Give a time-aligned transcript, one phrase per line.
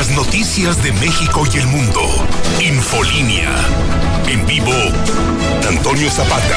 [0.00, 2.00] las noticias de México y el mundo.
[2.58, 3.50] Infolínea.
[4.26, 4.72] En vivo,
[5.68, 6.56] Antonio Zapata.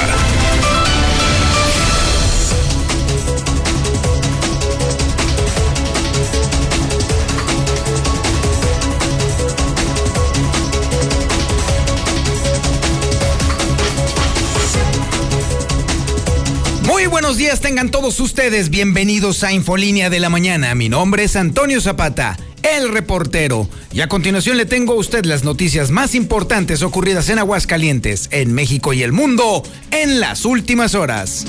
[16.85, 20.73] Muy buenos días, tengan todos ustedes bienvenidos a Infolínea de la Mañana.
[20.75, 23.69] Mi nombre es Antonio Zapata, el reportero.
[23.91, 28.53] Y a continuación le tengo a usted las noticias más importantes ocurridas en Aguascalientes, en
[28.53, 31.45] México y el mundo en las últimas horas.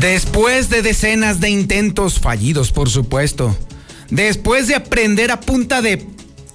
[0.00, 3.56] Después de decenas de intentos fallidos, por supuesto.
[4.10, 6.04] Después de aprender a punta de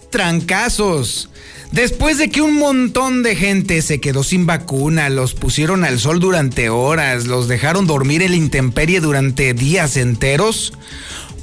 [0.10, 1.30] trancazos.
[1.72, 6.20] Después de que un montón de gente se quedó sin vacuna, los pusieron al sol
[6.20, 10.74] durante horas, los dejaron dormir en la intemperie durante días enteros,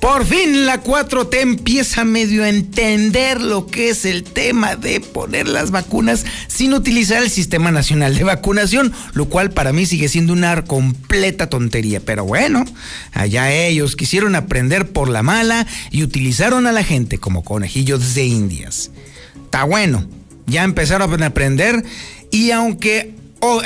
[0.04, 5.48] por fin la 4T empieza medio a entender lo que es el tema de poner
[5.48, 10.34] las vacunas sin utilizar el Sistema Nacional de Vacunación, lo cual para mí sigue siendo
[10.34, 12.00] una completa tontería.
[12.00, 12.66] Pero bueno,
[13.12, 18.27] allá ellos quisieron aprender por la mala y utilizaron a la gente como conejillos de
[18.27, 18.90] indias.
[19.55, 20.05] Está bueno,
[20.47, 21.84] ya empezaron a aprender
[22.33, 23.14] y aunque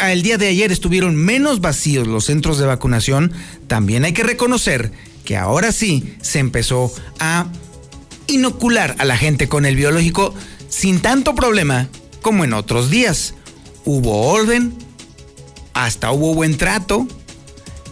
[0.03, 3.33] el día de ayer estuvieron menos vacíos los centros de vacunación,
[3.69, 4.93] también hay que reconocer
[5.25, 7.47] que ahora sí se empezó a
[8.27, 10.35] inocular a la gente con el biológico
[10.69, 11.89] sin tanto problema
[12.21, 13.33] como en otros días.
[13.87, 14.75] Hubo orden,
[15.73, 17.09] hasta hubo buen trato,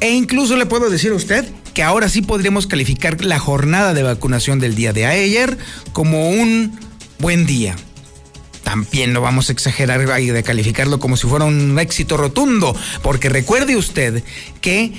[0.01, 4.03] e incluso le puedo decir a usted que ahora sí podríamos calificar la jornada de
[4.03, 5.57] vacunación del día de ayer
[5.95, 6.79] como un
[7.19, 7.75] buen día.
[8.67, 13.29] También no vamos a exagerar y de calificarlo como si fuera un éxito rotundo, porque
[13.29, 14.25] recuerde usted
[14.61, 14.93] que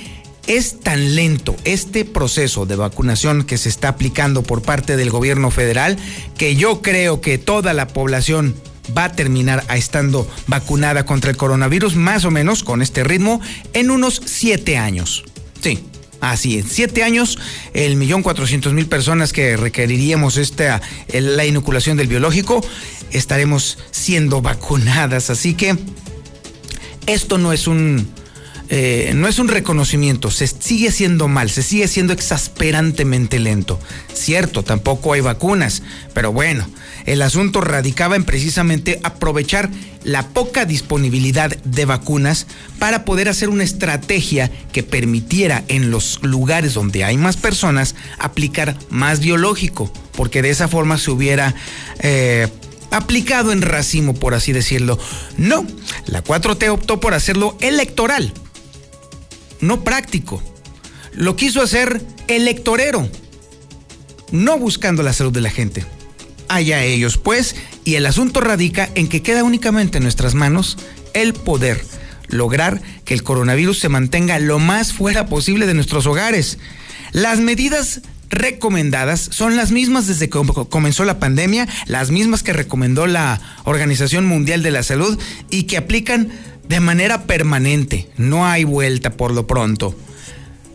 [0.46, 5.50] es tan lento este proceso de vacunación que se está aplicando por parte del gobierno
[5.50, 5.98] federal
[6.38, 8.54] que yo creo que toda la población
[8.96, 13.42] va a terminar estando vacunada contra el coronavirus más o menos con este ritmo
[13.74, 15.24] en unos siete años.
[15.60, 15.84] Sí,
[16.20, 17.38] Así, en siete años,
[17.74, 22.64] el millón cuatrocientos mil personas que requeriríamos esta, la inoculación del biológico,
[23.10, 25.30] estaremos siendo vacunadas.
[25.30, 25.76] Así que
[27.06, 28.08] esto no es un,
[28.68, 33.80] eh, no es un reconocimiento, se sigue siendo mal, se sigue siendo exasperantemente lento.
[34.12, 35.82] Cierto, tampoco hay vacunas,
[36.14, 36.68] pero bueno,
[37.08, 39.70] el asunto radicaba en precisamente aprovechar
[40.04, 42.46] la poca disponibilidad de vacunas
[42.78, 48.76] para poder hacer una estrategia que permitiera en los lugares donde hay más personas aplicar
[48.90, 51.54] más biológico, porque de esa forma se hubiera...
[52.00, 52.48] Eh,
[52.90, 54.98] aplicado en racimo, por así decirlo.
[55.36, 55.66] No,
[56.06, 58.32] la 4T optó por hacerlo electoral,
[59.60, 60.42] no práctico.
[61.12, 63.06] Lo quiso hacer electorero,
[64.32, 65.84] no buscando la salud de la gente.
[66.48, 70.78] Allá ellos, pues, y el asunto radica en que queda únicamente en nuestras manos
[71.14, 71.84] el poder
[72.28, 76.58] lograr que el coronavirus se mantenga lo más fuera posible de nuestros hogares.
[77.12, 80.38] Las medidas recomendadas son las mismas desde que
[80.68, 85.18] comenzó la pandemia, las mismas que recomendó la Organización Mundial de la Salud
[85.50, 86.28] y que aplican
[86.68, 88.08] de manera permanente.
[88.16, 89.96] No hay vuelta por lo pronto.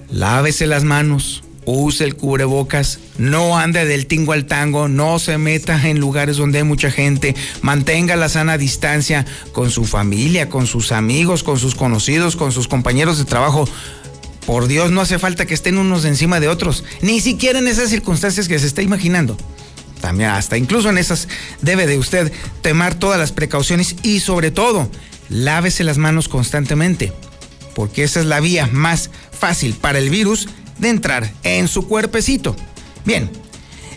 [0.09, 5.87] Lávese las manos, use el cubrebocas, no ande del tingo al tango, no se meta
[5.87, 10.91] en lugares donde hay mucha gente, mantenga la sana distancia con su familia, con sus
[10.91, 13.67] amigos, con sus conocidos, con sus compañeros de trabajo.
[14.45, 17.89] Por Dios, no hace falta que estén unos encima de otros, ni siquiera en esas
[17.89, 19.37] circunstancias que se está imaginando.
[20.01, 21.29] También hasta incluso en esas
[21.61, 22.31] debe de usted
[22.61, 24.89] tomar todas las precauciones y sobre todo
[25.29, 27.13] lávese las manos constantemente,
[27.73, 32.55] porque esa es la vía más fácil para el virus de entrar en su cuerpecito.
[33.05, 33.29] Bien,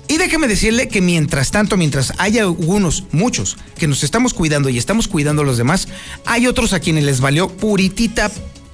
[0.09, 4.79] y déjeme decirle que mientras tanto, mientras haya algunos, muchos, que nos estamos cuidando y
[4.79, 5.89] estamos cuidando a los demás,
[6.25, 8.31] hay otros a quienes les valió puritita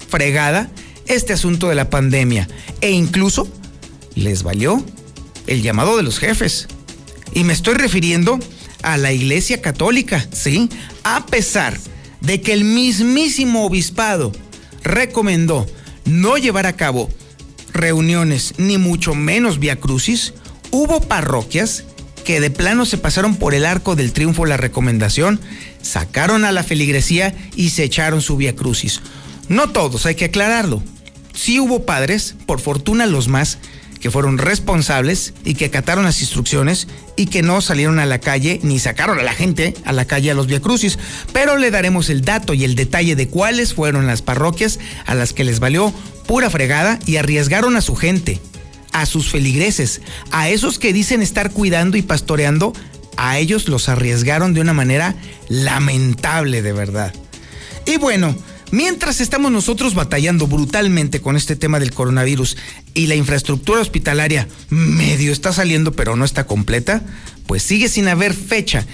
[0.09, 0.71] fregada
[1.07, 2.49] este asunto de la pandemia.
[2.83, 3.49] E incluso
[4.15, 4.85] les valió
[5.47, 6.69] el llamado de los jefes.
[7.33, 8.39] Y me estoy refiriendo
[8.83, 10.69] a la Iglesia Católica, ¿sí?
[11.03, 11.79] A pesar
[12.21, 14.33] de que el mismísimo obispado
[14.83, 15.67] recomendó
[16.05, 17.09] no llevar a cabo
[17.73, 20.35] reuniones, ni mucho menos via crucis,
[20.71, 21.85] hubo parroquias
[22.25, 25.41] que de plano se pasaron por el arco del triunfo la recomendación,
[25.83, 29.01] sacaron a la feligresía y se echaron su via crucis.
[29.49, 30.83] No todos, hay que aclararlo.
[31.35, 33.59] Sí hubo padres, por fortuna los más,
[34.03, 38.59] que fueron responsables y que acataron las instrucciones y que no salieron a la calle
[38.65, 40.99] ni sacaron a la gente a la calle a los Crucis.
[41.33, 45.33] Pero le daremos el dato y el detalle de cuáles fueron las parroquias a las
[45.33, 45.95] que les valió
[46.27, 48.41] pura fregada y arriesgaron a su gente,
[48.93, 50.01] a sus feligreses,
[50.33, 52.73] a esos que dicen estar cuidando y pastoreando,
[53.17, 55.15] a ellos los arriesgaron de una manera
[55.49, 57.15] lamentable de verdad.
[57.87, 58.35] Y bueno,
[58.73, 62.57] Mientras estamos nosotros batallando brutalmente con este tema del coronavirus
[62.95, 67.03] y la infraestructura hospitalaria medio está saliendo pero no está completa,
[67.47, 68.87] pues sigue sin haber fecha.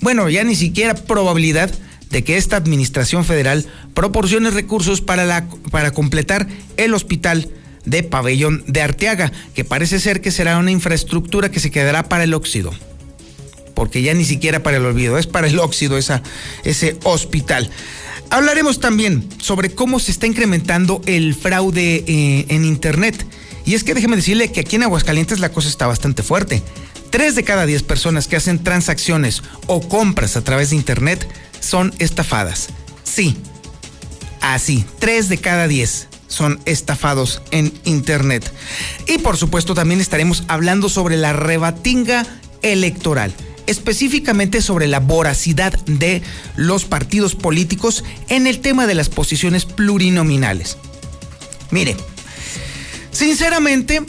[0.00, 1.70] Bueno, ya ni siquiera probabilidad
[2.08, 6.48] de que esta administración federal proporcione recursos para, la, para completar
[6.78, 7.50] el hospital
[7.84, 12.24] de pabellón de Arteaga, que parece ser que será una infraestructura que se quedará para
[12.24, 12.72] el óxido.
[13.74, 16.22] Porque ya ni siquiera para el olvido, es para el óxido esa,
[16.64, 17.70] ese hospital.
[18.30, 23.26] Hablaremos también sobre cómo se está incrementando el fraude eh, en Internet.
[23.64, 26.62] Y es que déjeme decirle que aquí en Aguascalientes la cosa está bastante fuerte.
[27.10, 31.26] Tres de cada diez personas que hacen transacciones o compras a través de Internet
[31.60, 32.68] son estafadas.
[33.04, 33.36] Sí,
[34.40, 38.52] así, tres de cada diez son estafados en Internet.
[39.06, 42.26] Y por supuesto también estaremos hablando sobre la rebatinga
[42.62, 43.32] electoral
[43.66, 46.22] específicamente sobre la voracidad de
[46.56, 50.76] los partidos políticos en el tema de las posiciones plurinominales.
[51.70, 51.96] Mire,
[53.10, 54.02] sinceramente,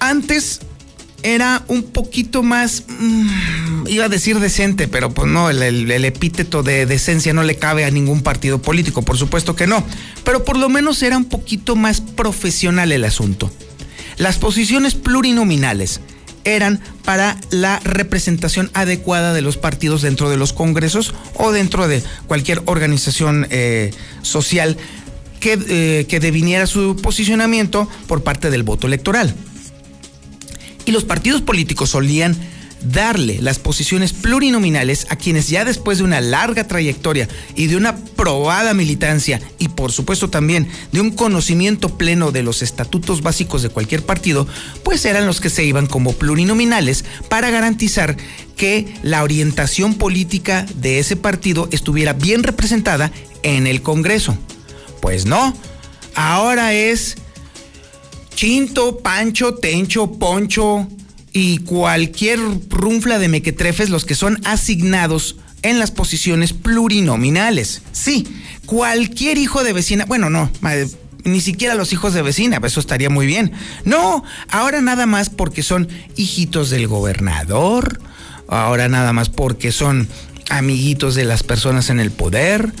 [0.00, 0.60] antes
[1.22, 6.86] era un poquito más, mm, iba a decir decente, pero pues no, el, epíteto de
[6.86, 9.84] decencia no le cabe a ningún partido político, por supuesto que no,
[10.24, 13.50] pero por lo menos era un poquito más profesional el asunto.
[14.18, 16.00] Las posiciones plurinominales
[16.46, 22.02] eran para la representación adecuada de los partidos dentro de los congresos o dentro de
[22.26, 24.76] cualquier organización eh, social
[25.40, 29.34] que, eh, que deviniera su posicionamiento por parte del voto electoral.
[30.86, 32.36] Y los partidos políticos solían
[32.82, 37.96] darle las posiciones plurinominales a quienes ya después de una larga trayectoria y de una
[37.96, 43.68] probada militancia y por supuesto también de un conocimiento pleno de los estatutos básicos de
[43.68, 44.46] cualquier partido,
[44.82, 48.16] pues eran los que se iban como plurinominales para garantizar
[48.56, 53.12] que la orientación política de ese partido estuviera bien representada
[53.42, 54.36] en el Congreso.
[55.00, 55.54] Pues no,
[56.14, 57.16] ahora es
[58.34, 60.88] Chinto, Pancho, Tencho, Poncho,
[61.36, 62.40] y cualquier
[62.70, 67.82] runfla de mequetrefes los que son asignados en las posiciones plurinominales.
[67.92, 68.26] Sí,
[68.64, 70.50] cualquier hijo de vecina, bueno, no,
[71.24, 73.52] ni siquiera los hijos de vecina, eso estaría muy bien.
[73.84, 78.00] No, ahora nada más porque son hijitos del gobernador,
[78.48, 80.08] ahora nada más porque son
[80.48, 82.72] amiguitos de las personas en el poder,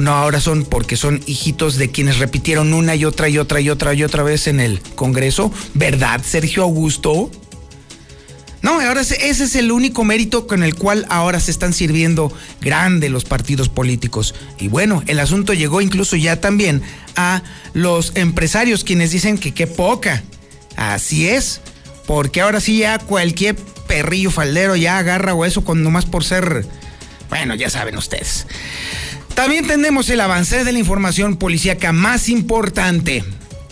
[0.00, 3.68] no, ahora son porque son hijitos de quienes repitieron una y otra y otra y
[3.68, 7.30] otra y otra vez en el Congreso, ¿verdad, Sergio Augusto?
[8.62, 13.08] No, ahora ese, es el único mérito con el cual ahora se están sirviendo grande
[13.08, 14.34] los partidos políticos.
[14.58, 16.82] Y bueno, el asunto llegó incluso ya también
[17.14, 20.22] a los empresarios quienes dicen que qué poca.
[20.76, 21.60] Así es,
[22.06, 23.56] porque ahora sí ya cualquier
[23.86, 26.66] perrillo faldero ya agarra hueso con nomás por ser,
[27.28, 28.46] bueno, ya saben ustedes.
[29.34, 33.24] También tenemos el avance de la información policíaca más importante.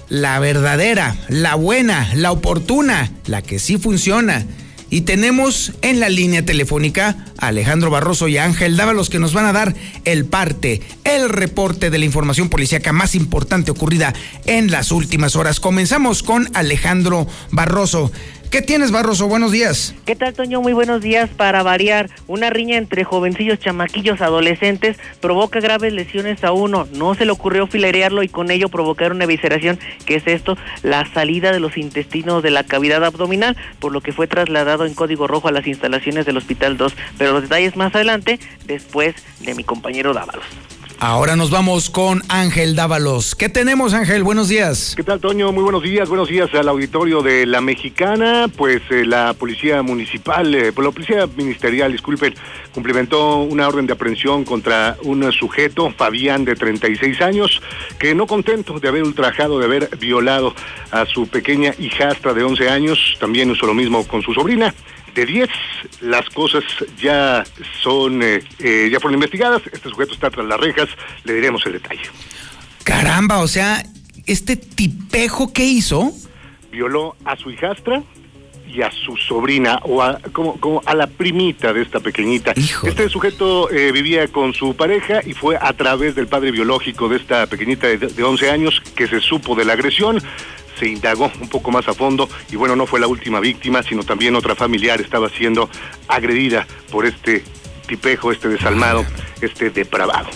[0.09, 4.47] La verdadera, la buena, la oportuna, la que sí funciona
[4.91, 9.47] y tenemos en la línea telefónica a Alejandro Barroso y Ángel Dávalos que nos van
[9.47, 9.75] a dar
[10.05, 15.61] el parte, el reporte de la información policíaca más importante ocurrida en las últimas horas.
[15.61, 18.13] Comenzamos con Alejandro Barroso.
[18.51, 19.27] ¿Qué tienes, Barroso?
[19.27, 19.95] Buenos días.
[20.05, 20.61] ¿Qué tal, Toño?
[20.61, 21.29] Muy buenos días.
[21.31, 26.87] Para variar, una riña entre jovencillos chamaquillos adolescentes provoca graves lesiones a uno.
[26.93, 31.05] No se le ocurrió filerearlo y con ello provocar una evisceración, que es esto, la
[31.13, 35.27] salida de los intestinos de la cavidad abdominal, por lo que fue trasladado en código
[35.27, 36.95] rojo a las instalaciones del Hospital 2.
[37.19, 40.45] Pero los detalles más adelante, después de mi compañero Dávalos.
[40.99, 43.35] Ahora nos vamos con Ángel Dávalos.
[43.35, 44.23] ¿Qué tenemos, Ángel?
[44.23, 44.95] Buenos días.
[44.97, 45.53] ¿Qué tal, Toño?
[45.53, 46.09] Muy buenos días.
[46.09, 48.49] Buenos días al auditorio de La Mexicana.
[48.57, 52.35] Pues eh, la policía municipal, eh, pues, la policía ministerial, disculpen,
[52.73, 57.61] cumplimentó una orden de aprehensión contra un sujeto, Fabián, de 36 años,
[57.99, 60.55] que no contento de haber ultrajado, de haber violado
[60.93, 64.75] a su pequeña hijastra de 11 años, también hizo lo mismo con su sobrina
[65.17, 65.49] de 10.
[66.03, 66.63] Las cosas
[67.01, 67.43] ya
[67.83, 69.63] son, eh, eh, ya fueron investigadas.
[69.73, 70.89] Este sujeto está tras las rejas.
[71.25, 72.03] Le diremos el detalle.
[72.85, 73.83] Caramba, o sea,
[74.27, 76.13] este tipejo que hizo
[76.71, 78.03] violó a su hijastra
[78.69, 82.53] y a su sobrina o a, como, como a la primita de esta pequeñita.
[82.85, 87.17] Este sujeto eh, vivía con su pareja y fue a través del padre biológico de
[87.17, 90.21] esta pequeñita de, de 11 años que se supo de la agresión
[90.79, 94.03] se indagó un poco más a fondo y bueno, no fue la última víctima, sino
[94.03, 95.69] también otra familiar estaba siendo
[96.09, 97.45] agredida por este
[97.87, 99.05] tipejo, este desalmado,
[99.41, 100.29] este depravado.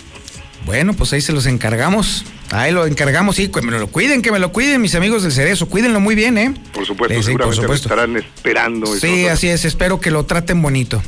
[0.65, 2.25] Bueno, pues ahí se los encargamos.
[2.53, 5.31] Ahí lo encargamos, sí, que me lo cuiden, que me lo cuiden, mis amigos del
[5.31, 6.53] Cerezo, cuídenlo muy bien, ¿eh?
[6.73, 8.87] Por supuesto, seguramente por estarán esperando.
[8.87, 11.01] Sí, así es, espero que lo traten bonito.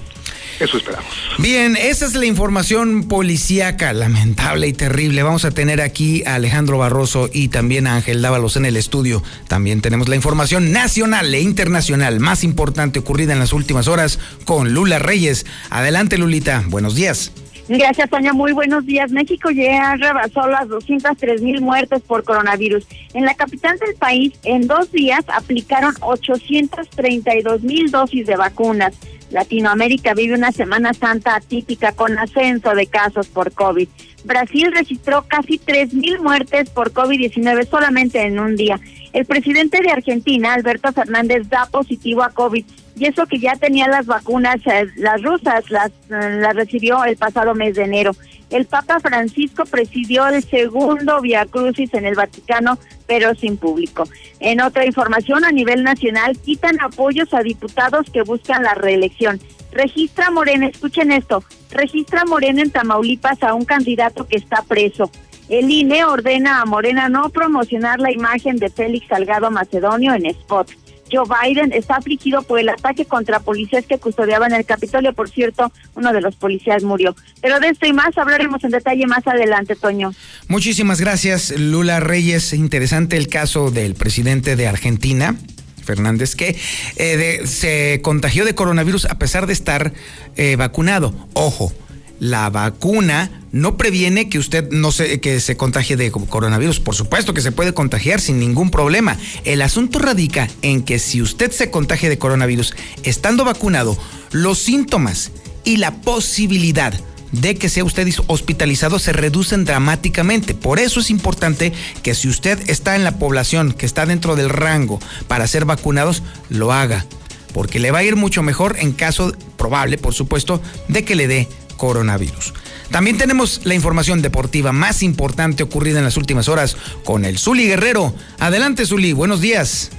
[0.63, 1.11] Eso esperamos.
[1.39, 5.25] Bien, esa es la información policíaca, lamentable y terrible.
[5.25, 9.25] Vamos a tener aquí a Alejandro Barroso y también a Ángel Dávalos en el estudio.
[9.49, 14.73] También tenemos la información nacional e internacional más importante ocurrida en las últimas horas con
[14.73, 15.47] Lula Reyes.
[15.69, 16.63] Adelante, Lulita.
[16.69, 17.33] Buenos días.
[17.79, 18.35] Gracias, Toña.
[18.35, 19.11] Muy buenos días.
[19.13, 22.87] México ya rebasó las 203 mil muertes por coronavirus.
[23.15, 28.95] En la capital del país, en dos días, aplicaron 832 mil dosis de vacunas.
[29.31, 33.89] Latinoamérica vive una Semana Santa atípica con ascenso de casos por COVID.
[34.25, 38.79] Brasil registró casi 3.000 muertes por COVID-19 solamente en un día.
[39.15, 42.65] El presidente de Argentina, Alberto Fernández, da positivo a COVID
[42.97, 47.17] y eso que ya tenía las vacunas, eh, las rusas, las, eh, las recibió el
[47.17, 48.13] pasado mes de enero.
[48.51, 54.05] El Papa Francisco presidió el segundo Via Crucis en el Vaticano, pero sin público.
[54.41, 59.41] En otra información, a nivel nacional, quitan apoyos a diputados que buscan la reelección.
[59.73, 65.11] Registra Morena, escuchen esto, registra Morena en Tamaulipas a un candidato que está preso.
[65.49, 70.71] El INE ordena a Morena no promocionar la imagen de Félix Salgado Macedonio en spot.
[71.13, 75.13] Joe Biden está afligido por el ataque contra policías que custodiaban el Capitolio.
[75.13, 77.15] Por cierto, uno de los policías murió.
[77.41, 80.13] Pero de esto y más hablaremos en detalle más adelante, Toño.
[80.49, 82.53] Muchísimas gracias, Lula Reyes.
[82.53, 85.37] Interesante el caso del presidente de Argentina.
[85.83, 86.57] Fernández, que
[86.97, 89.93] eh, se contagió de coronavirus a pesar de estar
[90.37, 91.13] eh, vacunado.
[91.33, 91.73] Ojo,
[92.21, 96.81] la vacuna no previene que usted no se, que se contagie de coronavirus.
[96.81, 99.19] Por supuesto que se puede contagiar sin ningún problema.
[99.45, 103.97] El asunto radica en que si usted se contagia de coronavirus estando vacunado,
[104.31, 105.33] los síntomas
[105.65, 106.95] y la posibilidad
[107.33, 110.55] de que sea usted hospitalizado se reducen dramáticamente.
[110.55, 114.51] Por eso es importante que si usted está en la población que está dentro del
[114.51, 117.07] rango para ser vacunados, lo haga.
[117.53, 121.27] Porque le va a ir mucho mejor en caso probable, por supuesto, de que le
[121.27, 122.55] dé coronavirus.
[122.91, 127.67] También tenemos la información deportiva más importante ocurrida en las últimas horas con el Zuli
[127.67, 128.15] Guerrero.
[128.39, 129.91] Adelante, Zuli, buenos días.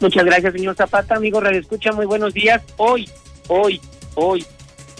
[0.00, 1.16] Muchas gracias, señor Zapata.
[1.16, 2.60] Amigo Radio Escucha, muy buenos días.
[2.76, 3.08] Hoy,
[3.48, 3.80] hoy,
[4.14, 4.44] hoy,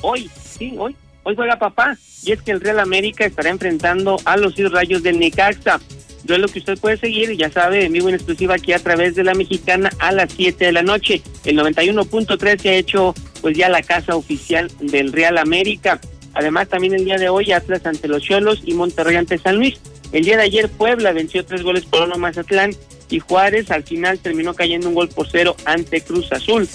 [0.00, 1.98] hoy, sí, hoy, hoy juega papá.
[2.22, 5.78] Y es que el Real América estará enfrentando a los Rayos del Necaxa.
[6.26, 9.24] lo que usted puede seguir, ya sabe, en vivo en exclusiva aquí a través de
[9.24, 11.20] la mexicana a las 7 de la noche.
[11.44, 16.00] El 91.3 se ha hecho pues ya la casa oficial del Real América.
[16.34, 19.78] Además, también el día de hoy Atlas ante los Cholos y Monterrey ante San Luis.
[20.12, 22.72] El día de ayer Puebla venció tres goles por uno Mazatlán
[23.10, 26.68] y Juárez al final terminó cayendo un gol por cero ante Cruz Azul.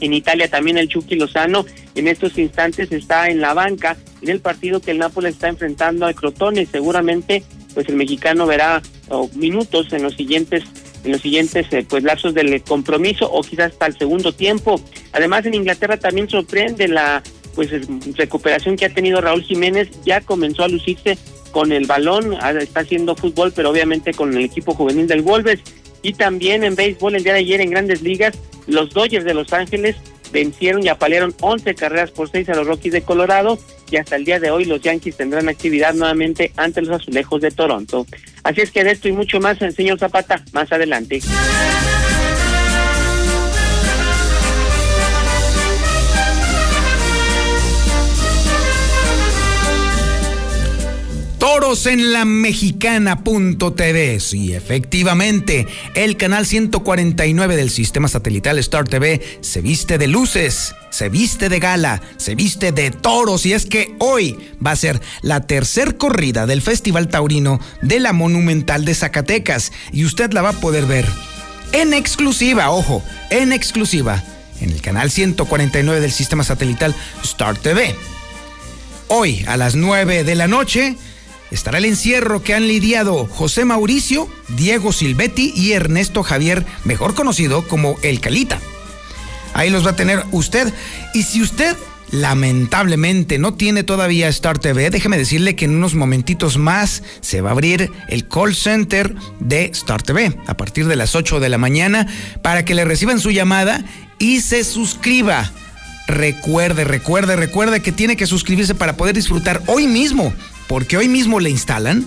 [0.00, 4.40] En Italia también el Chucky Lozano en estos instantes está en la banca en el
[4.40, 6.66] partido que el Nápoles está enfrentando a Crotone.
[6.66, 7.44] Seguramente
[7.74, 8.82] pues el mexicano verá
[9.34, 10.64] minutos en los siguientes
[11.04, 14.80] en los siguientes eh, pues lapsos del compromiso o quizás hasta el segundo tiempo.
[15.12, 17.22] Además en Inglaterra también sorprende la
[17.54, 17.70] pues
[18.16, 21.18] recuperación que ha tenido Raúl Jiménez, ya comenzó a lucirse
[21.50, 25.60] con el balón, está haciendo fútbol, pero obviamente con el equipo juvenil del Wolves.
[26.02, 28.34] Y también en béisbol, el día de ayer en grandes ligas,
[28.66, 29.96] los Dodgers de Los Ángeles
[30.32, 33.58] vencieron y apalearon 11 carreras por 6 a los Rockies de Colorado
[33.90, 37.50] y hasta el día de hoy los Yankees tendrán actividad nuevamente ante los Azulejos de
[37.50, 38.06] Toronto.
[38.44, 41.20] Así es que de esto y mucho más, señor Zapata, más adelante.
[51.40, 54.20] Toros en la mexicana.tv.
[54.20, 61.08] Sí, efectivamente, el canal 149 del sistema satelital Star TV se viste de luces, se
[61.08, 65.46] viste de gala, se viste de toros y es que hoy va a ser la
[65.46, 70.60] tercer corrida del Festival Taurino de la Monumental de Zacatecas y usted la va a
[70.60, 71.06] poder ver
[71.72, 74.22] en exclusiva, ojo, en exclusiva
[74.60, 76.94] en el canal 149 del sistema satelital
[77.24, 77.96] Star TV.
[79.08, 80.96] Hoy a las 9 de la noche
[81.50, 87.66] estará el encierro que han lidiado José Mauricio, Diego Silvetti y Ernesto Javier, mejor conocido
[87.66, 88.60] como El Calita.
[89.54, 90.72] Ahí los va a tener usted.
[91.14, 91.76] Y si usted
[92.10, 97.50] lamentablemente no tiene todavía Star TV, déjeme decirle que en unos momentitos más se va
[97.50, 101.58] a abrir el call center de Star TV a partir de las 8 de la
[101.58, 102.06] mañana
[102.42, 103.84] para que le reciban su llamada
[104.18, 105.50] y se suscriba.
[106.08, 110.32] Recuerde, recuerde, recuerde que tiene que suscribirse para poder disfrutar hoy mismo
[110.70, 112.06] porque hoy mismo le instalan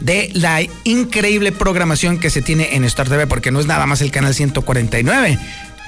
[0.00, 4.02] de la increíble programación que se tiene en Star TV, porque no es nada más
[4.02, 5.38] el canal 149,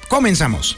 [0.08, 0.76] Comenzamos.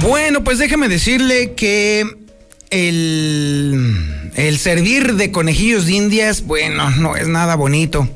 [0.00, 2.06] Bueno, pues déjeme decirle que
[2.70, 8.08] el, el servir de conejillos de indias, bueno, no es nada bonito.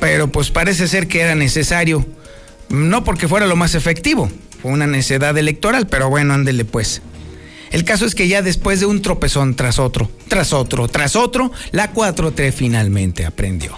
[0.00, 2.06] Pero pues parece ser que era necesario
[2.68, 4.30] no porque fuera lo más efectivo,
[4.60, 7.02] fue una necedad electoral, pero bueno, ándele pues.
[7.70, 11.52] El caso es que ya después de un tropezón tras otro, tras otro, tras otro,
[11.72, 13.76] la 4T finalmente aprendió.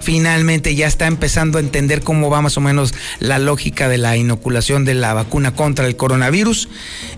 [0.00, 4.16] Finalmente ya está empezando a entender cómo va más o menos la lógica de la
[4.16, 6.68] inoculación de la vacuna contra el coronavirus.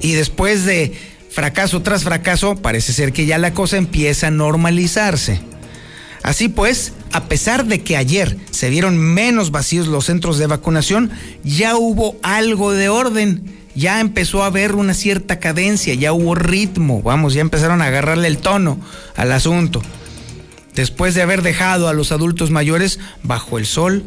[0.00, 0.96] Y después de
[1.28, 5.40] fracaso tras fracaso, parece ser que ya la cosa empieza a normalizarse.
[6.26, 11.12] Así pues, a pesar de que ayer se vieron menos vacíos los centros de vacunación,
[11.44, 13.44] ya hubo algo de orden.
[13.76, 18.26] Ya empezó a haber una cierta cadencia, ya hubo ritmo, vamos, ya empezaron a agarrarle
[18.26, 18.80] el tono
[19.14, 19.82] al asunto.
[20.74, 24.02] Después de haber dejado a los adultos mayores bajo el sol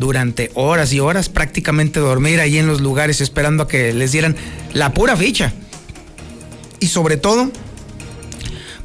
[0.00, 4.34] durante horas y horas, prácticamente dormir ahí en los lugares esperando a que les dieran
[4.72, 5.52] la pura ficha.
[6.80, 7.52] Y sobre todo,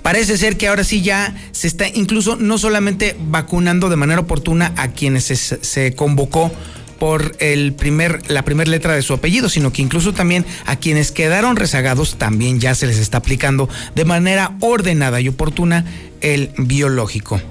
[0.06, 4.72] Parece ser que ahora sí ya se está incluso no solamente vacunando de manera oportuna
[4.78, 6.52] a quienes se, convocó
[7.00, 11.12] por el primer, la primera letra de su apellido, sino que incluso también a quienes
[11.12, 15.86] quedaron rezagados también ya se les está aplicando de manera ordenada y oportuna
[16.22, 17.42] el biológico.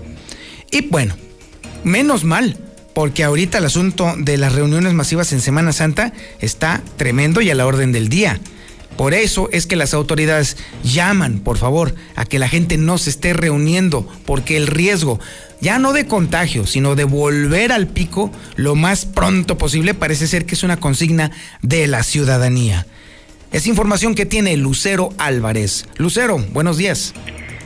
[0.70, 1.16] Y bueno,
[1.82, 2.56] menos mal,
[2.94, 7.56] porque ahorita el asunto de las reuniones masivas en Semana Santa está tremendo y a
[7.56, 8.38] la orden del día.
[8.96, 13.11] Por eso es que las autoridades llaman, por favor, a que la gente no se
[13.11, 15.18] esté reuniendo, porque el riesgo,
[15.61, 20.46] ya no de contagio, sino de volver al pico lo más pronto posible, parece ser
[20.46, 22.87] que es una consigna de la ciudadanía.
[23.50, 25.87] Es información que tiene Lucero Álvarez.
[25.96, 27.14] Lucero, buenos días.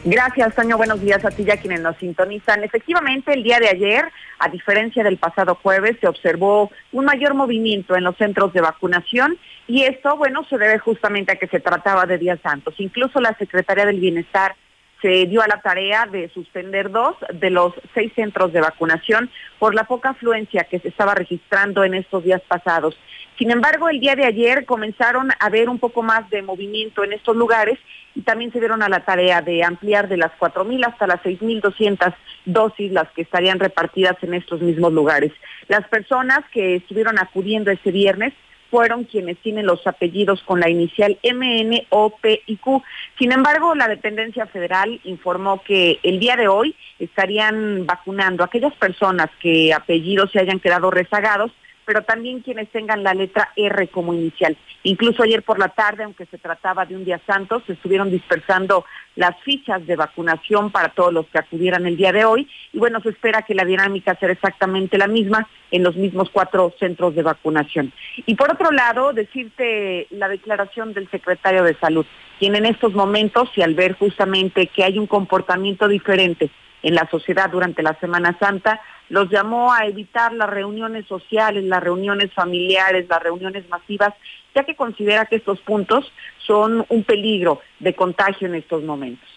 [0.04, 0.76] Gracias, Toño.
[0.76, 2.62] Buenos días a ti y a quienes nos sintonizan.
[2.62, 4.04] Efectivamente, el día de ayer,
[4.38, 9.36] a diferencia del pasado jueves, se observó un mayor movimiento en los centros de vacunación
[9.66, 12.74] y esto, bueno, se debe justamente a que se trataba de días santos.
[12.78, 14.54] Incluso la Secretaría del Bienestar
[15.00, 19.74] se dio a la tarea de suspender dos de los seis centros de vacunación por
[19.74, 22.98] la poca afluencia que se estaba registrando en estos días pasados.
[23.38, 27.12] Sin embargo, el día de ayer comenzaron a ver un poco más de movimiento en
[27.12, 27.78] estos lugares
[28.16, 32.14] y también se dieron a la tarea de ampliar de las 4.000 hasta las 6.200
[32.46, 35.32] dosis las que estarían repartidas en estos mismos lugares.
[35.68, 38.34] Las personas que estuvieron acudiendo este viernes
[38.70, 42.82] fueron quienes tienen los apellidos con la inicial MN, O, P y Q.
[43.18, 48.74] Sin embargo, la dependencia federal informó que el día de hoy estarían vacunando a aquellas
[48.74, 51.52] personas que apellidos se hayan quedado rezagados
[51.88, 54.58] pero también quienes tengan la letra R como inicial.
[54.82, 58.84] Incluso ayer por la tarde, aunque se trataba de un día santo, se estuvieron dispersando
[59.16, 62.46] las fichas de vacunación para todos los que acudieran el día de hoy.
[62.74, 66.74] Y bueno, se espera que la dinámica sea exactamente la misma en los mismos cuatro
[66.78, 67.90] centros de vacunación.
[68.26, 72.04] Y por otro lado, decirte la declaración del secretario de Salud,
[72.38, 76.50] quien en estos momentos, y al ver justamente que hay un comportamiento diferente
[76.82, 81.82] en la sociedad durante la Semana Santa, los llamó a evitar las reuniones sociales, las
[81.82, 84.14] reuniones familiares, las reuniones masivas,
[84.54, 86.12] ya que considera que estos puntos
[86.46, 89.28] son un peligro de contagio en estos momentos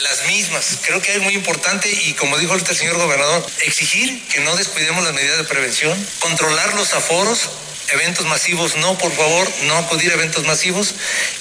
[0.00, 0.78] las mismas.
[0.86, 5.04] Creo que es muy importante y como dijo el señor gobernador, exigir que no descuidemos
[5.04, 7.50] las medidas de prevención, controlar los aforos,
[7.92, 10.94] eventos masivos no, por favor, no acudir a eventos masivos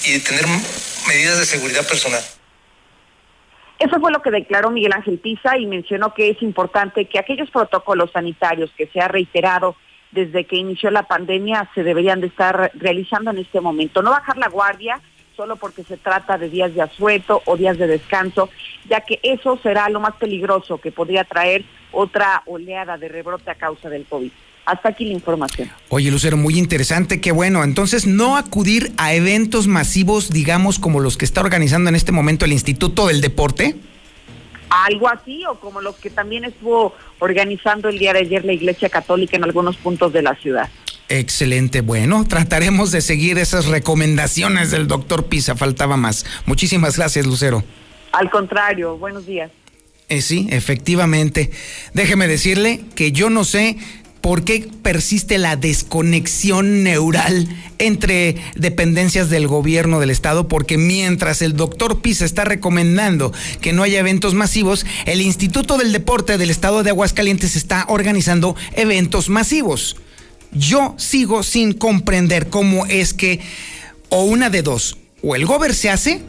[0.03, 0.45] y tener
[1.07, 2.23] medidas de seguridad personal.
[3.81, 7.49] Eso fue lo que declaró Miguel Ángel Pisa y mencionó que es importante que aquellos
[7.49, 9.75] protocolos sanitarios que se ha reiterado
[10.11, 14.03] desde que inició la pandemia se deberían de estar realizando en este momento.
[14.03, 15.01] No bajar la guardia
[15.35, 18.51] solo porque se trata de días de asueto o días de descanso,
[18.87, 23.55] ya que eso será lo más peligroso que podría traer otra oleada de rebrote a
[23.55, 24.31] causa del COVID.
[24.65, 25.71] Hasta aquí la información.
[25.89, 27.63] Oye, Lucero, muy interesante, qué bueno.
[27.63, 32.45] Entonces, no acudir a eventos masivos, digamos, como los que está organizando en este momento
[32.45, 33.75] el Instituto del Deporte.
[34.69, 38.89] Algo así, o como los que también estuvo organizando el día de ayer la Iglesia
[38.89, 40.69] Católica en algunos puntos de la ciudad.
[41.09, 46.25] Excelente, bueno, trataremos de seguir esas recomendaciones del doctor Pisa, faltaba más.
[46.45, 47.63] Muchísimas gracias, Lucero.
[48.13, 49.51] Al contrario, buenos días.
[50.11, 51.51] Eh, sí, efectivamente.
[51.93, 53.77] Déjeme decirle que yo no sé
[54.21, 57.47] por qué persiste la desconexión neural
[57.79, 63.83] entre dependencias del gobierno del estado, porque mientras el doctor Pisa está recomendando que no
[63.83, 69.97] haya eventos masivos, el Instituto del Deporte del estado de Aguascalientes está organizando eventos masivos.
[70.51, 73.39] Yo sigo sin comprender cómo es que,
[74.09, 76.21] o una de dos, o el gober se hace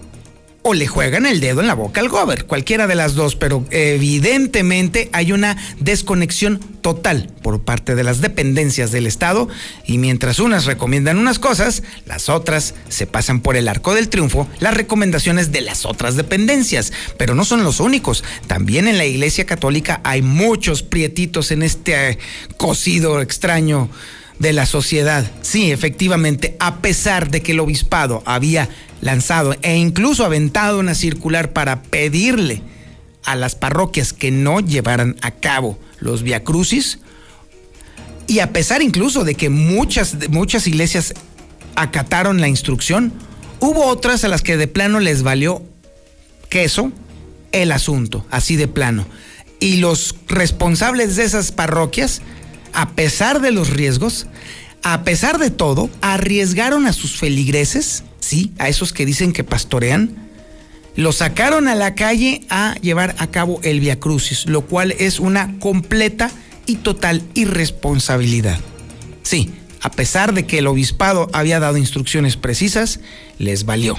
[0.62, 3.64] o le juegan el dedo en la boca al gober, cualquiera de las dos, pero
[3.70, 9.48] evidentemente hay una desconexión total por parte de las dependencias del Estado
[9.86, 14.48] y mientras unas recomiendan unas cosas, las otras se pasan por el arco del triunfo
[14.60, 19.46] las recomendaciones de las otras dependencias, pero no son los únicos, también en la Iglesia
[19.46, 22.18] Católica hay muchos prietitos en este
[22.56, 23.90] cocido extraño
[24.42, 25.30] de la sociedad.
[25.40, 28.68] Sí, efectivamente, a pesar de que el obispado había
[29.00, 32.60] lanzado e incluso aventado una circular para pedirle
[33.24, 36.98] a las parroquias que no llevaran a cabo los viacrucis,
[38.26, 41.14] y a pesar incluso de que muchas, muchas iglesias
[41.76, 43.12] acataron la instrucción,
[43.60, 45.62] hubo otras a las que de plano les valió
[46.48, 46.90] queso
[47.52, 49.06] el asunto, así de plano.
[49.60, 52.22] Y los responsables de esas parroquias,
[52.72, 54.26] a pesar de los riesgos,
[54.82, 60.16] a pesar de todo, arriesgaron a sus feligreses, sí, a esos que dicen que pastorean,
[60.96, 65.20] los sacaron a la calle a llevar a cabo el Via Crucis, lo cual es
[65.20, 66.30] una completa
[66.66, 68.58] y total irresponsabilidad.
[69.22, 73.00] Sí, a pesar de que el obispado había dado instrucciones precisas,
[73.38, 73.96] les valió.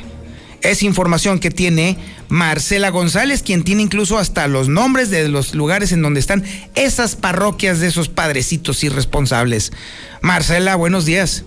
[0.63, 1.97] Es información que tiene
[2.29, 7.17] Marcela González, quien tiene incluso hasta los nombres de los lugares en donde están esas
[7.17, 9.73] parroquias de esos padrecitos irresponsables.
[10.21, 11.45] Marcela, buenos días.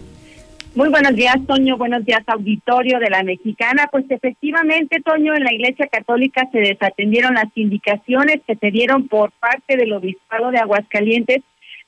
[0.75, 1.79] Muy buenos días, Toño.
[1.79, 3.89] Buenos días, auditorio de la Mexicana.
[3.91, 9.33] Pues efectivamente, Toño, en la Iglesia Católica se desatendieron las indicaciones que se dieron por
[9.33, 11.43] parte del Obispado de Aguascalientes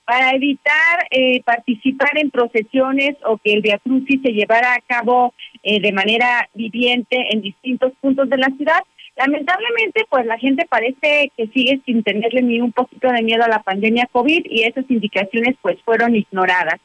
[0.08, 5.82] para evitar eh, participar en procesiones o que el Via se llevara a cabo eh,
[5.82, 8.80] de manera viviente en distintos puntos de la ciudad.
[9.16, 13.48] Lamentablemente, pues la gente parece que sigue sin tenerle ni un poquito de miedo a
[13.48, 16.80] la pandemia COVID y esas indicaciones pues fueron ignoradas.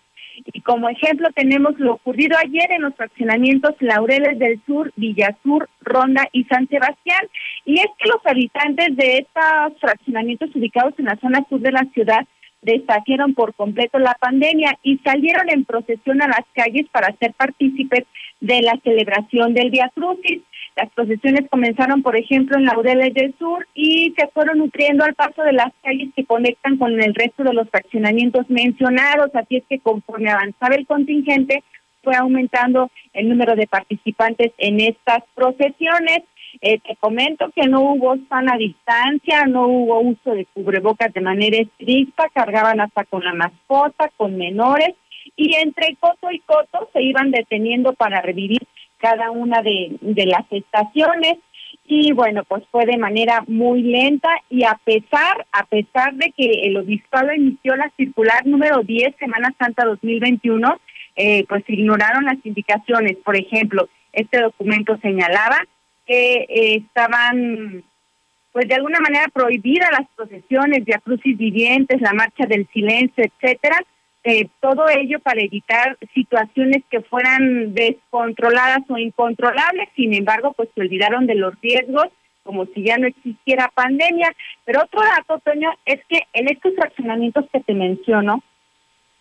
[0.51, 6.27] Y como ejemplo tenemos lo ocurrido ayer en los fraccionamientos Laureles del Sur, Villasur, Ronda
[6.33, 7.21] y San Sebastián.
[7.63, 11.85] Y es que los habitantes de estos fraccionamientos ubicados en la zona sur de la
[11.93, 12.27] ciudad
[12.63, 18.05] deshacieron por completo la pandemia y salieron en procesión a las calles para ser partícipes
[18.39, 20.41] de la celebración del Día Crucis.
[20.75, 25.43] Las procesiones comenzaron, por ejemplo, en Laureles del Sur y se fueron nutriendo al paso
[25.43, 29.29] de las calles que conectan con el resto de los fraccionamientos mencionados.
[29.35, 31.63] Así es que conforme avanzaba el contingente,
[32.03, 36.23] fue aumentando el número de participantes en estas procesiones.
[36.61, 41.57] Eh, te comento que no hubo sana distancia, no hubo uso de cubrebocas de manera
[41.57, 44.95] estricta, cargaban hasta con la mascota, con menores,
[45.35, 48.61] y entre coto y coto se iban deteniendo para revivir
[48.97, 51.37] cada una de, de las estaciones
[51.85, 56.45] y bueno, pues fue de manera muy lenta y a pesar, a pesar de que
[56.63, 60.79] el obispado inició la circular número 10, Semana Santa 2021,
[61.15, 63.17] eh, pues ignoraron las indicaciones.
[63.23, 65.57] Por ejemplo, este documento señalaba
[66.05, 67.83] que eh, estaban,
[68.51, 73.77] pues de alguna manera prohibidas las procesiones, de crucis vivientes, la marcha del silencio, etcétera.
[74.25, 79.89] Eh, todo ello para evitar situaciones que fueran descontroladas o incontrolables.
[79.95, 82.07] Sin embargo, pues se olvidaron de los riesgos
[82.43, 84.33] como si ya no existiera pandemia.
[84.65, 88.43] Pero otro dato, Toño, es que en estos fraccionamientos que te menciono,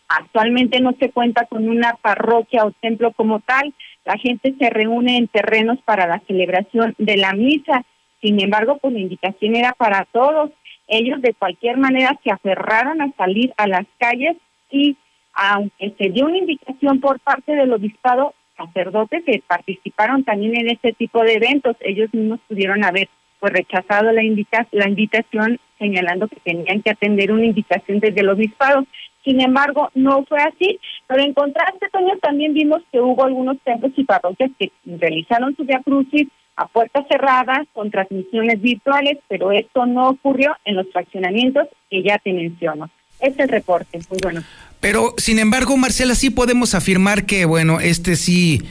[0.08, 3.72] actualmente no se cuenta con una parroquia o templo como tal.
[4.04, 7.84] La gente se reúne en terrenos para la celebración de la misa.
[8.20, 10.50] Sin embargo, pues la invitación era para todos.
[10.88, 14.36] Ellos de cualquier manera se aferraron a salir a las calles
[14.70, 14.96] y
[15.34, 20.92] aunque se dio una invitación por parte del obispado, sacerdotes que participaron también en este
[20.92, 23.08] tipo de eventos, ellos mismos pudieron haber
[23.40, 28.28] pues rechazado la, invita la invitación señalando que tenían que atender una invitación desde el
[28.28, 28.86] obispado.
[29.24, 30.78] Sin embargo, no fue así.
[31.06, 35.64] Pero en contraste, Toño, también vimos que hubo algunos templos y parroquias que realizaron su
[35.64, 41.68] Via Crucis a puertas cerradas con transmisiones virtuales, pero esto no ocurrió en los fraccionamientos
[41.90, 42.90] que ya te menciono.
[43.20, 44.00] Este es el reporte.
[44.10, 44.42] Muy bueno.
[44.80, 48.62] Pero, sin embargo, Marcela, sí podemos afirmar que, bueno, este sí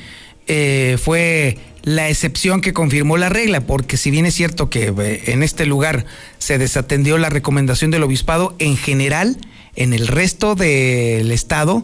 [0.47, 5.23] eh, fue la excepción que confirmó la regla, porque si bien es cierto que eh,
[5.27, 6.05] en este lugar
[6.37, 9.37] se desatendió la recomendación del obispado, en general,
[9.75, 11.83] en el resto del estado,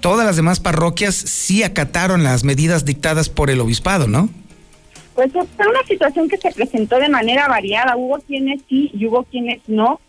[0.00, 4.28] todas las demás parroquias sí acataron las medidas dictadas por el obispado, ¿no?
[5.14, 7.96] Pues fue una situación que se presentó de manera variada.
[7.96, 10.00] Hubo quienes sí y hubo quienes no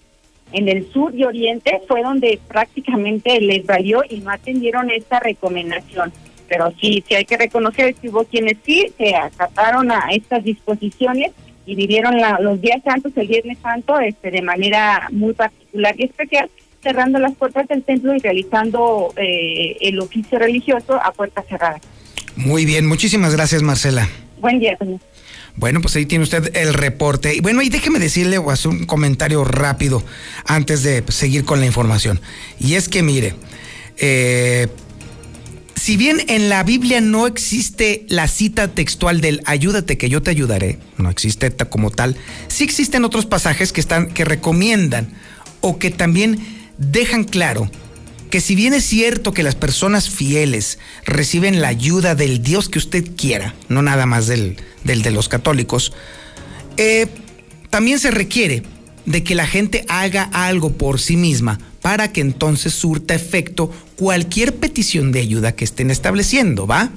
[0.53, 6.13] en el sur y oriente fue donde prácticamente les valió y no atendieron esta recomendación.
[6.47, 11.31] Pero sí, sí hay que reconocer que hubo quienes sí se acataron a estas disposiciones
[11.65, 16.49] y vivieron los días santos, el Viernes Santo, este, de manera muy particular y especial,
[16.81, 21.81] cerrando las puertas del templo y realizando eh, el oficio religioso a puertas cerradas.
[22.35, 24.07] Muy bien, muchísimas gracias Marcela.
[24.39, 24.99] Buen día, señor.
[25.55, 27.35] Bueno, pues ahí tiene usted el reporte.
[27.35, 30.01] Y bueno, y déjeme decirle o hacer un comentario rápido
[30.45, 32.21] antes de seguir con la información.
[32.59, 33.35] Y es que mire,
[33.97, 34.67] eh,
[35.75, 40.31] si bien en la Biblia no existe la cita textual del ayúdate que yo te
[40.31, 42.15] ayudaré, no existe como tal,
[42.47, 45.09] sí existen otros pasajes que están que recomiendan
[45.59, 47.69] o que también dejan claro
[48.29, 52.79] que si bien es cierto que las personas fieles reciben la ayuda del Dios que
[52.79, 55.93] usted quiera, no nada más del, del de los católicos,
[56.77, 57.07] eh,
[57.69, 58.63] también se requiere
[59.05, 64.55] de que la gente haga algo por sí misma para que entonces surta efecto cualquier
[64.55, 66.91] petición de ayuda que estén estableciendo, ¿va?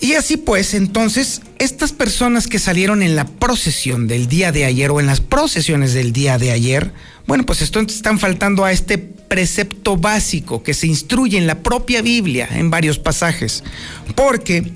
[0.00, 4.90] Y así pues, entonces, estas personas que salieron en la procesión del día de ayer
[4.90, 6.92] o en las procesiones del día de ayer,
[7.26, 12.48] bueno, pues están faltando a este precepto básico que se instruye en la propia Biblia
[12.52, 13.64] en varios pasajes.
[14.14, 14.72] Porque,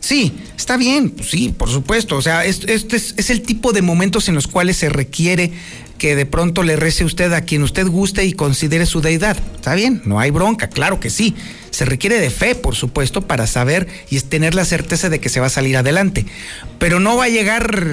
[0.00, 4.28] sí, está bien, pues sí, por supuesto, o sea, este es, el tipo de momentos
[4.28, 5.52] en los cuales se requiere
[5.98, 9.36] que de pronto le rece usted a quien usted guste y considere su deidad.
[9.56, 11.34] Está bien, no hay bronca, claro que sí.
[11.70, 15.40] Se requiere de fe, por supuesto, para saber y tener la certeza de que se
[15.40, 16.26] va a salir adelante.
[16.78, 17.84] Pero no va a llegar...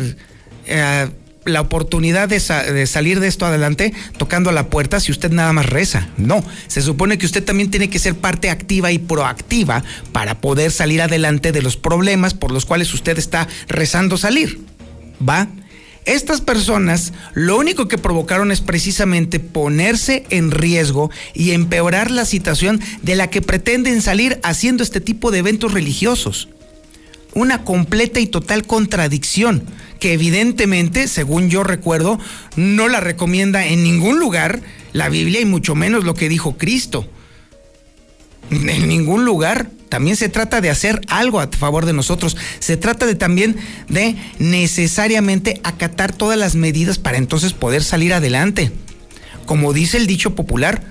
[0.68, 1.10] Eh,
[1.46, 2.40] la oportunidad de,
[2.88, 6.10] salir de esto adelante tocando la puerta si usted nada más reza.
[6.18, 10.72] No, se supone que usted también tiene que ser parte activa y proactiva para poder
[10.72, 14.60] salir adelante de los problemas por los cuales usted está rezando salir.
[15.28, 15.48] ¿Va?
[16.06, 22.80] Estas personas lo único que provocaron es precisamente ponerse en riesgo y empeorar la situación
[23.02, 26.50] de la que pretenden salir haciendo este tipo de eventos religiosos.
[27.36, 29.64] Una completa y total contradicción
[30.00, 32.20] que evidentemente, según yo recuerdo,
[32.56, 34.62] no la recomienda en ningún lugar
[34.94, 37.08] la Biblia y mucho menos lo que dijo Cristo.
[38.52, 39.70] En ningún lugar.
[39.90, 42.36] También se trata de hacer algo a favor de nosotros.
[42.60, 43.56] Se trata de también
[43.88, 48.72] de necesariamente acatar todas las medidas para entonces poder salir adelante.
[49.46, 50.84] Como dice el dicho popular,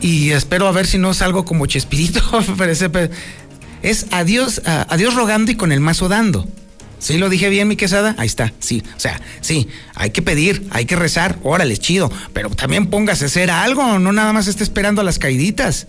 [0.00, 2.20] y espero a ver si no es algo como Chespirito,
[3.86, 6.46] es adiós, adiós rogando y con el mazo dando.
[6.98, 8.16] ¿Sí lo dije bien, mi quesada?
[8.18, 8.82] Ahí está, sí.
[8.96, 12.10] O sea, sí, hay que pedir, hay que rezar, órale, chido.
[12.32, 15.86] Pero también póngase a hacer algo, no nada más esté esperando a las caiditas.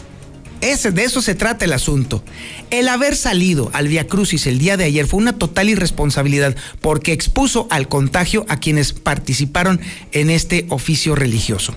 [0.61, 2.23] Ese, de eso se trata el asunto.
[2.69, 7.13] El haber salido al Via Crucis el día de ayer fue una total irresponsabilidad porque
[7.13, 9.81] expuso al contagio a quienes participaron
[10.11, 11.73] en este oficio religioso.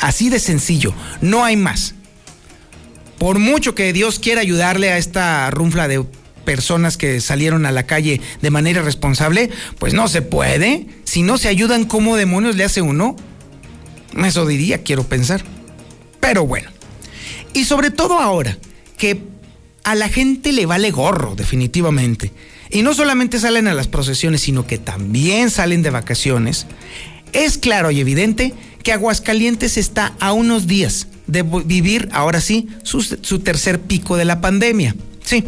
[0.00, 1.94] Así de sencillo, no hay más.
[3.20, 6.02] Por mucho que Dios quiera ayudarle a esta runfla de
[6.46, 10.86] personas que salieron a la calle de manera responsable, pues no se puede.
[11.04, 13.16] Si no se ayudan, ¿cómo demonios le hace uno?
[14.24, 15.44] Eso diría, quiero pensar.
[16.18, 16.70] Pero bueno.
[17.52, 18.56] Y sobre todo ahora,
[18.96, 19.20] que
[19.84, 22.32] a la gente le vale gorro, definitivamente.
[22.70, 26.66] Y no solamente salen a las procesiones, sino que también salen de vacaciones.
[27.34, 33.38] Es claro y evidente que Aguascalientes está a unos días de vivir, ahora sí, su,
[33.40, 34.94] tercer pico de la pandemia.
[35.24, 35.44] Sí,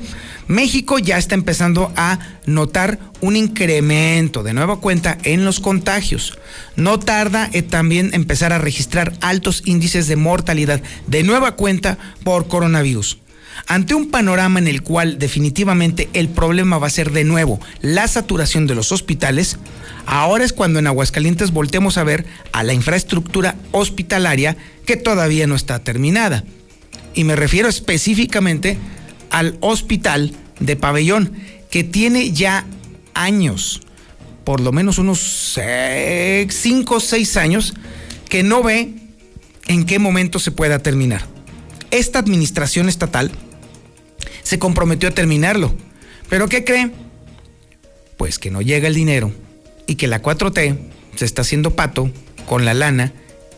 [0.47, 6.39] México ya está empezando a notar un incremento de nueva cuenta en los contagios.
[6.77, 12.49] No tarda en también empezar a registrar altos índices de mortalidad de nueva cuenta por
[12.49, 13.19] coronavirus.
[13.67, 18.09] Ante un panorama en el cual definitivamente el problema va a ser de nuevo la
[18.09, 19.59] saturación de los hospitales,
[20.07, 25.55] ahora es cuando en Aguascalientes voltemos a ver a la infraestructura hospitalaria que todavía no
[25.55, 26.45] está terminada.
[27.15, 28.79] Y me refiero específicamente
[29.31, 31.33] al hospital de pabellón,
[31.71, 32.67] que tiene ya
[33.15, 33.81] años,
[34.45, 37.75] por lo menos unos 5 o 6 años,
[38.29, 38.95] que no ve
[39.67, 41.32] en qué momento se pueda terminar.
[41.93, 43.31] Esta administración estatal
[44.43, 45.75] se comprometió a terminarlo.
[46.29, 46.91] ¿Pero qué cree?
[48.17, 49.31] Pues que no llega el dinero
[49.87, 50.79] y que la 4T
[51.17, 52.11] se está haciendo pato
[52.47, 53.13] con la lana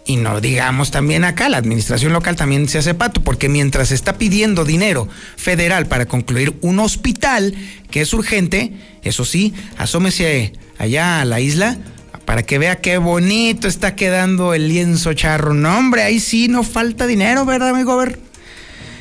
[0.07, 4.18] y no digamos también acá, la administración local también se hace pato, porque mientras está
[4.18, 7.55] pidiendo dinero federal para concluir un hospital
[7.90, 11.79] que es urgente, eso sí, asómese allá a la isla
[12.25, 15.55] para que vea qué bonito está quedando el lienzo charro.
[15.55, 17.97] No, hombre, ahí sí no falta dinero, ¿verdad, amigo?
[17.97, 18.19] ver.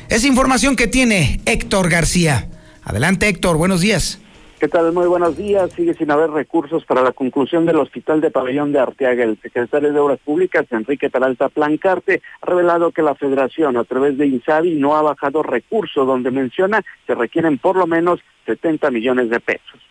[0.08, 2.48] Es información que tiene Héctor García.
[2.82, 4.20] Adelante, Héctor, buenos días.
[4.60, 4.92] ¿Qué tal?
[4.92, 5.72] Muy buenos días.
[5.72, 9.24] Sigue sin haber recursos para la conclusión del Hospital de Pabellón de Arteaga.
[9.24, 14.16] El secretario de Obras Públicas, Enrique Peralta Plancarte, ha revelado que la federación, a través
[14.16, 19.28] de INSABI, no ha bajado recursos, donde menciona que requieren por lo menos 70 millones
[19.28, 19.83] de pesos.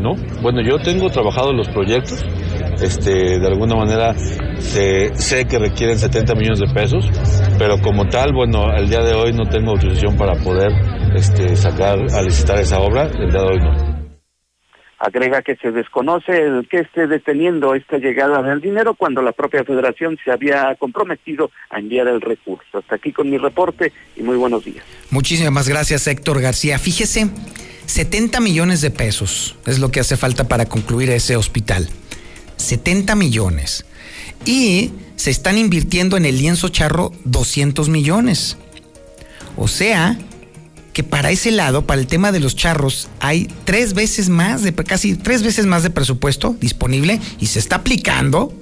[0.00, 2.24] No, bueno, yo tengo trabajado los proyectos,
[2.80, 4.14] este, de alguna manera
[4.58, 7.10] sé que requieren 70 millones de pesos,
[7.58, 10.72] pero como tal, bueno, el día de hoy no tengo autorización para poder
[11.14, 13.96] este, sacar a licitar esa obra, el día de hoy no.
[14.98, 19.62] Agrega que se desconoce el que esté deteniendo esta llegada del dinero cuando la propia
[19.62, 22.78] federación se había comprometido a enviar el recurso.
[22.78, 24.82] Hasta aquí con mi reporte y muy buenos días.
[25.10, 26.78] Muchísimas gracias Héctor García.
[26.78, 27.28] Fíjese,
[27.86, 31.88] 70 millones de pesos es lo que hace falta para concluir ese hospital.
[32.56, 33.84] 70 millones.
[34.44, 38.56] Y se están invirtiendo en el lienzo charro 200 millones.
[39.56, 40.18] O sea,
[40.92, 44.74] que para ese lado, para el tema de los charros, hay tres veces más, de,
[44.74, 48.52] casi tres veces más de presupuesto disponible y se está aplicando.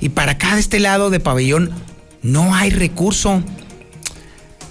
[0.00, 1.70] Y para acá de este lado de pabellón
[2.22, 3.42] no hay recurso.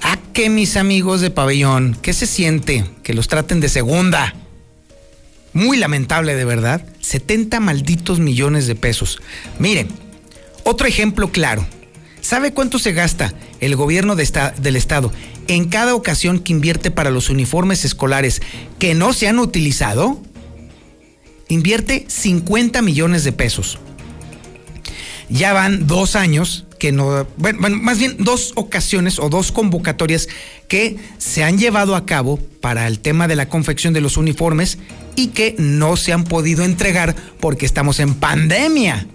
[0.01, 1.97] ¿A qué mis amigos de pabellón?
[2.01, 2.85] ¿Qué se siente?
[3.03, 4.33] Que los traten de segunda.
[5.53, 6.85] Muy lamentable de verdad.
[7.01, 9.21] 70 malditos millones de pesos.
[9.59, 9.89] Miren,
[10.63, 11.65] otro ejemplo claro.
[12.21, 15.11] ¿Sabe cuánto se gasta el gobierno del estado
[15.47, 18.41] en cada ocasión que invierte para los uniformes escolares
[18.79, 20.21] que no se han utilizado?
[21.47, 23.79] Invierte 50 millones de pesos.
[25.29, 30.28] Ya van dos años que no, bueno, más bien dos ocasiones o dos convocatorias
[30.67, 34.80] que se han llevado a cabo para el tema de la confección de los uniformes
[35.15, 39.06] y que no se han podido entregar porque estamos en pandemia.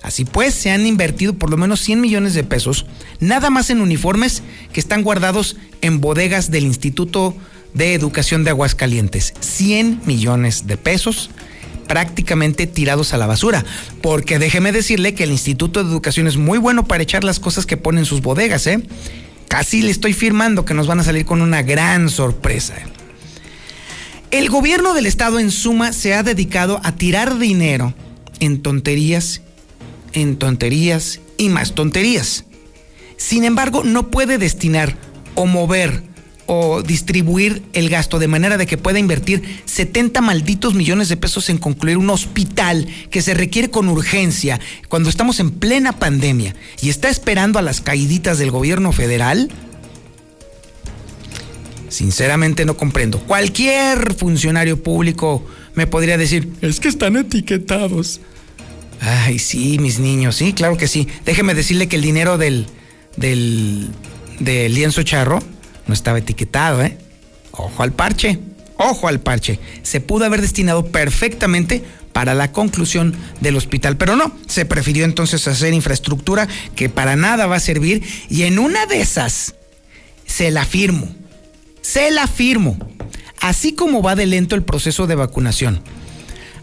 [0.00, 2.86] Así pues, se han invertido por lo menos 100 millones de pesos,
[3.18, 7.34] nada más en uniformes que están guardados en bodegas del Instituto
[7.74, 9.34] de Educación de Aguascalientes.
[9.40, 11.30] 100 millones de pesos
[11.88, 13.64] prácticamente tirados a la basura.
[14.00, 17.66] Porque déjeme decirle que el Instituto de Educación es muy bueno para echar las cosas
[17.66, 18.80] que pone en sus bodegas, ¿eh?
[19.48, 22.74] Casi le estoy firmando que nos van a salir con una gran sorpresa.
[24.30, 27.94] El gobierno del estado en suma se ha dedicado a tirar dinero
[28.40, 29.40] en tonterías
[30.12, 32.44] en tonterías y más tonterías.
[33.16, 34.96] Sin embargo, no puede destinar
[35.34, 36.02] o mover
[36.50, 41.50] o distribuir el gasto de manera de que pueda invertir 70 malditos millones de pesos
[41.50, 44.58] en concluir un hospital que se requiere con urgencia
[44.88, 49.50] cuando estamos en plena pandemia y está esperando a las caíditas del gobierno federal.
[51.90, 53.20] Sinceramente no comprendo.
[53.20, 58.22] Cualquier funcionario público me podría decir, es que están etiquetados.
[59.02, 61.08] Ay, sí, mis niños, sí, claro que sí.
[61.26, 62.64] Déjeme decirle que el dinero del,
[63.18, 63.90] del,
[64.40, 65.42] del lienzo charro
[65.88, 66.96] no estaba etiquetado, ¿eh?
[67.50, 68.38] Ojo al parche,
[68.76, 69.58] ojo al parche.
[69.82, 75.46] Se pudo haber destinado perfectamente para la conclusión del hospital, pero no, se prefirió entonces
[75.48, 76.46] hacer infraestructura
[76.76, 79.54] que para nada va a servir y en una de esas,
[80.26, 81.08] se la firmo,
[81.80, 82.76] se la firmo,
[83.40, 85.82] así como va de lento el proceso de vacunación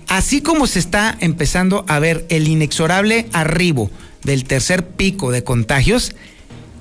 [0.07, 3.89] así como se está empezando a ver el inexorable arribo
[4.23, 6.13] del tercer pico de contagios,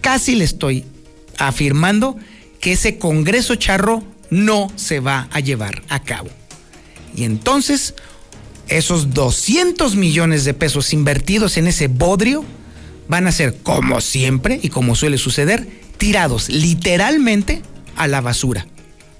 [0.00, 0.84] casi le estoy
[1.38, 2.16] afirmando
[2.60, 6.30] que ese Congreso Charro no se va a llevar a cabo.
[7.16, 7.94] Y entonces,
[8.68, 12.44] esos 200 millones de pesos invertidos en ese bodrio
[13.08, 17.62] van a ser, como siempre y como suele suceder, tirados literalmente
[17.96, 18.66] a la basura.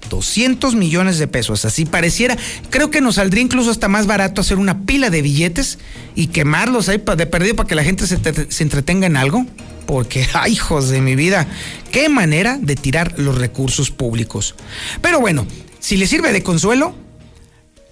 [0.09, 1.65] 200 millones de pesos.
[1.65, 2.37] Así pareciera.
[2.69, 5.79] Creo que nos saldría incluso hasta más barato hacer una pila de billetes
[6.15, 8.17] y quemarlos ahí de perdido para que la gente se,
[8.49, 9.45] se entretenga en algo.
[9.85, 11.47] Porque, ay, hijos de mi vida,
[11.91, 14.55] qué manera de tirar los recursos públicos.
[15.01, 15.45] Pero bueno,
[15.79, 16.95] si le sirve de consuelo,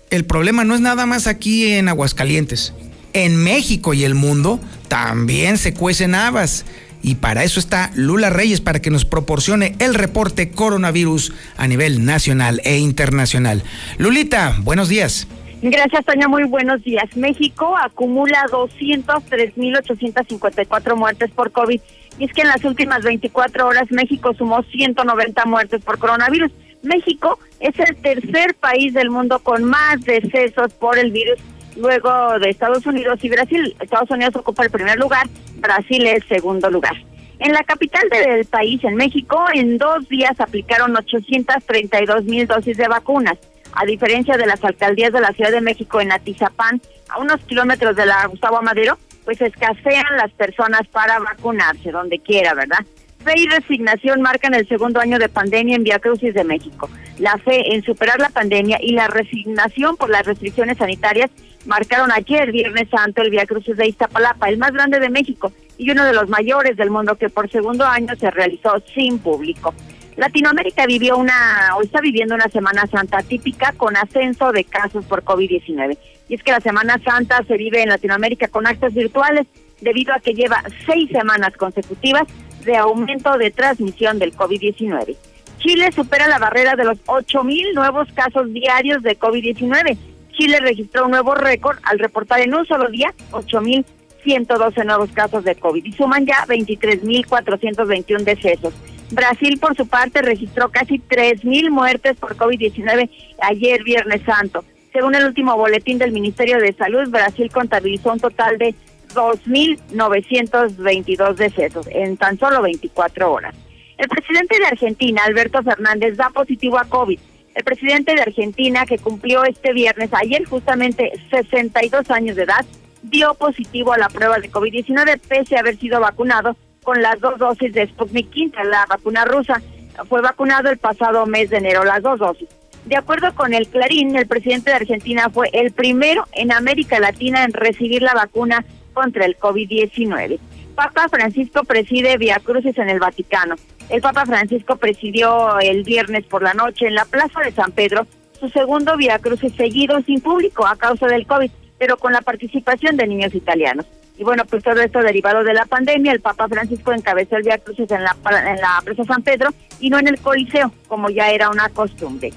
[0.10, 2.74] el problema no es nada más aquí en Aguascalientes.
[3.14, 6.66] En México y el mundo también se cuecen habas.
[7.02, 12.06] Y para eso está Lula Reyes, para que nos proporcione el reporte coronavirus a nivel
[12.06, 13.64] nacional e internacional.
[13.98, 15.28] Lulita, buenos días.
[15.66, 16.28] Gracias, Toña.
[16.28, 17.16] Muy buenos días.
[17.16, 21.80] México acumula 203.854 muertes por COVID.
[22.20, 26.52] Y es que en las últimas 24 horas México sumó 190 muertes por coronavirus.
[26.82, 31.40] México es el tercer país del mundo con más decesos por el virus
[31.78, 33.74] luego de Estados Unidos y Brasil.
[33.80, 36.98] Estados Unidos ocupa el primer lugar, Brasil el segundo lugar.
[37.40, 42.90] En la capital del país, en México, en dos días aplicaron 832 mil dosis de
[42.90, 43.38] vacunas.
[43.76, 47.96] A diferencia de las alcaldías de la Ciudad de México en Atizapán, a unos kilómetros
[47.96, 52.80] de la Gustavo Madero, pues escasean las personas para vacunarse donde quiera, ¿verdad?
[53.24, 56.90] Fe y resignación marcan el segundo año de pandemia en Via Crucis de México.
[57.20, 61.32] La fe en superar la pandemia y la resignación por las restricciones sanitarias
[61.66, 65.90] marcaron ayer, Viernes Santo, el Via Crucis de Iztapalapa, el más grande de México y
[65.90, 69.74] uno de los mayores del mundo que por segundo año se realizó sin público.
[70.18, 75.24] Latinoamérica vivió una, o está viviendo una Semana Santa típica con ascenso de casos por
[75.24, 75.98] COVID-19.
[76.30, 79.48] Y es que la Semana Santa se vive en Latinoamérica con actos virtuales
[79.82, 82.24] debido a que lleva seis semanas consecutivas
[82.64, 85.16] de aumento de transmisión del COVID-19.
[85.58, 89.98] Chile supera la barrera de los 8.000 nuevos casos diarios de COVID-19.
[90.34, 95.56] Chile registró un nuevo récord al reportar en un solo día 8.112 nuevos casos de
[95.56, 98.74] COVID y suman ya 23.421 decesos.
[99.12, 103.10] Brasil, por su parte, registró casi 3.000 muertes por COVID-19
[103.42, 104.64] ayer, Viernes Santo.
[104.92, 108.76] Según el último boletín del Ministerio de Salud, Brasil contabilizó un total de
[109.14, 113.56] 2.922 decesos en tan solo 24 horas.
[113.98, 117.20] El presidente de Argentina, Alberto Fernández, da positivo a COVID.
[117.56, 122.66] El presidente de Argentina, que cumplió este viernes, ayer justamente 62 años de edad,
[123.04, 127.40] dio positivo a la prueba de COVID-19 pese a haber sido vacunado con las dos
[127.40, 129.62] dosis de Sputnik V, la vacuna rusa.
[130.08, 132.50] Fue vacunado el pasado mes de enero, las dos dosis.
[132.86, 137.44] De acuerdo con el Clarín, el presidente de Argentina fue el primero en América Latina
[137.44, 140.40] en recibir la vacuna contra el COVID-19.
[140.76, 143.56] Papa Francisco preside Via Crucis en el Vaticano.
[143.90, 148.06] El Papa Francisco presidió el viernes por la noche en la Plaza de San Pedro
[148.40, 152.98] su segundo Via Crucis seguido sin público a causa del COVID, pero con la participación
[152.98, 153.86] de niños italianos.
[154.24, 157.58] Y bueno, pues todo esto derivado de la pandemia, el Papa Francisco encabezó el Via
[157.58, 158.16] Crucis en la,
[158.50, 159.50] en la Plaza San Pedro
[159.82, 162.32] y no en el Coliseo, como ya era una costumbre.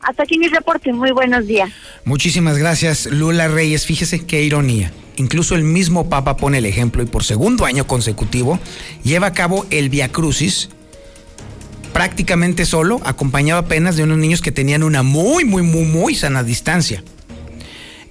[0.00, 1.68] Hasta aquí mi reporte, muy buenos días.
[2.06, 3.84] Muchísimas gracias, Lula Reyes.
[3.84, 4.92] Fíjese qué ironía.
[5.16, 8.58] Incluso el mismo Papa pone el ejemplo y por segundo año consecutivo
[9.04, 10.70] lleva a cabo el Via Crucis
[11.92, 16.42] prácticamente solo, acompañado apenas de unos niños que tenían una muy, muy, muy, muy sana
[16.42, 17.04] distancia.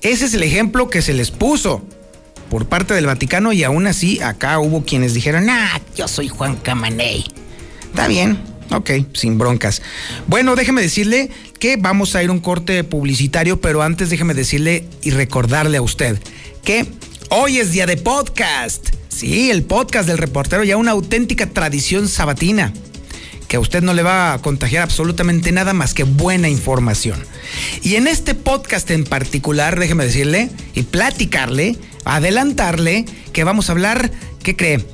[0.04, 1.88] Ese es el ejemplo que se les puso
[2.50, 6.56] por parte del Vaticano y aún así acá hubo quienes dijeron, ah, yo soy Juan
[6.58, 7.26] Camaney.
[7.82, 8.40] Está bien,
[8.72, 9.82] ok, sin broncas.
[10.28, 11.30] Bueno, déjeme decirle
[11.60, 15.82] que vamos a ir a un corte publicitario, pero antes déjeme decirle y recordarle a
[15.82, 16.20] usted
[16.64, 16.86] que
[17.30, 18.90] hoy es día de podcast.
[19.08, 22.74] Sí, el podcast del reportero, ya una auténtica tradición sabatina
[23.48, 27.26] que a usted no le va a contagiar absolutamente nada más que buena información.
[27.82, 34.12] Y en este podcast en particular, déjeme decirle y platicarle, adelantarle que vamos a hablar,
[34.44, 34.86] ¿qué cree?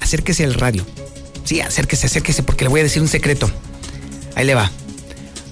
[0.00, 0.86] Acérquese al radio.
[1.44, 3.50] Sí, acérquese, acérquese porque le voy a decir un secreto.
[4.34, 4.70] Ahí le va.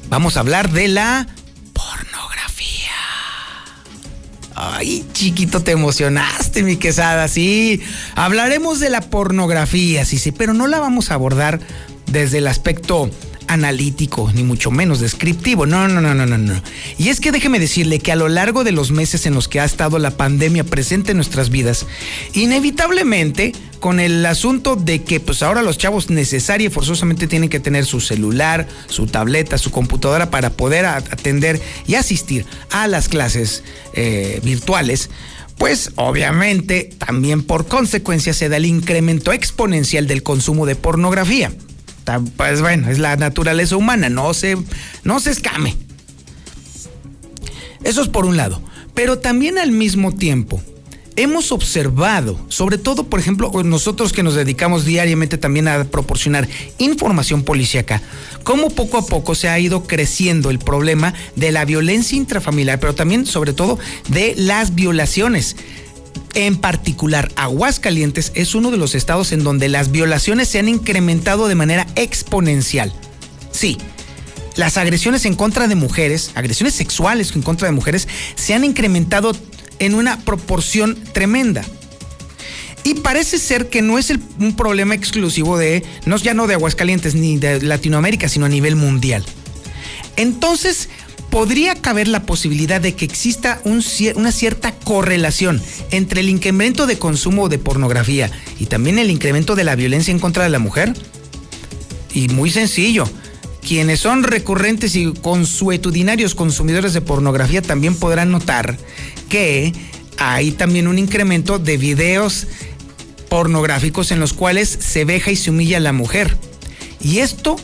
[0.08, 1.26] Vamos a hablar de la
[4.60, 7.80] Ay, chiquito, te emocionaste, mi quesada, sí.
[8.16, 11.60] Hablaremos de la pornografía, sí, sí, pero no la vamos a abordar
[12.08, 13.10] desde el aspecto
[13.48, 15.66] analítico, ni mucho menos descriptivo.
[15.66, 16.62] No, no, no, no, no, no.
[16.98, 19.58] Y es que déjeme decirle que a lo largo de los meses en los que
[19.58, 21.86] ha estado la pandemia presente en nuestras vidas,
[22.34, 27.60] inevitablemente con el asunto de que pues ahora los chavos necesaria y forzosamente tienen que
[27.60, 33.62] tener su celular, su tableta, su computadora para poder atender y asistir a las clases
[33.94, 35.10] eh, virtuales,
[35.56, 41.52] pues obviamente también por consecuencia se da el incremento exponencial del consumo de pornografía.
[42.36, 44.56] Pues bueno, es la naturaleza humana, no se,
[45.04, 45.76] no se escame.
[47.84, 48.62] Eso es por un lado.
[48.94, 50.60] Pero también al mismo tiempo,
[51.18, 56.48] hemos observado, sobre todo, por ejemplo, nosotros que nos dedicamos diariamente también a proporcionar
[56.78, 58.00] información policíaca,
[58.44, 62.94] cómo poco a poco se ha ido creciendo el problema de la violencia intrafamiliar, pero
[62.94, 63.78] también, sobre todo,
[64.08, 65.56] de las violaciones.
[66.34, 71.48] En particular, Aguascalientes es uno de los estados en donde las violaciones se han incrementado
[71.48, 72.92] de manera exponencial.
[73.50, 73.78] Sí,
[74.56, 79.32] las agresiones en contra de mujeres, agresiones sexuales en contra de mujeres, se han incrementado
[79.78, 81.64] en una proporción tremenda.
[82.84, 87.14] Y parece ser que no es un problema exclusivo de, no, ya no de Aguascalientes
[87.14, 89.24] ni de Latinoamérica, sino a nivel mundial.
[90.16, 90.88] Entonces,
[91.30, 97.48] podría caber la posibilidad de que exista una cierta correlación entre el incremento de consumo
[97.48, 100.94] de pornografía y también el incremento de la violencia en contra de la mujer.
[102.14, 103.08] Y muy sencillo,
[103.60, 108.78] quienes son recurrentes y consuetudinarios consumidores de pornografía también podrán notar
[109.28, 109.72] que
[110.16, 112.46] hay también un incremento de videos
[113.28, 116.36] pornográficos en los cuales se veja y se humilla a la mujer.
[117.00, 117.56] Y esto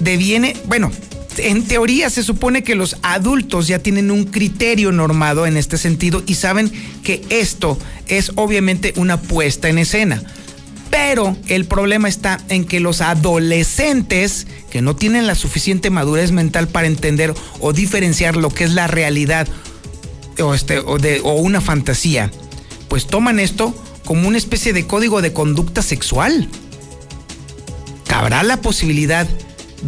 [0.00, 0.90] deviene, bueno,
[1.38, 6.22] en teoría se supone que los adultos ya tienen un criterio normado en este sentido
[6.26, 6.72] y saben
[7.02, 10.22] que esto es obviamente una puesta en escena.
[10.90, 16.68] Pero el problema está en que los adolescentes que no tienen la suficiente madurez mental
[16.68, 19.48] para entender o diferenciar lo que es la realidad
[20.38, 22.30] o, este, una fantasía,
[22.88, 23.74] pues toman esto
[24.04, 26.48] como una especie de código de conducta sexual.
[28.06, 29.26] ¿Cabrá la posibilidad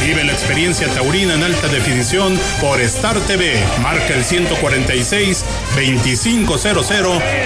[0.05, 3.61] Vive la experiencia taurina en alta definición por Star TV.
[3.81, 5.43] Marca el 146
[5.75, 6.91] 2500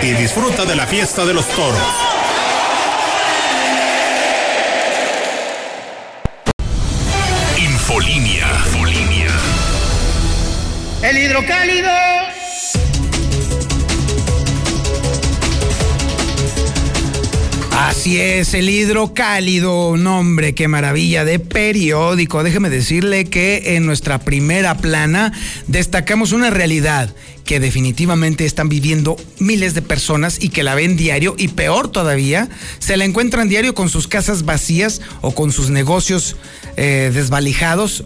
[0.03, 2.20] y disfruta de la fiesta de los toros.
[11.31, 11.89] El hidrocálido.
[17.71, 22.43] Así es, el hidrocálido, nombre, qué maravilla de periódico.
[22.43, 25.31] Déjeme decirle que en nuestra primera plana
[25.67, 27.15] destacamos una realidad
[27.45, 32.49] que definitivamente están viviendo miles de personas y que la ven diario y peor todavía,
[32.79, 36.35] se la encuentran diario con sus casas vacías o con sus negocios
[36.75, 38.03] eh, desvalijados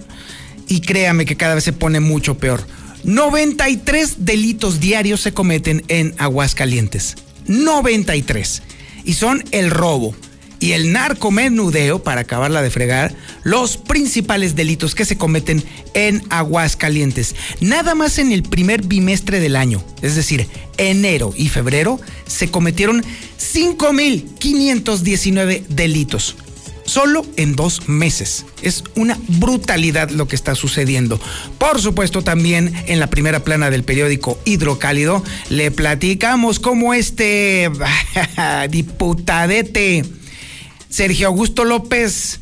[0.67, 2.61] y créame que cada vez se pone mucho peor.
[3.05, 7.15] 93 delitos diarios se cometen en Aguascalientes.
[7.47, 8.63] 93.
[9.03, 10.15] Y son el robo
[10.59, 17.35] y el narcomenudeo, para acabarla de fregar, los principales delitos que se cometen en Aguascalientes.
[17.59, 20.47] Nada más en el primer bimestre del año, es decir,
[20.77, 23.03] enero y febrero, se cometieron
[23.37, 26.35] 5.519 delitos
[26.85, 28.45] solo en dos meses.
[28.61, 31.19] Es una brutalidad lo que está sucediendo.
[31.57, 37.69] Por supuesto, también en la primera plana del periódico Hidrocálido le platicamos cómo este
[38.69, 40.05] diputadete
[40.89, 42.39] Sergio Augusto López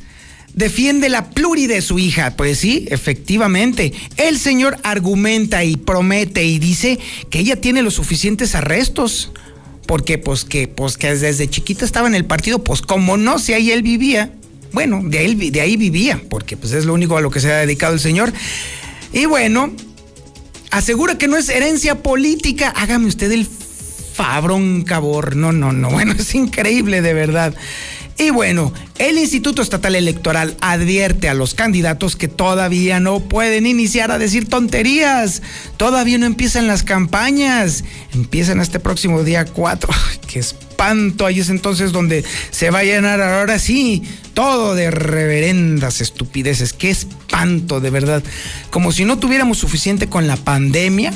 [0.54, 2.36] defiende la pluri de su hija.
[2.36, 3.94] Pues sí, efectivamente.
[4.18, 9.32] El señor argumenta y promete y dice que ella tiene los suficientes arrestos
[9.86, 13.54] porque pues que, pues que desde chiquita estaba en el partido, pues como no, si
[13.54, 14.32] ahí él vivía,
[14.72, 17.52] bueno, de ahí, de ahí vivía, porque pues es lo único a lo que se
[17.52, 18.34] ha dedicado el señor.
[19.12, 19.72] Y bueno,
[20.72, 23.48] asegura que no es herencia política, hágame usted el
[24.14, 27.54] fabrón cabor, no, no, no, bueno, es increíble de verdad.
[28.18, 34.12] Y bueno, el Instituto Estatal Electoral advierte a los candidatos que todavía no pueden iniciar
[34.12, 35.42] a decir tonterías.
[35.78, 37.84] Todavía no empiezan las campañas.
[38.14, 39.90] Empiezan este próximo día 4.
[40.28, 41.26] ¡Qué espanto!
[41.26, 44.04] Ahí es entonces donde se va a llenar ahora sí
[44.34, 46.74] todo de reverendas estupideces.
[46.74, 48.24] ¡Qué espanto, de verdad!
[48.70, 51.14] Como si no tuviéramos suficiente con la pandemia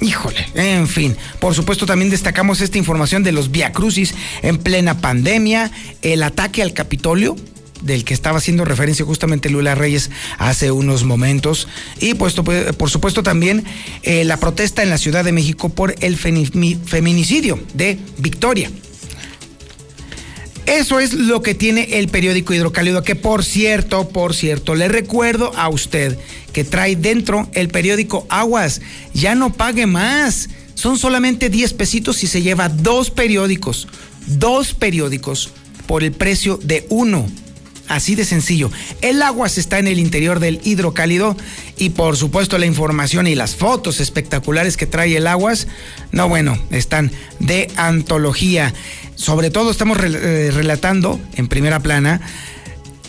[0.00, 1.16] Híjole, en fin.
[1.40, 5.70] Por supuesto, también destacamos esta información de los Via Crucis en plena pandemia,
[6.02, 7.36] el ataque al Capitolio,
[7.82, 11.68] del que estaba haciendo referencia justamente Lula Reyes hace unos momentos.
[11.98, 13.64] Y puesto, por supuesto también
[14.02, 18.70] eh, la protesta en la Ciudad de México por el feminicidio de Victoria.
[20.66, 25.52] Eso es lo que tiene el periódico Hidrocálido, que por cierto, por cierto, le recuerdo
[25.56, 26.18] a usted
[26.52, 28.80] que trae dentro el periódico Aguas.
[29.14, 30.48] Ya no pague más.
[30.74, 33.86] Son solamente 10 pesitos y se lleva dos periódicos.
[34.26, 35.50] Dos periódicos
[35.86, 37.26] por el precio de uno.
[37.88, 38.70] Así de sencillo.
[39.00, 41.36] El Aguas está en el interior del hidrocálido
[41.76, 45.68] y por supuesto la información y las fotos espectaculares que trae el Aguas,
[46.10, 48.74] no bueno, están de antología.
[49.14, 52.20] Sobre todo estamos eh, relatando en primera plana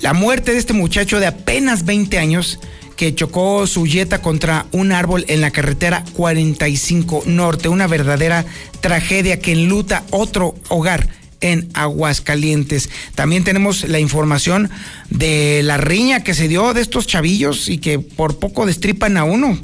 [0.01, 2.59] la muerte de este muchacho de apenas 20 años
[2.95, 7.69] que chocó su yeta contra un árbol en la carretera 45 Norte.
[7.69, 8.45] Una verdadera
[8.79, 11.07] tragedia que enluta otro hogar
[11.41, 12.89] en Aguascalientes.
[13.15, 14.69] También tenemos la información
[15.09, 19.23] de la riña que se dio de estos chavillos y que por poco destripan a
[19.23, 19.59] uno.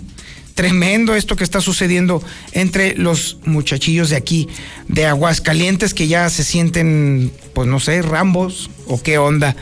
[0.55, 4.47] Tremendo esto que está sucediendo entre los muchachillos de aquí,
[4.87, 9.55] de Aguascalientes, que ya se sienten, pues no sé, rambos o qué onda.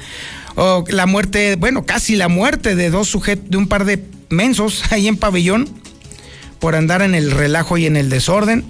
[0.55, 4.83] O la muerte, bueno, casi la muerte de dos sujetos, de un par de mensos
[4.91, 5.69] ahí en pabellón,
[6.59, 8.65] por andar en el relajo y en el desorden.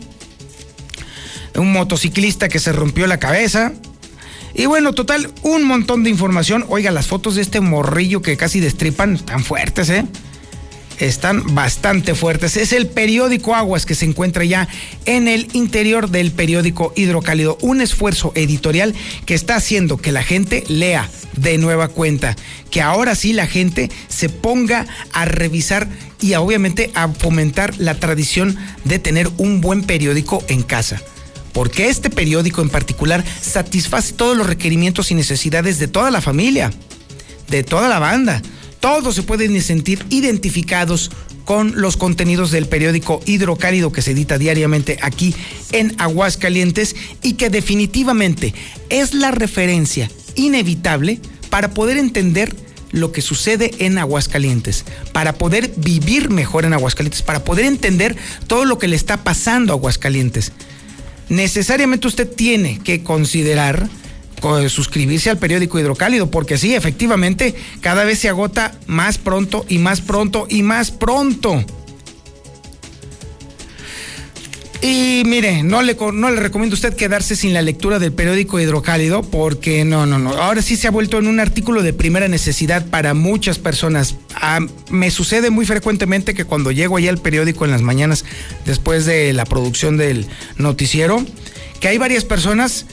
[1.55, 3.73] Un motociclista que se rompió la cabeza.
[4.53, 6.65] Y bueno, total, un montón de información.
[6.67, 10.05] Oiga, las fotos de este morrillo que casi destripan, están fuertes, ¿eh?
[11.05, 12.57] están bastante fuertes.
[12.57, 14.67] Es el periódico Aguas que se encuentra ya
[15.05, 17.57] en el interior del periódico Hidrocálido.
[17.61, 18.93] Un esfuerzo editorial
[19.25, 22.35] que está haciendo que la gente lea de nueva cuenta.
[22.69, 25.87] Que ahora sí la gente se ponga a revisar
[26.19, 31.01] y obviamente a fomentar la tradición de tener un buen periódico en casa
[31.53, 36.71] porque este periódico en particular satisface todos los requerimientos y necesidades de toda la familia,
[37.49, 38.41] de toda la banda
[38.81, 41.11] todos se pueden sentir identificados
[41.45, 45.33] con los contenidos del periódico Hidrocálido que se edita diariamente aquí
[45.71, 48.53] en Aguascalientes y que definitivamente
[48.89, 52.55] es la referencia inevitable para poder entender
[52.91, 54.83] lo que sucede en Aguascalientes,
[55.13, 59.73] para poder vivir mejor en Aguascalientes, para poder entender todo lo que le está pasando
[59.73, 60.51] a Aguascalientes.
[61.31, 63.87] Necesariamente usted tiene que considerar
[64.67, 70.01] suscribirse al periódico Hidrocálido, porque sí, efectivamente, cada vez se agota más pronto y más
[70.01, 71.63] pronto y más pronto.
[74.83, 78.59] Y mire, no le, no le recomiendo a usted quedarse sin la lectura del periódico
[78.59, 80.31] Hidrocálido, porque no, no, no.
[80.31, 84.15] Ahora sí se ha vuelto en un artículo de primera necesidad para muchas personas.
[84.33, 84.59] Ah,
[84.89, 88.25] me sucede muy frecuentemente que cuando llego allá al periódico en las mañanas,
[88.65, 90.25] después de la producción del
[90.57, 91.23] noticiero,
[91.79, 92.87] que hay varias personas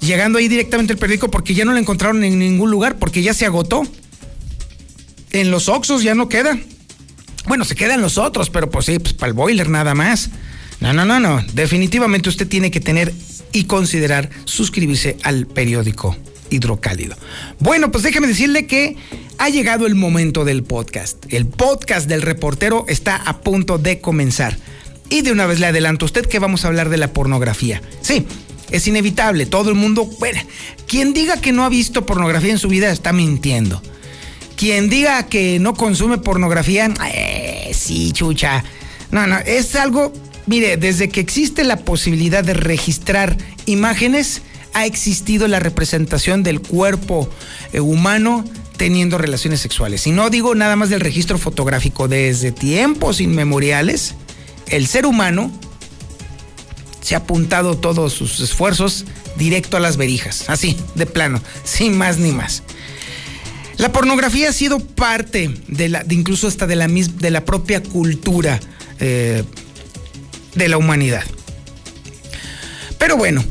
[0.00, 3.34] llegando ahí directamente el periódico porque ya no lo encontraron en ningún lugar, porque ya
[3.34, 3.82] se agotó.
[5.32, 6.58] En los Oxos ya no queda.
[7.46, 10.30] Bueno, se quedan los otros, pero pues sí, pues para el boiler nada más.
[10.80, 11.42] No, no, no, no.
[11.52, 13.12] Definitivamente usted tiene que tener
[13.52, 16.16] y considerar suscribirse al periódico
[16.50, 17.16] Hidrocálido.
[17.58, 18.96] Bueno, pues déjeme decirle que
[19.38, 21.24] ha llegado el momento del podcast.
[21.32, 24.56] El podcast del reportero está a punto de comenzar.
[25.08, 27.80] Y de una vez le adelanto a usted que vamos a hablar de la pornografía.
[28.00, 28.26] Sí,
[28.70, 29.46] es inevitable.
[29.46, 30.40] Todo el mundo, bueno,
[30.86, 33.82] quien diga que no ha visto pornografía en su vida está mintiendo.
[34.56, 38.64] Quien diga que no consume pornografía, eh, sí, chucha.
[39.10, 40.12] No, no, es algo,
[40.46, 43.36] mire, desde que existe la posibilidad de registrar
[43.66, 44.42] imágenes,
[44.72, 47.28] ha existido la representación del cuerpo
[47.72, 48.44] eh, humano
[48.76, 50.06] teniendo relaciones sexuales.
[50.06, 54.14] Y no digo nada más del registro fotográfico, desde tiempos inmemoriales,
[54.68, 55.50] el ser humano
[57.00, 59.04] se ha apuntado todos sus esfuerzos
[59.36, 62.62] directo a las verijas, así, de plano, sin más ni más.
[63.78, 68.58] La pornografía ha sido parte de la, incluso hasta de la, de la propia cultura
[68.98, 69.44] eh,
[70.56, 71.24] de la humanidad.
[72.98, 73.44] Pero bueno,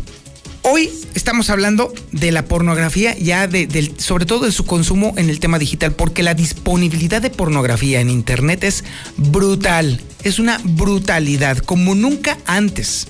[0.64, 5.40] hoy estamos hablando de la pornografía, ya de, sobre todo de su consumo en el
[5.40, 8.84] tema digital, porque la disponibilidad de pornografía en Internet es
[9.16, 13.08] brutal, es una brutalidad, como nunca antes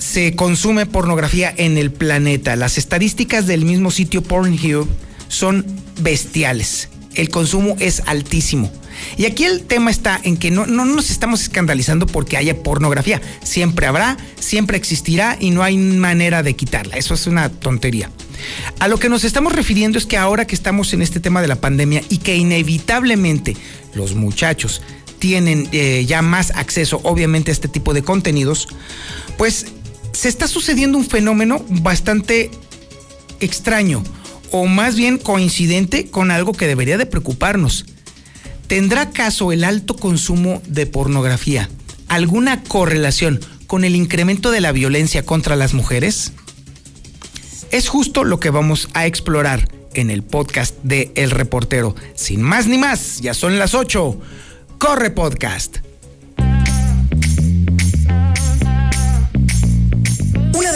[0.00, 2.56] se consume pornografía en el planeta.
[2.56, 4.88] Las estadísticas del mismo sitio Pornhub
[5.28, 5.64] son
[6.00, 6.88] bestiales.
[7.14, 8.72] El consumo es altísimo.
[9.16, 13.20] Y aquí el tema está en que no, no nos estamos escandalizando porque haya pornografía.
[13.42, 16.96] Siempre habrá, siempre existirá y no hay manera de quitarla.
[16.96, 18.10] Eso es una tontería.
[18.78, 21.48] A lo que nos estamos refiriendo es que ahora que estamos en este tema de
[21.48, 23.56] la pandemia y que inevitablemente
[23.94, 24.82] los muchachos
[25.18, 28.68] tienen eh, ya más acceso, obviamente, a este tipo de contenidos,
[29.36, 29.66] pues
[30.12, 32.50] se está sucediendo un fenómeno bastante
[33.40, 34.02] extraño
[34.50, 37.86] o más bien coincidente con algo que debería de preocuparnos.
[38.70, 41.68] ¿Tendrá caso el alto consumo de pornografía
[42.06, 46.34] alguna correlación con el incremento de la violencia contra las mujeres?
[47.72, 51.96] Es justo lo que vamos a explorar en el podcast de El Reportero.
[52.14, 54.20] Sin más ni más, ya son las 8.
[54.78, 55.78] Corre podcast.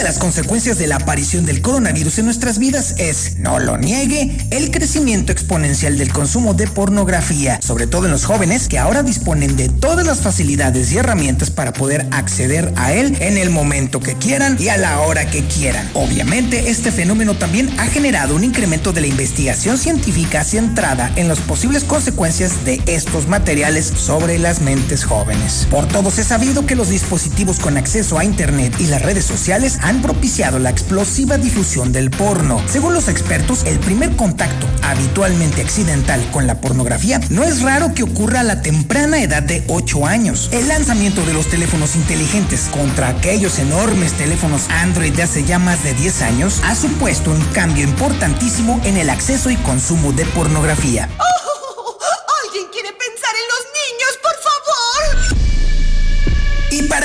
[0.04, 4.70] Las consecuencias de la aparición del coronavirus en nuestras vidas es, no lo niegue, el
[4.70, 9.70] crecimiento exponencial del consumo de pornografía, sobre todo en los jóvenes que ahora disponen de
[9.70, 14.58] todas las facilidades y herramientas para poder acceder a él en el momento que quieran
[14.60, 15.88] y a la hora que quieran.
[15.94, 21.40] Obviamente, este fenómeno también ha generado un incremento de la investigación científica centrada en las
[21.40, 25.66] posibles consecuencias de estos materiales sobre las mentes jóvenes.
[25.70, 29.78] Por todos es sabido que los dispositivos con acceso a Internet y las redes sociales
[29.80, 32.62] han propiciado la explosiva difusión del porno.
[32.68, 38.02] Según los expertos, el primer contacto habitualmente accidental con la pornografía no es raro que
[38.02, 40.48] ocurra a la temprana edad de 8 años.
[40.52, 45.82] El lanzamiento de los teléfonos inteligentes contra aquellos enormes teléfonos Android de hace ya más
[45.82, 51.08] de 10 años ha supuesto un cambio importantísimo en el acceso y consumo de pornografía.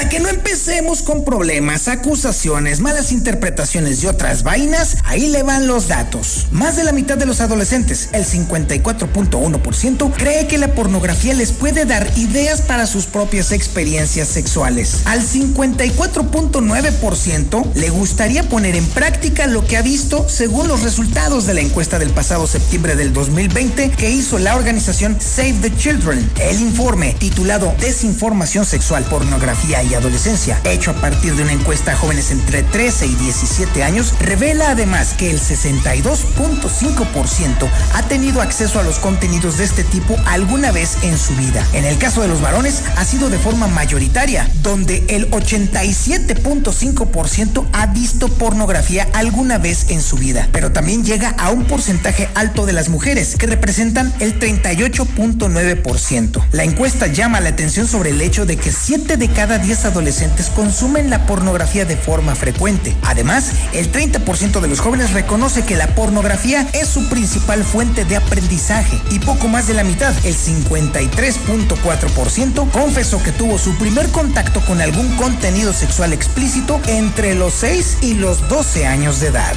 [0.10, 5.88] Que no empecemos con problemas, acusaciones, malas interpretaciones y otras vainas, ahí le van los
[5.88, 6.48] datos.
[6.50, 11.86] Más de la mitad de los adolescentes, el 54.1%, cree que la pornografía les puede
[11.86, 15.02] dar ideas para sus propias experiencias sexuales.
[15.06, 21.54] Al 54.9% le gustaría poner en práctica lo que ha visto según los resultados de
[21.54, 26.28] la encuesta del pasado septiembre del 2020 que hizo la organización Save the Children.
[26.40, 31.98] El informe, titulado Desinformación Sexual, Pornografía y Adolescencia, hecho a partir de una encuesta a
[31.98, 38.84] jóvenes entre 13 y 17 años, revela además que el 62.5% ha tenido acceso a
[38.84, 41.68] los contenidos de este tipo alguna vez en su vida.
[41.74, 47.88] En el caso de los varones, ha sido de forma mayoritaria, donde el 87.5% ha
[47.88, 52.72] visto pornografía alguna vez en su vida, pero también llega a un porcentaje alto de
[52.72, 56.42] las mujeres, que representan el 38.9%.
[56.54, 60.50] La encuesta llama la atención sobre el hecho de que 7 de cada 10 adolescentes
[60.50, 62.96] consumen la pornografía de forma frecuente.
[63.04, 68.16] Además, el 30% de los jóvenes reconoce que la pornografía es su principal fuente de
[68.16, 74.62] aprendizaje y poco más de la mitad, el 53.4%, confesó que tuvo su primer contacto
[74.62, 79.54] con algún contenido sexual explícito entre los 6 y los 12 años de edad.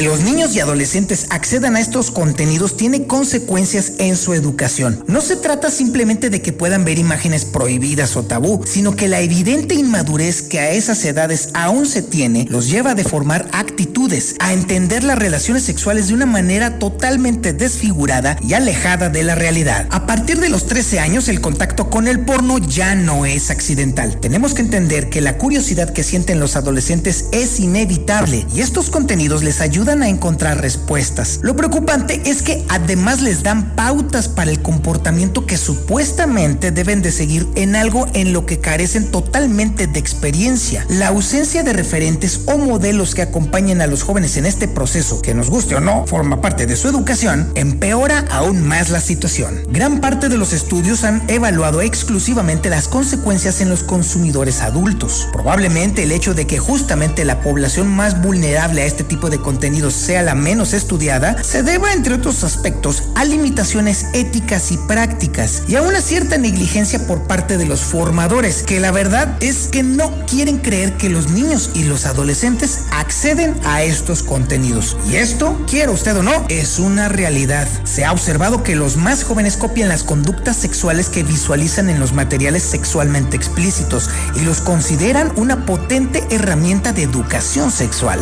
[0.00, 5.04] Los niños y adolescentes accedan a estos contenidos tiene consecuencias en su educación.
[5.06, 9.20] No se trata simplemente de que puedan ver imágenes prohibidas o tabú, sino que la
[9.20, 14.54] evidente inmadurez que a esas edades aún se tiene los lleva a deformar actitudes, a
[14.54, 19.86] entender las relaciones sexuales de una manera totalmente desfigurada y alejada de la realidad.
[19.90, 24.18] A partir de los 13 años el contacto con el porno ya no es accidental.
[24.18, 29.42] Tenemos que entender que la curiosidad que sienten los adolescentes es inevitable y estos contenidos
[29.42, 31.40] les ayudan a encontrar respuestas.
[31.42, 37.10] Lo preocupante es que además les dan pautas para el comportamiento que supuestamente deben de
[37.10, 40.86] seguir en algo en lo que carecen totalmente de experiencia.
[40.88, 45.34] La ausencia de referentes o modelos que acompañen a los jóvenes en este proceso, que
[45.34, 49.62] nos guste o no, forma parte de su educación, empeora aún más la situación.
[49.70, 55.28] Gran parte de los estudios han evaluado exclusivamente las consecuencias en los consumidores adultos.
[55.32, 59.79] Probablemente el hecho de que justamente la población más vulnerable a este tipo de contenido
[59.90, 65.76] sea la menos estudiada, se deba, entre otros aspectos, a limitaciones éticas y prácticas y
[65.76, 70.26] a una cierta negligencia por parte de los formadores, que la verdad es que no
[70.26, 74.96] quieren creer que los niños y los adolescentes acceden a estos contenidos.
[75.08, 77.68] Y esto, quiera usted o no, es una realidad.
[77.84, 82.12] Se ha observado que los más jóvenes copian las conductas sexuales que visualizan en los
[82.12, 88.20] materiales sexualmente explícitos y los consideran una potente herramienta de educación sexual.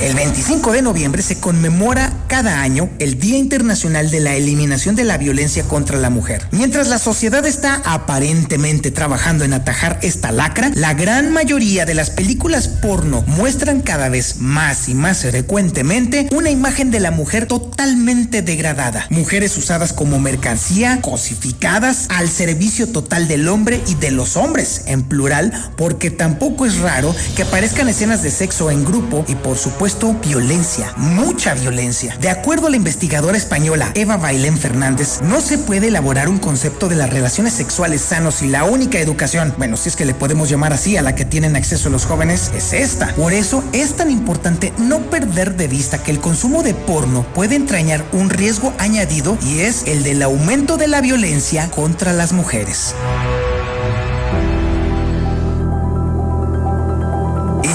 [0.00, 5.04] El 25 de noviembre se conmemora cada año el Día Internacional de la Eliminación de
[5.04, 6.48] la Violencia contra la Mujer.
[6.50, 12.10] Mientras la sociedad está aparentemente trabajando en atajar esta lacra, la gran mayoría de las
[12.10, 18.42] películas porno muestran cada vez más y más frecuentemente una imagen de la mujer totalmente
[18.42, 19.06] degradada.
[19.10, 25.04] Mujeres usadas como mercancía, cosificadas al servicio total del hombre y de los hombres, en
[25.04, 29.83] plural, porque tampoco es raro que aparezcan escenas de sexo en grupo y por supuesto
[30.22, 32.16] violencia, mucha violencia.
[32.18, 36.88] De acuerdo a la investigadora española Eva Bailén Fernández, no se puede elaborar un concepto
[36.88, 40.48] de las relaciones sexuales sanos y la única educación, bueno, si es que le podemos
[40.48, 43.14] llamar así a la que tienen acceso los jóvenes, es esta.
[43.14, 47.54] Por eso es tan importante no perder de vista que el consumo de porno puede
[47.54, 52.94] entrañar un riesgo añadido y es el del aumento de la violencia contra las mujeres.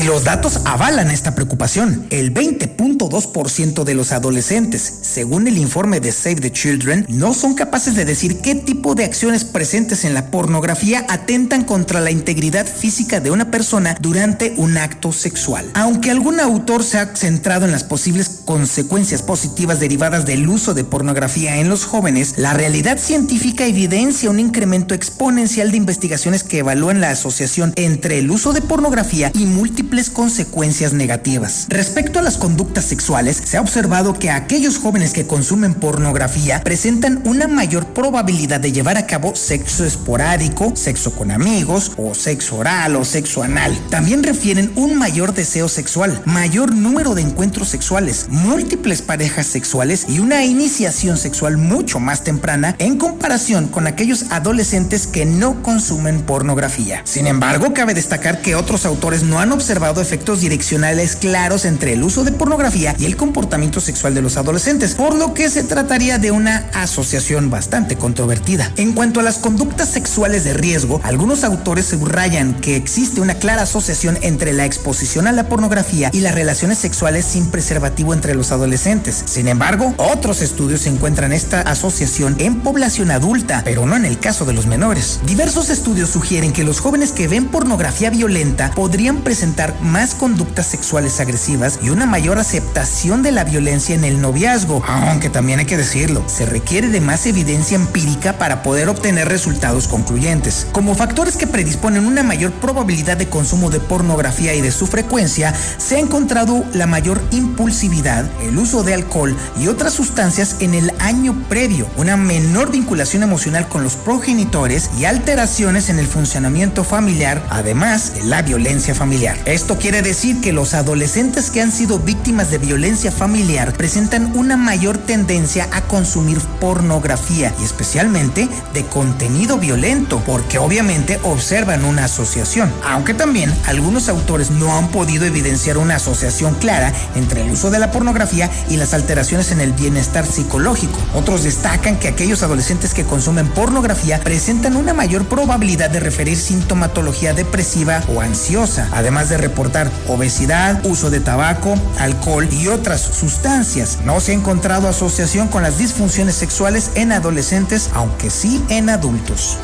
[0.10, 2.08] Los datos avalan esta preocupación.
[2.10, 7.94] El 20.2% de los adolescentes, según el informe de Save the Children, no son capaces
[7.94, 13.20] de decir qué tipo de acciones presentes en la pornografía atentan contra la integridad física
[13.20, 15.70] de una persona durante un acto sexual.
[15.76, 20.86] Aunque algún autor se ha centrado en las posibles consecuencias positivas derivadas del uso de
[20.86, 27.00] pornografía en los jóvenes, la realidad científica evidencia un incremento exponencial de investigaciones que evalúan
[27.00, 31.66] la asociación entre el uso de pornografía y múltiples consecuencias negativas.
[31.68, 37.22] Respecto a las conductas sexuales, se ha observado que aquellos jóvenes que consumen pornografía presentan
[37.26, 42.96] una mayor probabilidad de llevar a cabo sexo esporádico, sexo con amigos, o sexo oral
[42.96, 43.78] o sexo anal.
[43.90, 50.20] También refieren un mayor deseo sexual, mayor número de encuentros sexuales, múltiples parejas sexuales y
[50.20, 57.02] una iniciación sexual mucho más temprana en comparación con aquellos adolescentes que no consumen pornografía.
[57.06, 62.04] Sin embargo, cabe destacar que otros autores no han observado efectos direccionales claros entre el
[62.04, 66.20] uso de pornografía y el comportamiento sexual de los adolescentes, por lo que se trataría
[66.20, 68.72] de una asociación bastante controvertida.
[68.78, 73.64] En cuanto a las conductas sexuales de riesgo, algunos autores subrayan que existe una clara
[73.64, 78.52] asociación entre la exposición a la pornografía y las relaciones sexuales sin preservativo entre los
[78.52, 79.24] adolescentes.
[79.26, 84.46] Sin embargo, otros estudios encuentran esta asociación en población adulta, pero no en el caso
[84.46, 85.20] de los menores.
[85.26, 91.20] Diversos estudios sugieren que los jóvenes que ven pornografía violenta podrían presentar más conductas sexuales
[91.20, 95.78] agresivas y una mayor aceptación de la violencia en el noviazgo, aunque también hay que
[95.78, 100.68] decirlo, se requiere de más evidencia empírica para poder obtener resultados concluyentes.
[100.72, 105.54] Como factores que predisponen una mayor probabilidad de consumo de pornografía y de su frecuencia,
[105.78, 110.92] se ha encontrado la mayor impulsividad, el uso de alcohol y otras sustancias en el
[111.00, 117.44] año previo, una menor vinculación emocional con los progenitores y alteraciones en el funcionamiento familiar,
[117.50, 119.38] además de la violencia familiar.
[119.60, 124.56] Esto quiere decir que los adolescentes que han sido víctimas de violencia familiar presentan una
[124.56, 132.72] mayor tendencia a consumir pornografía y especialmente de contenido violento, porque obviamente observan una asociación.
[132.86, 137.80] Aunque también algunos autores no han podido evidenciar una asociación clara entre el uso de
[137.80, 140.98] la pornografía y las alteraciones en el bienestar psicológico.
[141.14, 147.34] Otros destacan que aquellos adolescentes que consumen pornografía presentan una mayor probabilidad de referir sintomatología
[147.34, 154.00] depresiva o ansiosa, además de reportar obesidad, uso de tabaco, alcohol y otras sustancias.
[154.06, 159.58] No se ha encontrado asociación con las disfunciones sexuales en adolescentes, aunque sí en adultos.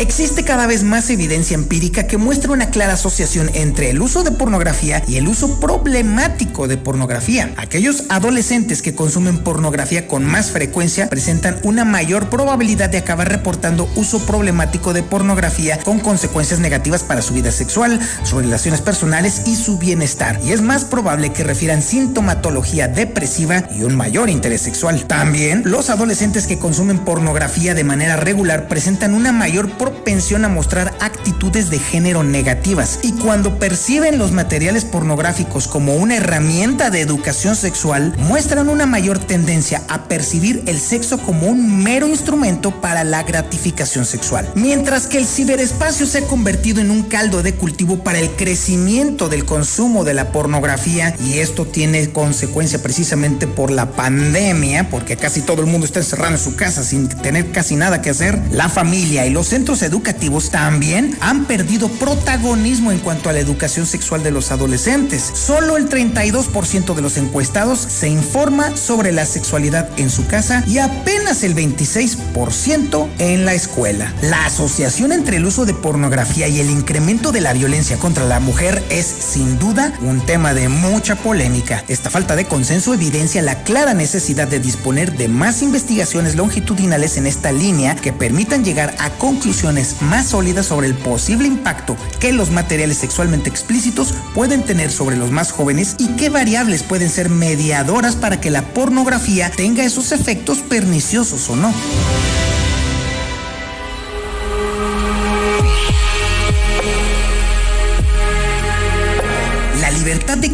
[0.00, 4.30] Existe cada vez más evidencia empírica que muestra una clara asociación entre el uso de
[4.30, 7.52] pornografía y el uso problemático de pornografía.
[7.58, 13.90] Aquellos adolescentes que consumen pornografía con más frecuencia presentan una mayor probabilidad de acabar reportando
[13.94, 19.54] uso problemático de pornografía con consecuencias negativas para su vida sexual, sus relaciones personales y
[19.54, 20.40] su bienestar.
[20.42, 25.04] Y es más probable que refieran sintomatología depresiva y un mayor interés sexual.
[25.06, 30.48] También los adolescentes que consumen pornografía de manera regular presentan una mayor probabilidad propensión a
[30.48, 37.00] mostrar actitudes de género negativas y cuando perciben los materiales pornográficos como una herramienta de
[37.00, 43.02] educación sexual, muestran una mayor tendencia a percibir el sexo como un mero instrumento para
[43.02, 44.48] la gratificación sexual.
[44.54, 49.28] Mientras que el ciberespacio se ha convertido en un caldo de cultivo para el crecimiento
[49.28, 55.40] del consumo de la pornografía y esto tiene consecuencia precisamente por la pandemia, porque casi
[55.40, 58.68] todo el mundo está encerrado en su casa sin tener casi nada que hacer, la
[58.68, 64.22] familia y los centros educativos también han perdido protagonismo en cuanto a la educación sexual
[64.22, 65.30] de los adolescentes.
[65.34, 70.78] Solo el 32% de los encuestados se informa sobre la sexualidad en su casa y
[70.78, 74.12] apenas el 26% en la escuela.
[74.22, 78.40] La asociación entre el uso de pornografía y el incremento de la violencia contra la
[78.40, 81.84] mujer es sin duda un tema de mucha polémica.
[81.88, 87.26] Esta falta de consenso evidencia la clara necesidad de disponer de más investigaciones longitudinales en
[87.26, 89.59] esta línea que permitan llegar a conclusiones
[90.00, 95.30] más sólidas sobre el posible impacto que los materiales sexualmente explícitos pueden tener sobre los
[95.30, 100.58] más jóvenes y qué variables pueden ser mediadoras para que la pornografía tenga esos efectos
[100.60, 101.74] perniciosos o no.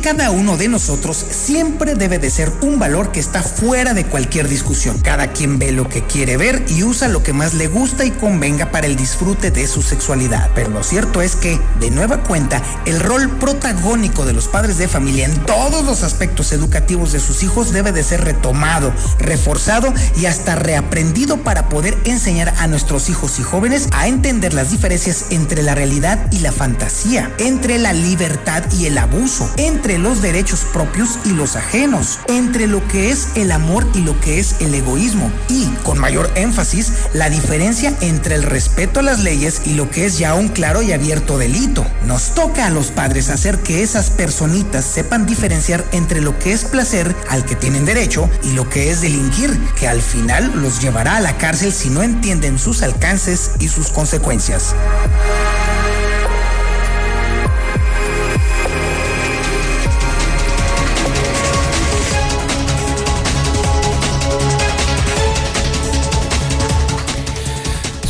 [0.06, 4.46] Cada uno de nosotros siempre debe de ser un valor que está fuera de cualquier
[4.46, 5.00] discusión.
[5.00, 8.12] Cada quien ve lo que quiere ver y usa lo que más le gusta y
[8.12, 10.48] convenga para el disfrute de su sexualidad.
[10.54, 14.86] Pero lo cierto es que, de nueva cuenta, el rol protagónico de los padres de
[14.86, 20.26] familia en todos los aspectos educativos de sus hijos debe de ser retomado, reforzado y
[20.26, 25.64] hasta reaprendido para poder enseñar a nuestros hijos y jóvenes a entender las diferencias entre
[25.64, 31.18] la realidad y la fantasía, entre la libertad y el abuso entre los derechos propios
[31.24, 35.30] y los ajenos, entre lo que es el amor y lo que es el egoísmo
[35.48, 40.06] y, con mayor énfasis, la diferencia entre el respeto a las leyes y lo que
[40.06, 41.86] es ya un claro y abierto delito.
[42.06, 46.64] Nos toca a los padres hacer que esas personitas sepan diferenciar entre lo que es
[46.64, 51.16] placer al que tienen derecho y lo que es delinquir, que al final los llevará
[51.16, 54.74] a la cárcel si no entienden sus alcances y sus consecuencias.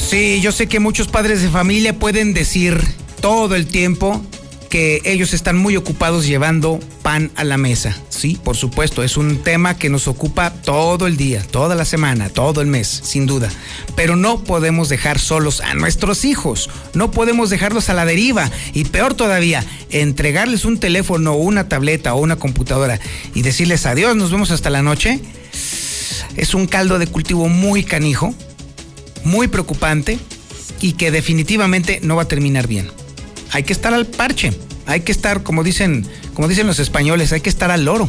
[0.07, 2.81] Sí, yo sé que muchos padres de familia pueden decir
[3.21, 4.25] todo el tiempo
[4.71, 7.97] que ellos están muy ocupados llevando pan a la mesa.
[8.09, 12.29] Sí, por supuesto, es un tema que nos ocupa todo el día, toda la semana,
[12.29, 13.49] todo el mes, sin duda.
[13.97, 18.85] Pero no podemos dejar solos a nuestros hijos, no podemos dejarlos a la deriva y
[18.85, 23.01] peor todavía, entregarles un teléfono o una tableta o una computadora
[23.35, 25.19] y decirles adiós, nos vemos hasta la noche.
[26.37, 28.33] Es un caldo de cultivo muy canijo
[29.27, 30.19] muy preocupante
[30.81, 32.91] y que definitivamente no va a terminar bien.
[33.53, 34.53] Hay que estar al parche,
[34.87, 38.09] hay que estar, como dicen, como dicen los españoles, hay que estar al loro.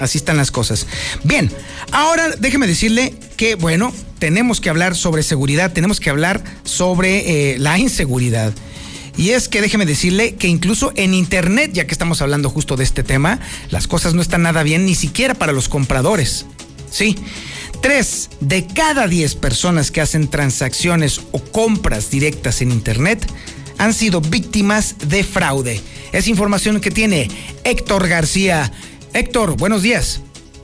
[0.00, 0.86] Así están las cosas.
[1.22, 1.50] Bien,
[1.92, 7.58] ahora déjeme decirle que, bueno, tenemos que hablar sobre seguridad, tenemos que hablar sobre eh,
[7.58, 8.52] la inseguridad.
[9.16, 12.84] Y es que déjeme decirle que incluso en Internet, ya que estamos hablando justo de
[12.84, 13.38] este tema,
[13.70, 16.46] las cosas no están nada bien, ni siquiera para los compradores.
[16.90, 17.16] Sí,
[17.82, 23.26] Tres de cada diez personas que hacen transacciones o compras directas en Internet
[23.76, 25.80] han sido víctimas de fraude.
[26.12, 27.28] Es información que tiene
[27.64, 28.72] Héctor García.
[29.12, 30.20] Héctor, buenos días.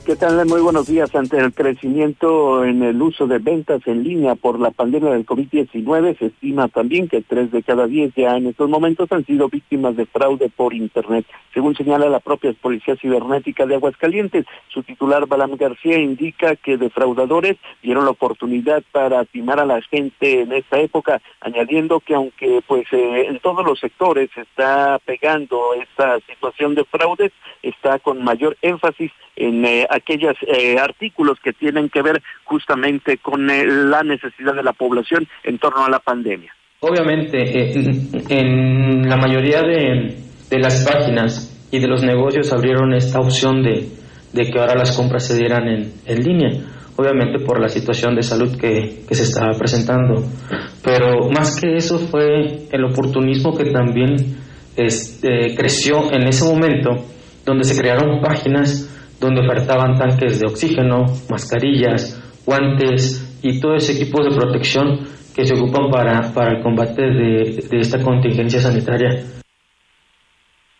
[0.09, 0.43] ¿Qué tal?
[0.47, 1.13] Muy buenos días.
[1.13, 6.17] Ante el crecimiento en el uso de ventas en línea por la pandemia del COVID-19,
[6.17, 9.95] se estima también que tres de cada diez ya en estos momentos han sido víctimas
[9.95, 11.27] de fraude por Internet.
[11.53, 17.57] Según señala la propia Policía Cibernética de Aguascalientes, su titular Balam García indica que defraudadores
[17.83, 22.87] dieron la oportunidad para timar a la gente en esta época, añadiendo que aunque pues
[22.93, 27.31] eh, en todos los sectores se está pegando esta situación de fraudes,
[27.63, 33.49] está con mayor énfasis en eh, aquellos eh, artículos que tienen que ver justamente con
[33.49, 36.53] eh, la necesidad de la población en torno a la pandemia.
[36.81, 37.41] Obviamente,
[38.29, 43.87] en, la mayoría de, las páginas y de los negocios abrieron esta opción de,
[44.33, 46.49] que ahora las compras se dieran en, en línea,
[46.95, 50.23] obviamente por la situación de salud que, que se estaba presentando.
[50.83, 54.15] Pero más que eso fue el oportunismo que también
[54.75, 56.91] este, creció en ese momento,
[57.49, 64.23] donde se crearon páginas donde ofertaban tanques de oxígeno, mascarillas, guantes y todo ese equipo
[64.23, 64.99] de protección
[65.35, 69.09] que se ocupan para, para el combate de, esta contingencia sanitaria.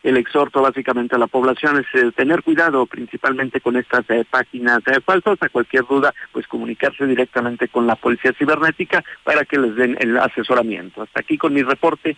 [0.01, 4.80] El exhorto básicamente a la población es eh, tener cuidado principalmente con estas eh, páginas
[4.88, 5.38] eh, falsas.
[5.41, 10.17] A cualquier duda, pues comunicarse directamente con la policía cibernética para que les den el
[10.17, 11.01] asesoramiento.
[11.01, 12.15] Hasta aquí con mi reporte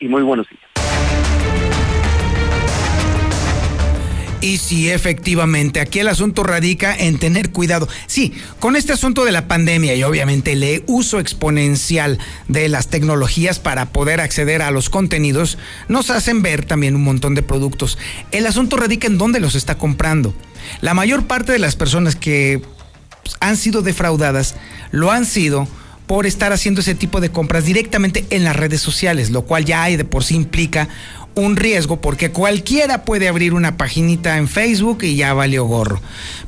[0.00, 0.71] y muy buenos días.
[4.42, 7.88] Y sí, efectivamente, aquí el asunto radica en tener cuidado.
[8.08, 12.18] Sí, con este asunto de la pandemia y obviamente el uso exponencial
[12.48, 17.36] de las tecnologías para poder acceder a los contenidos, nos hacen ver también un montón
[17.36, 17.98] de productos.
[18.32, 20.34] El asunto radica en dónde los está comprando.
[20.80, 22.62] La mayor parte de las personas que
[23.38, 24.56] han sido defraudadas
[24.90, 25.68] lo han sido
[26.08, 29.84] por estar haciendo ese tipo de compras directamente en las redes sociales, lo cual ya
[29.84, 30.88] hay de por sí implica
[31.34, 36.00] un riesgo porque cualquiera puede abrir una paginita en Facebook y ya valió gorro.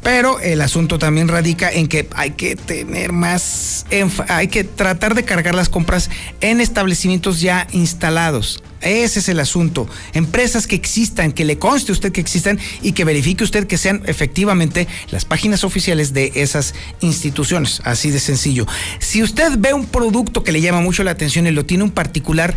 [0.02, 3.86] Pero el asunto también radica en que hay que tener más,
[4.28, 6.10] hay que tratar de cargar las compras
[6.40, 8.62] en establecimientos ya instalados.
[8.84, 9.88] Ese es el asunto.
[10.12, 14.02] Empresas que existan, que le conste usted que existan y que verifique usted que sean
[14.04, 17.80] efectivamente las páginas oficiales de esas instituciones.
[17.84, 18.66] Así de sencillo.
[18.98, 21.92] Si usted ve un producto que le llama mucho la atención y lo tiene un
[21.92, 22.54] particular,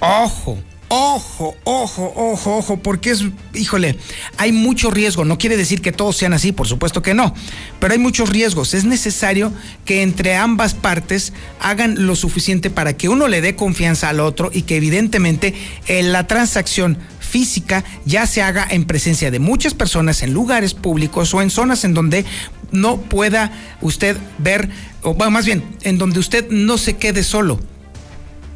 [0.00, 0.58] ojo,
[0.92, 3.22] Ojo, ojo, ojo, ojo, porque es,
[3.54, 3.96] híjole,
[4.38, 5.24] hay mucho riesgo.
[5.24, 7.32] No quiere decir que todos sean así, por supuesto que no,
[7.78, 8.74] pero hay muchos riesgos.
[8.74, 9.52] Es necesario
[9.84, 14.50] que entre ambas partes hagan lo suficiente para que uno le dé confianza al otro
[14.52, 15.54] y que evidentemente
[15.86, 20.74] en eh, la transacción física ya se haga en presencia de muchas personas en lugares
[20.74, 22.24] públicos o en zonas en donde
[22.72, 24.68] no pueda usted ver,
[25.02, 27.60] o más bien, en donde usted no se quede solo.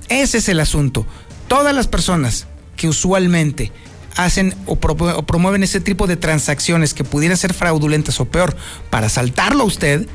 [0.08, 1.06] Ese es el asunto
[1.48, 3.72] todas las personas que usualmente
[4.16, 8.56] hacen o, promueven ese tipo de transacciones que pudieran ser fraudulentas o peor
[8.90, 10.06] para saltarlo a usted,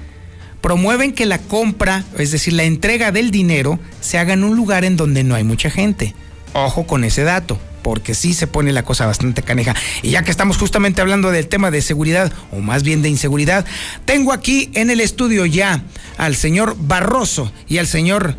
[0.62, 4.86] promueven que la compra, es decir, la entrega del dinero, se haga en un lugar
[4.86, 6.16] en donde no hay mucha gente.
[6.54, 9.76] Ojo con ese dato, porque sí se pone la cosa bastante caneja.
[10.02, 13.66] Y ya que estamos justamente hablando del tema de seguridad, o más bien de inseguridad,
[14.06, 15.84] tengo aquí en el estudio ya
[16.18, 18.36] al señor Barroso y al señor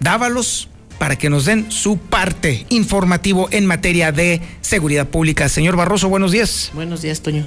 [0.00, 0.68] Dávalos
[0.98, 5.48] para que nos den su parte informativo en materia de seguridad pública.
[5.48, 6.70] Señor Barroso, buenos días.
[6.74, 7.46] Buenos días, Toño.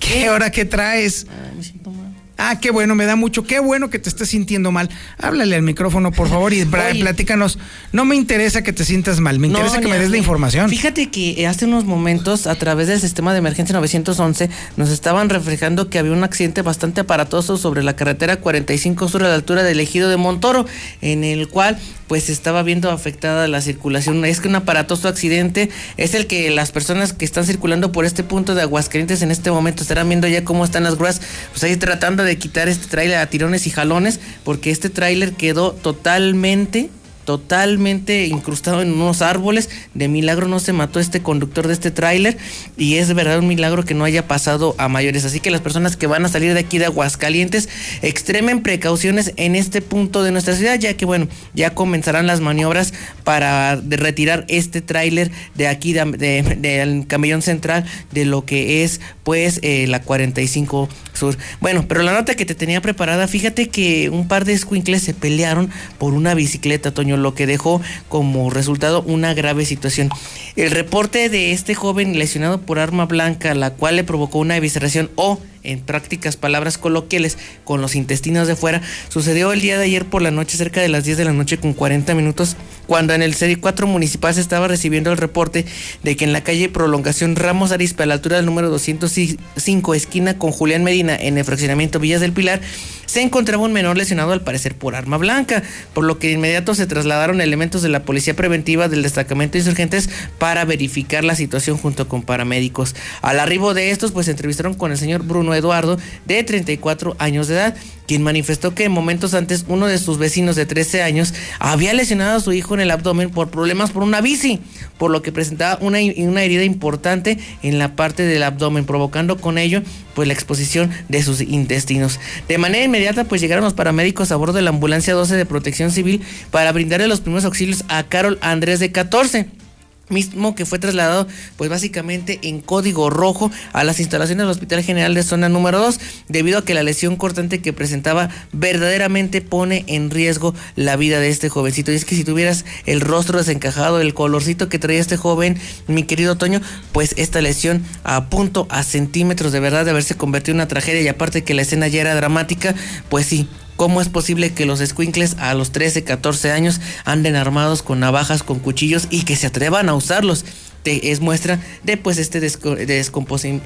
[0.00, 1.26] ¿Qué hora que traes?
[1.56, 2.03] Me siento mal.
[2.36, 3.44] Ah, qué bueno, me da mucho.
[3.44, 4.90] Qué bueno que te estés sintiendo mal.
[5.18, 7.58] Háblale al micrófono, por favor, y platícanos.
[7.92, 10.68] No me interesa que te sientas mal, me interesa que me des la información.
[10.68, 15.88] Fíjate que hace unos momentos, a través del sistema de emergencia 911, nos estaban reflejando
[15.88, 19.78] que había un accidente bastante aparatoso sobre la carretera 45 sur a la altura del
[19.80, 20.66] ejido de Montoro,
[21.00, 24.24] en el cual pues estaba viendo afectada la circulación.
[24.24, 28.24] Es que un aparatoso accidente es el que las personas que están circulando por este
[28.24, 31.76] punto de Aguascalientes en este momento estarán viendo ya cómo están las grúas, pues ahí
[31.76, 36.90] tratando de quitar este tráiler a tirones y jalones, porque este tráiler quedó totalmente
[37.24, 39.70] totalmente incrustado en unos árboles.
[39.94, 42.36] De milagro no se mató este conductor de este tráiler
[42.76, 45.24] y es de verdad un milagro que no haya pasado a mayores.
[45.24, 47.68] Así que las personas que van a salir de aquí de Aguascalientes
[48.02, 52.92] extremen precauciones en este punto de nuestra ciudad, ya que bueno, ya comenzarán las maniobras
[53.24, 59.60] para retirar este tráiler de aquí del de, camellón central de lo que es pues
[59.62, 61.36] eh, la 45 Sur.
[61.60, 65.14] Bueno, pero la nota que te tenía preparada, fíjate que un par de squinkles se
[65.14, 70.10] pelearon por una bicicleta, Toño, lo que dejó como resultado una grave situación.
[70.56, 75.10] El reporte de este joven lesionado por arma blanca, la cual le provocó una evisceración
[75.14, 80.04] o en prácticas palabras coloquiales con los intestinos de fuera, sucedió el día de ayer
[80.04, 82.56] por la noche, cerca de las 10 de la noche con 40 minutos,
[82.86, 85.64] cuando en el Serie 4 municipal se estaba recibiendo el reporte
[86.02, 90.38] de que en la calle Prolongación Ramos Arispe, a la altura del número 205, esquina
[90.38, 92.60] con Julián Medina, en el fraccionamiento Villas del Pilar,
[93.06, 95.62] se encontraba un menor lesionado al parecer por arma blanca,
[95.92, 99.60] por lo que de inmediato se trasladaron elementos de la Policía Preventiva del Destacamento de
[99.60, 100.08] Insurgentes
[100.38, 102.94] para verificar la situación junto con paramédicos.
[103.22, 107.48] Al arribo de estos, pues se entrevistaron con el señor Bruno Eduardo, de 34 años
[107.48, 107.74] de edad,
[108.06, 112.40] quien manifestó que momentos antes uno de sus vecinos de 13 años había lesionado a
[112.40, 114.60] su hijo en el abdomen por problemas por una bici,
[114.98, 119.58] por lo que presentaba una, una herida importante en la parte del abdomen, provocando con
[119.58, 119.82] ello
[120.14, 122.20] pues la exposición de sus intestinos.
[122.48, 125.90] De manera inmediata pues llegaron los paramédicos a bordo de la ambulancia 12 de protección
[125.90, 129.63] civil para brindarle los primeros auxilios a Carol Andrés de 14
[130.08, 131.26] mismo que fue trasladado
[131.56, 136.00] pues básicamente en código rojo a las instalaciones del Hospital General de Zona número 2
[136.28, 141.28] debido a que la lesión cortante que presentaba verdaderamente pone en riesgo la vida de
[141.28, 141.92] este jovencito.
[141.92, 146.04] Y es que si tuvieras el rostro desencajado el colorcito que traía este joven mi
[146.04, 146.60] querido Toño
[146.92, 151.02] pues esta lesión a punto a centímetros de verdad de haberse convertido en una tragedia
[151.02, 152.74] y aparte que la escena ya era dramática
[153.08, 157.82] pues sí ¿Cómo es posible que los squinkles a los 13, 14 años anden armados
[157.82, 160.44] con navajas, con cuchillos y que se atrevan a usarlos?
[160.84, 163.62] es muestra de pues este descomposición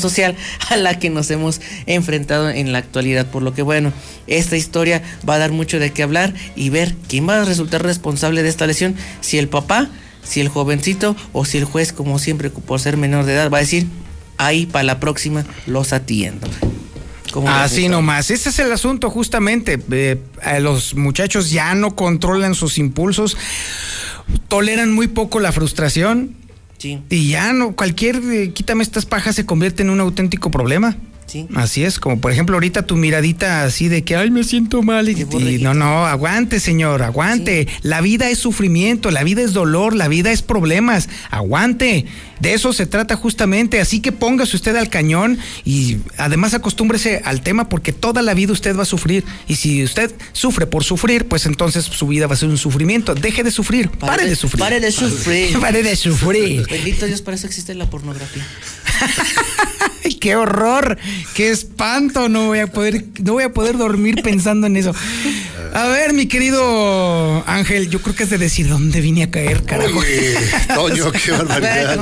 [0.00, 0.34] social
[0.70, 3.26] a la que nos hemos enfrentado en la actualidad.
[3.26, 3.92] Por lo que bueno,
[4.26, 7.82] esta historia va a dar mucho de qué hablar y ver quién va a resultar
[7.82, 9.90] responsable de esta lesión, si el papá,
[10.24, 13.58] si el jovencito o si el juez, como siempre por ser menor de edad, va
[13.58, 13.86] a decir,
[14.38, 16.48] ahí para la próxima los atiendo.
[17.46, 19.80] Así nomás, ese es el asunto justamente.
[19.90, 20.18] Eh,
[20.60, 23.36] los muchachos ya no controlan sus impulsos,
[24.48, 26.36] toleran muy poco la frustración.
[27.10, 30.96] Y ya no, cualquier eh, quítame estas pajas se convierte en un auténtico problema.
[31.54, 35.08] Así es, como por ejemplo ahorita tu miradita así de que, ay, me siento mal.
[35.08, 37.68] Y, y no, no, aguante, señor, aguante.
[37.82, 41.08] La vida es sufrimiento, la vida es dolor, la vida es problemas.
[41.30, 42.06] Aguante.
[42.40, 43.80] De eso se trata justamente.
[43.80, 48.52] Así que póngase usted al cañón y además acostúmbrese al tema porque toda la vida
[48.52, 49.24] usted va a sufrir.
[49.46, 53.14] Y si usted sufre por sufrir, pues entonces su vida va a ser un sufrimiento.
[53.14, 53.90] Deje de sufrir.
[53.90, 54.60] Pare, de, sufrir.
[54.60, 55.58] Pare de sufrir.
[55.60, 56.66] pare de sufrir.
[56.68, 58.44] Bendito Dios, para eso existe la pornografía.
[60.04, 60.98] ¡Ay, qué horror!
[61.34, 62.28] ¡Qué espanto!
[62.28, 64.94] No voy a poder, no voy a poder dormir pensando en eso.
[65.74, 69.62] A ver, mi querido Ángel, yo creo que es de decir dónde vine a caer,
[69.64, 70.00] carajo.
[70.00, 70.36] Oye,
[70.74, 71.98] Toño, qué barbaridad.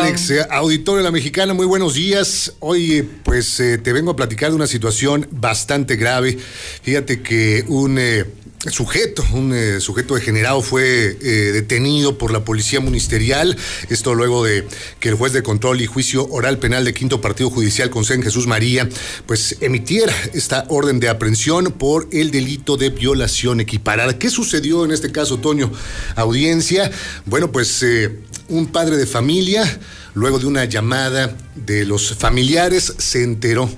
[0.00, 2.54] Alex, eh, auditorio de la Mexicana, muy buenos días.
[2.60, 6.38] Hoy, pues, eh, te vengo a platicar de una situación bastante grave.
[6.82, 8.24] Fíjate que un eh,
[8.66, 13.56] sujeto, un eh, sujeto degenerado fue eh, detenido por la policía ministerial.
[13.88, 14.66] Esto luego de
[14.98, 18.22] que el juez de control y juicio oral penal de Quinto Partido Judicial con en
[18.22, 18.88] Jesús María,
[19.26, 24.18] pues emitiera esta orden de aprehensión por el delito de violación equiparada.
[24.18, 25.70] ¿Qué sucedió en este caso, Toño?
[26.16, 26.90] Audiencia.
[27.26, 29.80] Bueno, pues eh, un padre de familia,
[30.14, 33.70] luego de una llamada de los familiares, se enteró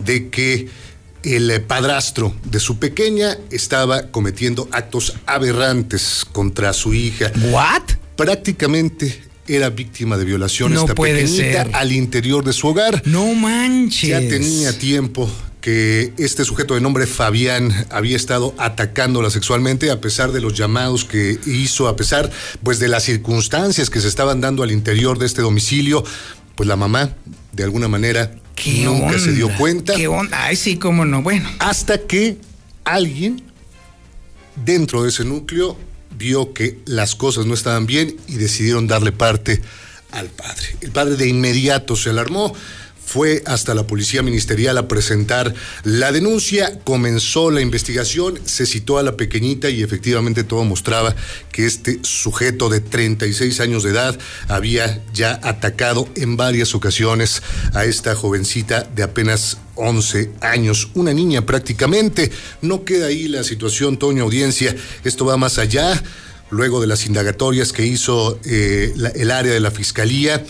[0.00, 0.68] de que
[1.24, 7.30] el padrastro de su pequeña estaba cometiendo actos aberrantes contra su hija.
[7.50, 7.82] ¿What?
[8.16, 11.74] Prácticamente era víctima de violación no esta puede pequeñita ser.
[11.74, 13.02] al interior de su hogar.
[13.04, 14.10] No manches.
[14.10, 15.30] Ya tenía tiempo
[15.60, 21.04] que este sujeto de nombre Fabián había estado atacándola sexualmente a pesar de los llamados
[21.04, 22.30] que hizo, a pesar
[22.64, 26.04] pues de las circunstancias que se estaban dando al interior de este domicilio,
[26.56, 27.14] pues la mamá
[27.52, 29.94] de alguna manera ¿Qué nunca se dio cuenta.
[29.94, 30.44] ¿Qué onda?
[30.44, 31.22] Ay, sí, cómo no.
[31.22, 31.50] Bueno.
[31.58, 32.38] Hasta que
[32.84, 33.42] alguien
[34.64, 35.76] dentro de ese núcleo
[36.16, 39.60] vio que las cosas no estaban bien y decidieron darle parte
[40.12, 40.76] al padre.
[40.80, 42.54] El padre de inmediato se alarmó,
[43.04, 45.54] fue hasta la policía ministerial a presentar
[45.84, 51.14] la denuncia, comenzó la investigación, se citó a la pequeñita y efectivamente todo mostraba
[51.50, 54.18] que este sujeto de 36 años de edad
[54.48, 57.42] había ya atacado en varias ocasiones
[57.74, 62.30] a esta jovencita de apenas 11 años, una niña prácticamente.
[62.60, 64.74] No queda ahí la situación, Toño Audiencia,
[65.04, 66.02] esto va más allá.
[66.50, 70.44] Luego de las indagatorias que hizo eh, el área de la fiscalía,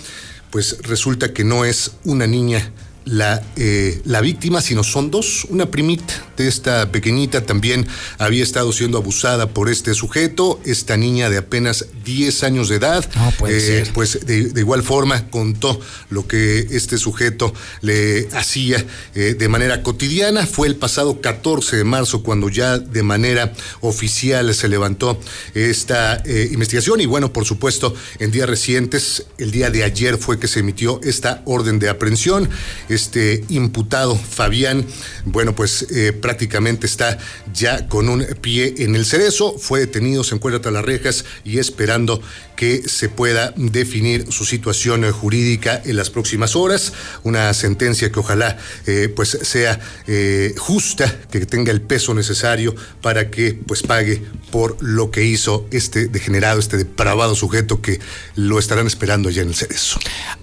[0.52, 2.72] pues resulta que no es una niña
[3.04, 5.46] la, eh, la víctima, sino son dos.
[5.48, 7.86] Una primita de esta pequeñita también
[8.18, 13.08] había estado siendo abusada por este sujeto, esta niña de apenas 10 años de edad.
[13.16, 13.92] No puede eh, ser.
[13.92, 15.80] Pues de, de igual forma contó
[16.10, 18.84] lo que este sujeto le hacía
[19.14, 20.46] eh, de manera cotidiana.
[20.46, 25.18] Fue el pasado 14 de marzo cuando ya de manera oficial se levantó
[25.54, 30.38] esta eh, investigación y bueno, por supuesto, en días recientes, el día de ayer fue
[30.38, 32.48] que se emitió esta orden de aprehensión.
[32.92, 34.84] Este imputado, Fabián,
[35.24, 37.18] bueno, pues eh, prácticamente está
[37.52, 41.58] ya con un pie en el cerezo, fue detenido, se encuentra tras las rejas y
[41.58, 42.20] esperando
[42.56, 46.92] que se pueda definir su situación jurídica en las próximas horas,
[47.22, 48.56] una sentencia que ojalá
[48.86, 54.76] eh, pues sea eh, justa, que tenga el peso necesario para que pues pague por
[54.80, 57.98] lo que hizo este degenerado, este depravado sujeto que
[58.36, 59.98] lo estarán esperando allá en el cerezo.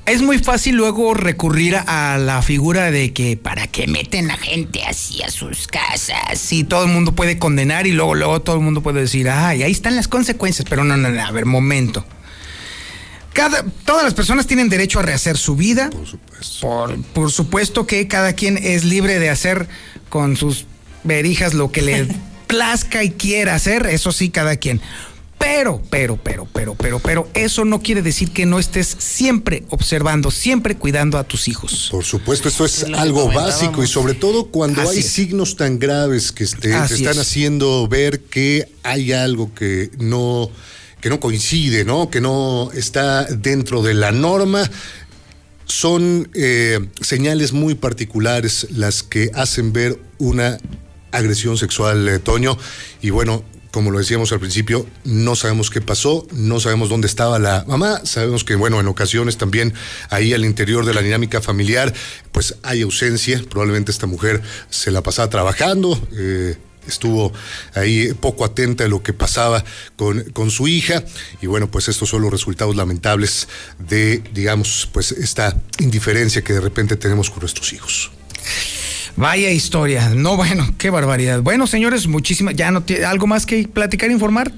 [0.05, 4.83] Es muy fácil luego recurrir a la figura de que para que meten la gente
[4.85, 8.61] así a sus casas y todo el mundo puede condenar y luego luego todo el
[8.61, 12.05] mundo puede decir, ay, ahí están las consecuencias, pero no, no, no, a ver, momento.
[13.33, 15.89] Cada, todas las personas tienen derecho a rehacer su vida.
[15.89, 16.67] Por supuesto.
[16.67, 19.67] Por, por supuesto que cada quien es libre de hacer
[20.09, 20.65] con sus
[21.03, 22.07] verijas lo que le
[22.47, 24.81] plazca y quiera hacer, eso sí, cada quien.
[25.39, 30.31] Pero, pero, pero, pero, pero, pero, eso no quiere decir que no estés siempre observando,
[30.31, 31.87] siempre cuidando a tus hijos.
[31.89, 35.11] Por supuesto, esto es algo básico y sobre todo cuando Así hay es.
[35.11, 37.17] signos tan graves que te, están es.
[37.17, 40.51] haciendo ver que hay algo que no
[41.01, 42.09] que no coincide, ¿no?
[42.09, 44.69] Que no está dentro de la norma.
[45.65, 50.57] Son eh, señales muy particulares las que hacen ver una
[51.11, 52.57] agresión sexual, eh, Toño.
[53.01, 57.39] Y bueno, como lo decíamos al principio, no sabemos qué pasó, no sabemos dónde estaba
[57.39, 59.73] la mamá, sabemos que, bueno, en ocasiones también
[60.09, 61.93] ahí al interior de la dinámica familiar,
[62.31, 67.31] pues hay ausencia, probablemente esta mujer se la pasaba trabajando, eh, estuvo
[67.75, 69.63] ahí poco atenta a lo que pasaba
[69.95, 71.03] con, con su hija
[71.41, 73.47] y bueno, pues estos son los resultados lamentables
[73.77, 78.11] de, digamos, pues esta indiferencia que de repente tenemos con nuestros hijos.
[79.19, 80.09] Vaya historia.
[80.15, 81.41] No, bueno, qué barbaridad.
[81.41, 82.55] Bueno, señores, muchísimas.
[82.55, 84.49] ¿Ya no tiene algo más que platicar, informar?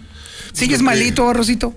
[0.53, 1.73] ¿Sigues malito, Rosito?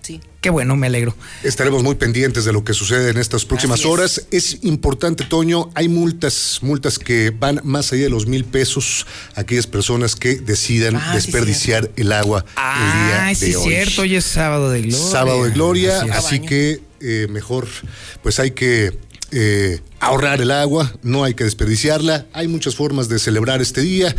[0.00, 0.18] Sí.
[0.40, 1.14] Qué bueno, me alegro.
[1.42, 3.86] Estaremos muy pendientes de lo que sucede en estas próximas es.
[3.86, 4.26] horas.
[4.30, 9.40] Es importante, Toño, hay multas, multas que van más allá de los mil pesos a
[9.42, 13.64] aquellas personas que decidan Ah, sí, desperdiciar el agua el Ah, día sí, de hoy.
[13.68, 14.98] cierto, hoy es sábado de gloria.
[15.10, 17.68] Sábado de gloria, así que eh, mejor,
[18.22, 18.96] pues hay que
[19.30, 22.26] eh, ahorrar el agua, no hay que desperdiciarla.
[22.32, 24.14] Hay muchas formas de celebrar este día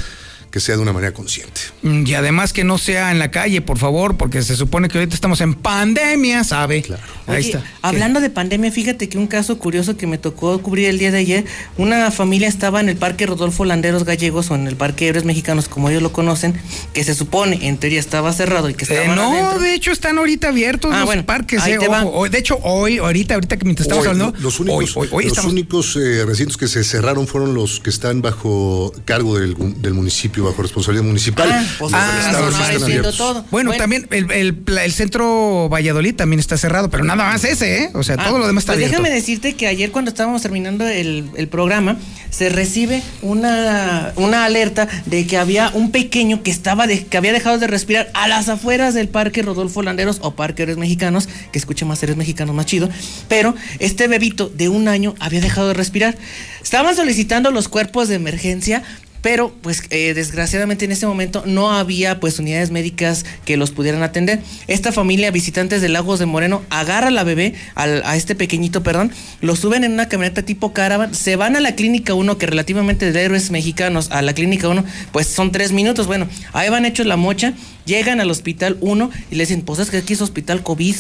[0.52, 1.62] que sea de una manera consciente.
[1.84, 4.98] Mm, Y además que no sea en la calle, por favor, porque se supone que
[4.98, 6.82] ahorita estamos en pandemia, ¿sabe?
[6.82, 7.04] Claro.
[7.28, 7.64] Ahí Oye, está.
[7.84, 11.20] Hablando de pandemia, fíjate que un caso curioso que me tocó cubrir el día de
[11.20, 11.46] ayer,
[11.78, 15.68] una familia estaba en el Parque Rodolfo Landeros Gallegos o en el Parque Héroes Mexicanos,
[15.70, 16.56] como ellos lo conocen,
[16.94, 19.60] que se supone en teoría estaba cerrado y que Eh, estaban no, adentro.
[19.60, 21.62] de hecho están ahorita abiertos Ah, los bueno, parques.
[21.62, 24.98] ahí eh, ojo, de hecho, hoy, ahorita, ahorita que mientras estamos Hoy, hablando, los únicos,
[24.98, 28.22] hoy, hoy, hoy los estamos- únicos eh, recintos que se cerraron fueron los que están
[28.24, 31.50] bajo cargo del, del municipio, bajo responsabilidad municipal.
[31.52, 33.46] Ah, pues ah, no, no, todo.
[33.52, 37.84] Bueno, también el, el pla- el centro Valladolid también está cerrado, pero nada más ese,
[37.84, 37.90] ¿eh?
[37.94, 39.02] O sea, Ah, todo lo demás está pues abierto.
[39.02, 41.98] déjame decirte que ayer cuando estábamos terminando el, el programa,
[42.30, 47.34] se recibe una, una alerta de que había un pequeño que estaba de- que había
[47.34, 51.60] dejado de respirar a las afueras del Parque Rodolfo Landeros o Parque Héroes Mexicanos, que
[51.60, 52.90] escuche más Héroes Mexicanos más chido,
[53.28, 56.18] pero este bebito de un año había dejado de respirar.
[56.64, 58.84] Estaban solicitando los cuerpos de emergencia.
[59.22, 64.02] Pero, pues, eh, desgraciadamente en este momento no había, pues, unidades médicas que los pudieran
[64.02, 64.40] atender.
[64.68, 68.82] Esta familia, visitantes de Lagos de Moreno, agarra a la bebé, al- a este pequeñito,
[68.82, 72.46] perdón, lo suben en una camioneta tipo caravan, se van a la clínica 1, que
[72.46, 76.08] relativamente de héroes mexicanos a la clínica 1, pues son tres minutos.
[76.08, 77.54] Bueno, ahí van hechos la mocha,
[77.86, 80.96] llegan al hospital 1 y le dicen, pues es que aquí es hospital COVID.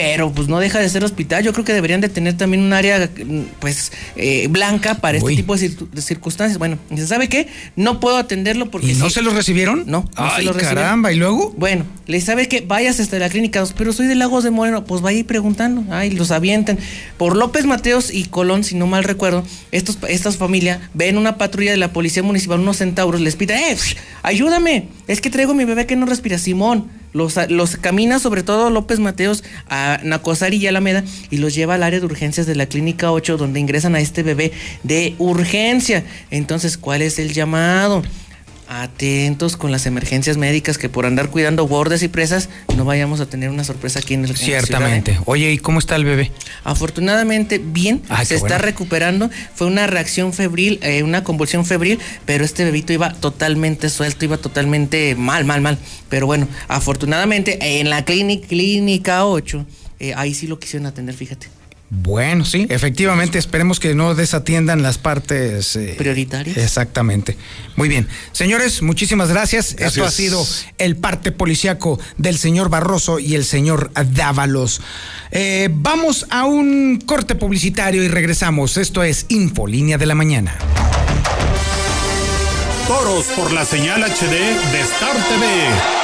[0.00, 1.44] Pero pues no deja de ser hospital.
[1.44, 3.08] Yo creo que deberían de tener también un área
[3.58, 5.32] pues eh, blanca para Uy.
[5.34, 6.58] este tipo de, circu- de circunstancias.
[6.58, 7.48] Bueno, ¿se sabe qué?
[7.76, 9.84] No puedo atenderlo porque ¿Y no sí- se los recibieron?
[9.86, 10.82] No, no Ay, se lo recibieron.
[10.84, 11.54] caramba, ¿y luego?
[11.58, 14.84] Bueno, le sabe que vayas hasta la clínica 2, pero soy de Lagos de Moreno,
[14.84, 16.78] pues vaya ahí preguntando, ay, los avientan.
[17.18, 21.70] Por López Mateos y Colón, si no mal recuerdo, estos, estas familias ven una patrulla
[21.72, 23.76] de la policía municipal, unos centauros, les piden, eh,
[24.22, 26.86] ayúdame, es que traigo a mi bebé que no respira, Simón.
[27.12, 31.82] Los, los camina sobre todo López Mateos a Nacosari y Alameda y los lleva al
[31.82, 36.04] área de urgencias de la clínica 8 donde ingresan a este bebé de urgencia.
[36.30, 38.02] Entonces, ¿cuál es el llamado?
[38.72, 43.26] Atentos con las emergencias médicas que por andar cuidando bordes y presas no vayamos a
[43.26, 44.66] tener una sorpresa aquí en el ciudad, ¿eh?
[44.66, 45.18] Ciertamente.
[45.24, 46.30] Oye, ¿y cómo está el bebé?
[46.62, 48.64] Afortunadamente bien, Ay, se está bueno.
[48.66, 49.28] recuperando.
[49.56, 54.36] Fue una reacción febril, eh, una convulsión febril, pero este bebito iba totalmente suelto, iba
[54.36, 55.76] totalmente mal, mal, mal.
[56.08, 59.66] Pero bueno, afortunadamente en la clínica, clínica 8,
[59.98, 61.48] eh, ahí sí lo quisieron atender, fíjate.
[61.92, 66.56] Bueno, sí, efectivamente, esperemos que no desatiendan las partes eh, Prioritarias.
[66.56, 67.36] Exactamente.
[67.74, 68.06] Muy bien.
[68.30, 69.74] Señores, muchísimas gracias.
[69.76, 70.46] Esto ha sido
[70.78, 74.80] el parte policiaco del señor Barroso y el señor Dávalos.
[75.32, 78.76] Eh, vamos a un corte publicitario y regresamos.
[78.76, 80.56] Esto es Infolínea de la Mañana.
[82.86, 84.30] Toros por la señal HD
[84.72, 85.99] de Star TV.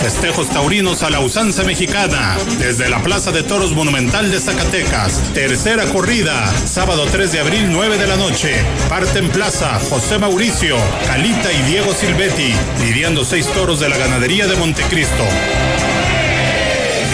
[0.00, 2.38] Festejos taurinos a la usanza mexicana.
[2.58, 5.20] Desde la Plaza de Toros Monumental de Zacatecas.
[5.34, 6.46] Tercera corrida.
[6.66, 8.54] Sábado 3 de abril, 9 de la noche.
[8.88, 10.76] Parte en plaza José Mauricio,
[11.06, 12.54] Calita y Diego Silvetti.
[12.80, 15.24] Lidiando seis toros de la ganadería de Montecristo.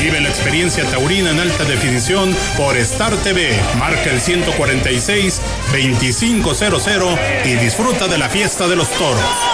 [0.00, 3.58] Vive la experiencia taurina en alta definición por Star TV.
[3.78, 9.53] Marca el 146-2500 y disfruta de la fiesta de los toros.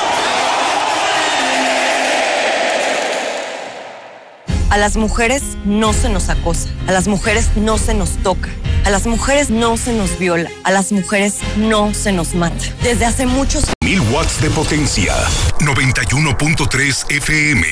[4.71, 8.49] A las mujeres no se nos acosa, a las mujeres no se nos toca,
[8.85, 12.65] a las mujeres no se nos viola, a las mujeres no se nos mata.
[12.81, 15.13] Desde hace muchos Mil watts de potencia.
[15.59, 17.67] 91.3 FM.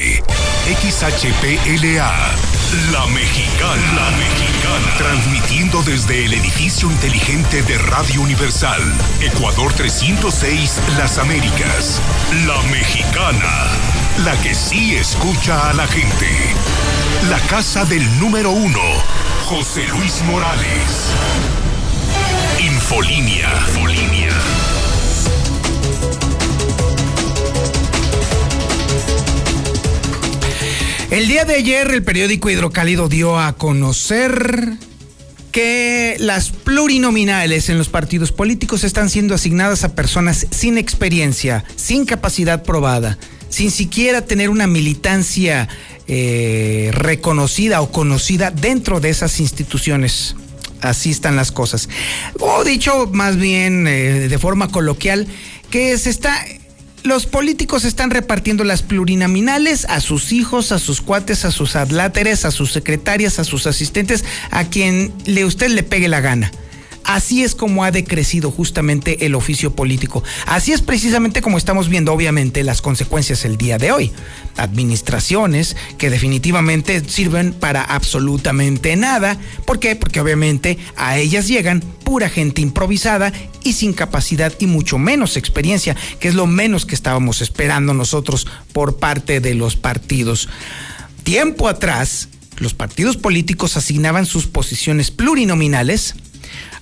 [0.67, 2.11] XHPLA.
[2.91, 3.95] La Mexicana.
[3.95, 4.99] La Mexicana.
[4.99, 8.83] Transmitiendo desde el edificio inteligente de Radio Universal.
[9.21, 12.01] Ecuador 306, Las Américas.
[12.49, 14.08] La Mexicana.
[14.25, 16.27] La que sí escucha a la gente.
[17.31, 18.81] La casa del número uno.
[19.45, 21.13] José Luis Morales.
[22.61, 23.49] Infolínea.
[31.11, 34.75] El día de ayer el periódico Hidrocálido dio a conocer
[35.53, 42.05] que las plurinominales en los partidos políticos están siendo asignadas a personas sin experiencia, sin
[42.05, 43.17] capacidad probada,
[43.59, 45.69] sin siquiera tener una militancia
[46.07, 50.37] eh, reconocida o conocida dentro de esas instituciones.
[50.81, 51.89] Así están las cosas.
[52.39, 55.27] O dicho más bien eh, de forma coloquial,
[55.71, 56.41] que se está
[57.03, 62.45] los políticos están repartiendo las plurinominales a sus hijos, a sus cuates, a sus adláteres,
[62.45, 66.53] a sus secretarias, a sus asistentes, a quien le usted le pegue la gana.
[67.09, 70.23] Así es como ha decrecido justamente el oficio político.
[70.45, 74.13] Así es precisamente como estamos viendo obviamente las consecuencias el día de hoy.
[74.59, 79.39] Administraciones que definitivamente sirven para absolutamente nada.
[79.65, 79.97] ¿Por qué?
[79.97, 83.33] Porque obviamente a ellas llegan pura gente improvisada
[83.65, 88.47] y sin capacidad y mucho menos experiencia, que es lo menos que estábamos esperando nosotros
[88.75, 90.51] por parte de los partidos.
[91.23, 92.29] Tiempo atrás,
[92.59, 96.15] los partidos políticos asignaban sus posiciones plurinominales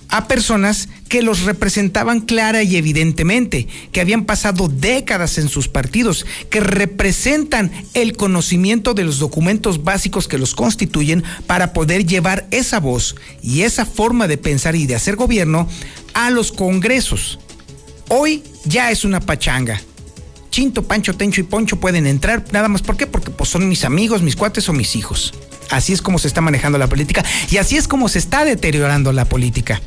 [0.09, 6.25] a personas que los representaban clara y evidentemente, que habían pasado décadas en sus partidos,
[6.49, 12.79] que representan el conocimiento de los documentos básicos que los constituyen para poder llevar esa
[12.79, 15.67] voz y esa forma de pensar y de hacer gobierno
[16.13, 17.39] a los congresos.
[18.09, 19.81] Hoy ya es una pachanga.
[20.49, 22.81] Chinto, Pancho, Tencho y Poncho pueden entrar, nada más.
[22.81, 23.05] ¿Por qué?
[23.05, 25.33] Porque pues, son mis amigos, mis cuates o mis hijos.
[25.69, 29.11] Así es como se está manejando la política y así es como se está deteriorando
[29.11, 29.81] la política.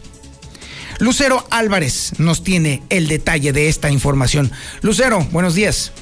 [1.01, 4.51] Lucero Álvarez nos tiene el detalle de esta información.
[4.83, 5.95] Lucero, buenos días.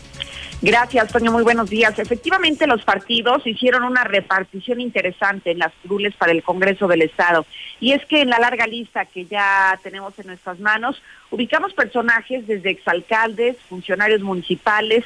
[0.61, 1.31] Gracias, Toño.
[1.31, 1.97] Muy buenos días.
[2.01, 7.47] Efectivamente, los partidos hicieron una repartición interesante en las curules para el Congreso del Estado.
[7.79, 11.01] Y es que en la larga lista que ya tenemos en nuestras manos,
[11.31, 15.05] ubicamos personajes desde exalcaldes, funcionarios municipales,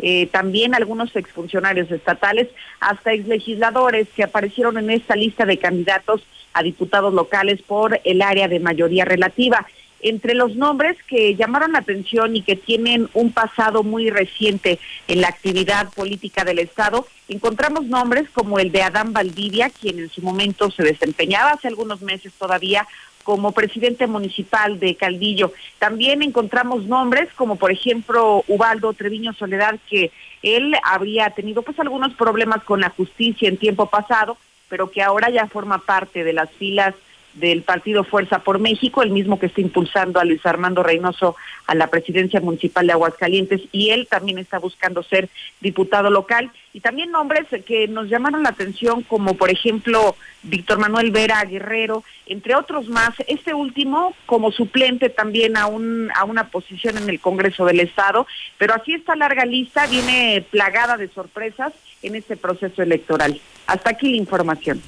[0.00, 2.48] eh, también algunos exfuncionarios estatales,
[2.78, 8.48] hasta exlegisladores que aparecieron en esta lista de candidatos a diputados locales por el área
[8.48, 9.66] de mayoría relativa.
[10.02, 14.78] Entre los nombres que llamaron la atención y que tienen un pasado muy reciente
[15.08, 20.08] en la actividad política del Estado, encontramos nombres como el de Adán Valdivia, quien en
[20.08, 22.86] su momento se desempeñaba hace algunos meses todavía
[23.22, 25.52] como presidente municipal de Caldillo.
[25.78, 30.10] También encontramos nombres como por ejemplo Ubaldo Treviño Soledad, que
[30.42, 34.38] él habría tenido pues algunos problemas con la justicia en tiempo pasado,
[34.70, 36.94] pero que ahora ya forma parte de las filas
[37.34, 41.36] del partido Fuerza por México, el mismo que está impulsando a Luis Armando Reynoso
[41.66, 45.28] a la presidencia municipal de Aguascalientes y él también está buscando ser
[45.60, 51.10] diputado local y también nombres que nos llamaron la atención como por ejemplo Víctor Manuel
[51.10, 56.96] Vera Guerrero, entre otros más, este último como suplente también a un a una posición
[56.98, 58.26] en el Congreso del Estado,
[58.58, 63.40] pero así esta larga lista viene plagada de sorpresas en este proceso electoral.
[63.66, 64.82] Hasta aquí la información.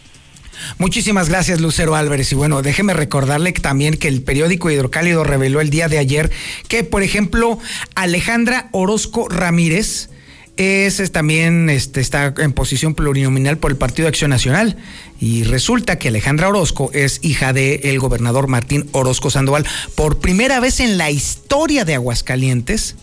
[0.78, 2.32] Muchísimas gracias, Lucero Álvarez.
[2.32, 6.30] Y bueno, déjeme recordarle también que el periódico Hidrocálido reveló el día de ayer
[6.68, 7.58] que, por ejemplo,
[7.94, 10.08] Alejandra Orozco Ramírez,
[10.56, 14.76] es, también este, está en posición plurinominal por el Partido de Acción Nacional.
[15.18, 19.66] Y resulta que Alejandra Orozco es hija del gobernador Martín Orozco Sandoval.
[19.94, 22.96] Por primera vez en la historia de Aguascalientes,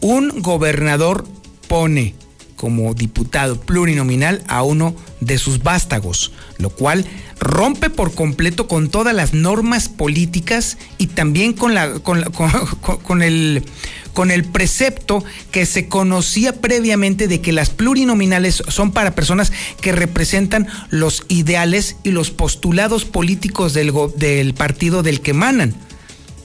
[0.00, 1.26] un gobernador
[1.68, 2.14] pone
[2.60, 7.06] como diputado plurinominal a uno de sus vástagos, lo cual
[7.38, 11.94] rompe por completo con todas las normas políticas y también con, la,
[13.02, 13.64] con, el,
[14.12, 19.92] con el precepto que se conocía previamente de que las plurinominales son para personas que
[19.92, 25.74] representan los ideales y los postulados políticos del, del partido del que emanan.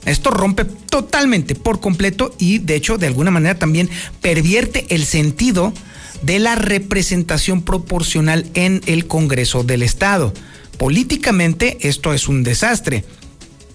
[0.06, 3.90] Esto rompe totalmente por completo y de hecho de alguna manera también
[4.22, 5.74] pervierte el sentido
[6.22, 10.34] de la representación proporcional en el Congreso del Estado.
[10.78, 13.06] Políticamente esto es un desastre.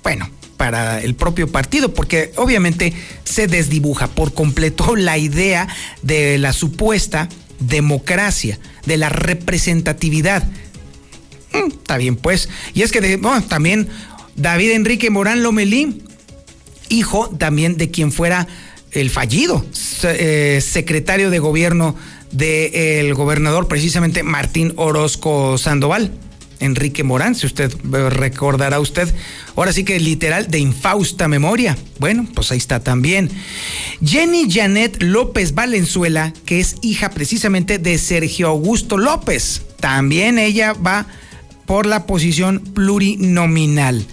[0.03, 2.93] Bueno, para el propio partido, porque obviamente
[3.25, 5.69] se desdibuja por completo la idea
[6.03, 7.29] de la supuesta
[7.61, 10.45] democracia, de la representatividad.
[11.53, 12.49] Mm, está bien, pues.
[12.75, 13.19] Y es que
[13.49, 13.89] también
[14.37, 16.03] David Enrique Morán Lomelí,
[16.91, 18.47] hijo también de quien fuera
[18.93, 19.65] el fallido
[20.03, 21.97] eh, secretario de gobierno
[22.31, 26.13] del gobernador, precisamente Martín Orozco Sandoval.
[26.61, 27.75] Enrique Morán, si usted
[28.11, 29.13] recordará usted,
[29.57, 31.77] ahora sí que literal de infausta memoria.
[31.99, 33.31] Bueno, pues ahí está también.
[34.05, 39.63] Jenny Janet López Valenzuela, que es hija precisamente de Sergio Augusto López.
[39.81, 41.07] También ella va
[41.65, 44.07] por la posición plurinominal.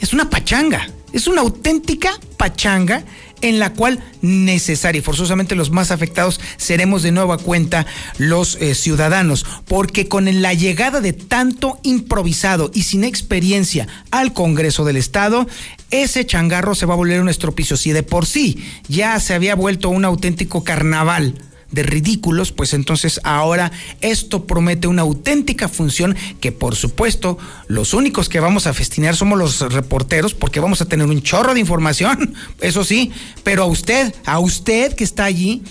[0.00, 3.02] Es una pachanga, es una auténtica pachanga
[3.40, 7.86] en la cual necesaria y forzosamente los más afectados seremos de nueva cuenta
[8.18, 14.84] los eh, ciudadanos, porque con la llegada de tanto improvisado y sin experiencia al Congreso
[14.84, 15.46] del Estado,
[15.90, 17.76] ese changarro se va a volver un estropicio.
[17.76, 21.34] Si de por sí ya se había vuelto un auténtico carnaval
[21.70, 23.70] de ridículos, pues entonces ahora
[24.00, 29.38] esto promete una auténtica función que por supuesto los únicos que vamos a festinear somos
[29.38, 33.12] los reporteros porque vamos a tener un chorro de información, eso sí,
[33.44, 35.62] pero a usted, a usted que está allí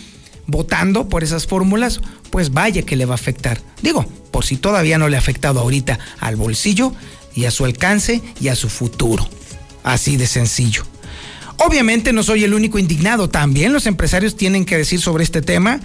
[0.45, 3.59] votando por esas fórmulas, pues vaya que le va a afectar.
[3.81, 6.93] Digo, por si todavía no le ha afectado ahorita al bolsillo
[7.35, 9.27] y a su alcance y a su futuro.
[9.83, 10.83] Así de sencillo.
[11.59, 15.79] Obviamente no soy el único indignado, también los empresarios tienen que decir sobre este tema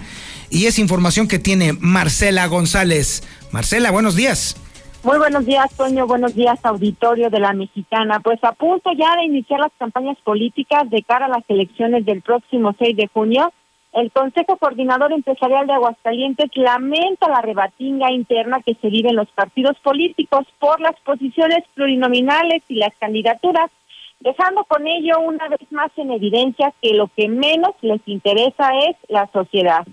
[0.49, 3.23] y es información que tiene Marcela González.
[3.51, 4.55] Marcela, buenos días.
[5.03, 6.07] Muy buenos días, Toño.
[6.07, 8.19] Buenos días, auditorio de la Mexicana.
[8.21, 12.21] Pues a punto ya de iniciar las campañas políticas de cara a las elecciones del
[12.21, 13.51] próximo 6 de junio,
[13.93, 19.29] el Consejo Coordinador Empresarial de Aguascalientes lamenta la rebatinga interna que se vive en los
[19.31, 23.69] partidos políticos por las posiciones plurinominales y las candidaturas
[24.23, 28.95] dejando con ello una vez más en evidencia que lo que menos les interesa es
[29.09, 29.85] la sociedad.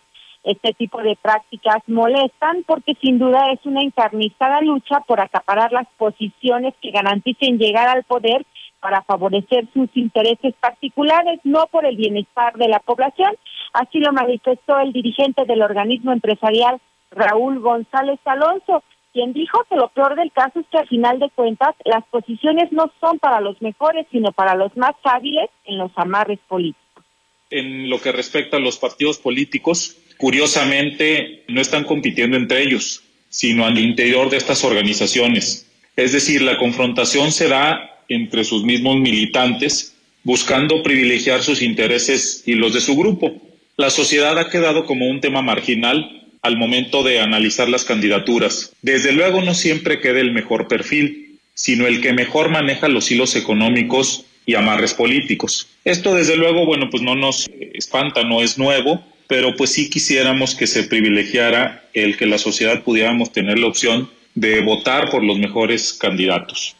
[0.45, 5.87] Este tipo de prácticas molestan porque sin duda es una encarnizada lucha por acaparar las
[5.99, 8.47] posiciones que garanticen llegar al poder
[8.81, 13.35] para favorecer sus intereses particulares, no por el bienestar de la población.
[13.75, 16.81] Así lo manifestó el dirigente del organismo empresarial,
[17.11, 18.83] Raúl González Alonso,
[19.13, 22.71] quien dijo que lo peor del caso es que al final de cuentas las posiciones
[22.73, 27.05] no son para los mejores, sino para los más hábiles en los amarres políticos.
[27.51, 33.67] En lo que respecta a los partidos políticos, curiosamente no están compitiendo entre ellos, sino
[33.67, 35.67] al interior de estas organizaciones.
[35.97, 42.55] Es decir, la confrontación se da entre sus mismos militantes, buscando privilegiar sus intereses y
[42.55, 43.35] los de su grupo.
[43.77, 48.75] La sociedad ha quedado como un tema marginal al momento de analizar las candidaturas.
[48.83, 53.37] Desde luego no siempre queda el mejor perfil, sino el que mejor maneja los hilos
[53.37, 55.69] económicos y amarres políticos.
[55.85, 60.55] Esto desde luego, bueno, pues no nos espanta, no es nuevo, pero pues sí quisiéramos
[60.55, 65.39] que se privilegiara el que la sociedad pudiéramos tener la opción de votar por los
[65.39, 66.77] mejores candidatos.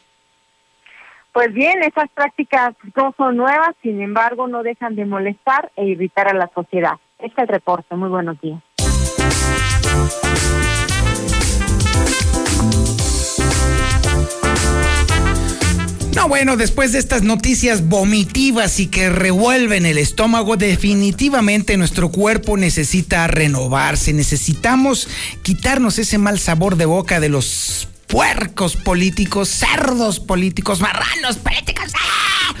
[1.31, 6.27] Pues bien, esas prácticas no son nuevas, sin embargo, no dejan de molestar e irritar
[6.27, 6.95] a la sociedad.
[7.19, 7.95] Este es el reporte.
[7.95, 8.59] Muy buenos días.
[16.15, 22.57] No, bueno, después de estas noticias vomitivas y que revuelven el estómago, definitivamente nuestro cuerpo
[22.57, 24.13] necesita renovarse.
[24.13, 25.07] Necesitamos
[25.41, 31.93] quitarnos ese mal sabor de boca de los puercos políticos, cerdos políticos, marranos políticos.
[31.95, 32.55] ¡Ah!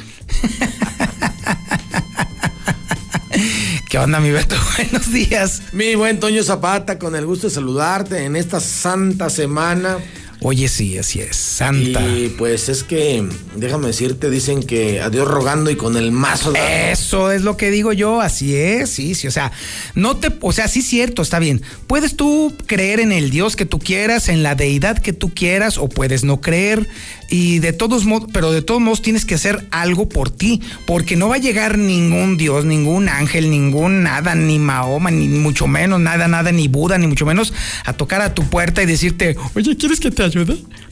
[3.91, 4.55] ¿Qué onda, mi Beto?
[4.77, 5.63] Buenos días.
[5.73, 9.97] Mi buen Toño Zapata, con el gusto de saludarte en esta santa semana.
[10.43, 12.01] Oye, sí, así es, santa.
[12.03, 13.23] Y pues es que,
[13.55, 16.51] déjame decirte, dicen que a Dios rogando y con el mazo.
[16.55, 19.51] Eso es lo que digo yo, así es, sí, sí, o sea,
[19.93, 21.61] no te, o sea, sí cierto, está bien.
[21.85, 25.77] Puedes tú creer en el Dios que tú quieras, en la deidad que tú quieras,
[25.77, 26.89] o puedes no creer,
[27.29, 31.15] y de todos modos, pero de todos modos tienes que hacer algo por ti, porque
[31.15, 35.99] no va a llegar ningún Dios, ningún ángel, ningún nada, ni Mahoma, ni mucho menos,
[35.99, 37.53] nada, nada, ni Buda, ni mucho menos,
[37.85, 40.30] a tocar a tu puerta y decirte, oye, ¿quieres que te ayude?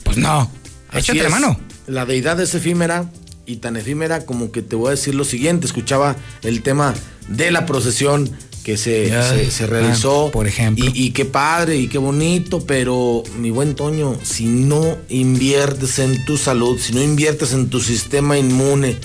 [0.04, 0.50] Pues no,
[0.92, 1.58] échate la mano.
[1.86, 3.10] La deidad es efímera
[3.46, 6.94] y tan efímera como que te voy a decir lo siguiente, escuchaba el tema
[7.28, 8.30] de la procesión
[8.64, 10.28] que se, se, se realizó.
[10.28, 10.84] Ah, por ejemplo.
[10.84, 16.24] Y, y qué padre y qué bonito, pero mi buen Toño, si no inviertes en
[16.26, 18.96] tu salud, si no inviertes en tu sistema inmune,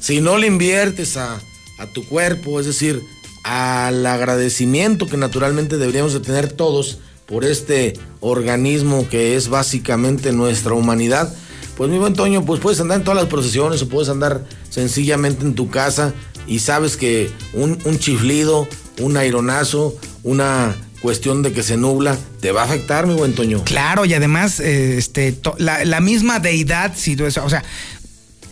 [0.00, 1.40] si no le inviertes a,
[1.78, 3.02] a tu cuerpo, es decir,
[3.44, 10.74] al agradecimiento que naturalmente deberíamos de tener todos por este organismo que es básicamente nuestra
[10.74, 11.34] humanidad,
[11.76, 15.44] pues mi buen Toño, pues puedes andar en todas las procesiones o puedes andar sencillamente
[15.44, 16.12] en tu casa
[16.46, 18.68] y sabes que un, chiflido,
[19.00, 23.64] un aironazo, una cuestión de que se nubla, te va a afectar, mi buen Toño.
[23.64, 27.62] Claro, y además, eh, este, la, misma deidad, si o sea,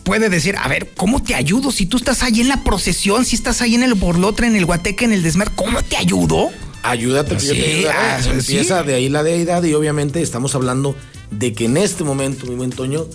[0.03, 1.71] puede decir, a ver, ¿cómo te ayudo?
[1.71, 4.65] Si tú estás ahí en la procesión, si estás ahí en el borlotre, en el
[4.65, 6.51] guateque, en el desmer, ¿cómo te ayudo?
[6.83, 7.97] Ayúdate que yo te ayudaré.
[7.97, 8.29] ah, sí.
[8.29, 10.95] Empieza de ahí la deidad y obviamente estamos hablando
[11.31, 13.07] de que en este momento, mi buen Toño,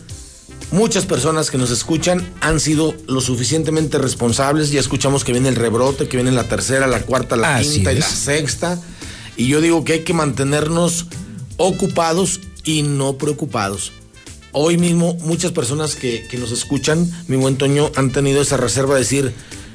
[0.71, 4.71] muchas personas que nos escuchan han sido lo suficientemente responsables.
[4.71, 7.93] Ya escuchamos que viene el rebrote, que viene la tercera, la cuarta, la Así quinta
[7.93, 8.81] y la sexta.
[9.37, 11.07] Y yo digo que hay que mantenernos
[11.59, 13.93] ocupados y no preocupados.
[14.53, 18.95] Hoy mismo muchas personas que, que nos escuchan, mi buen Toño, han tenido esa reserva
[18.95, 19.33] de decir,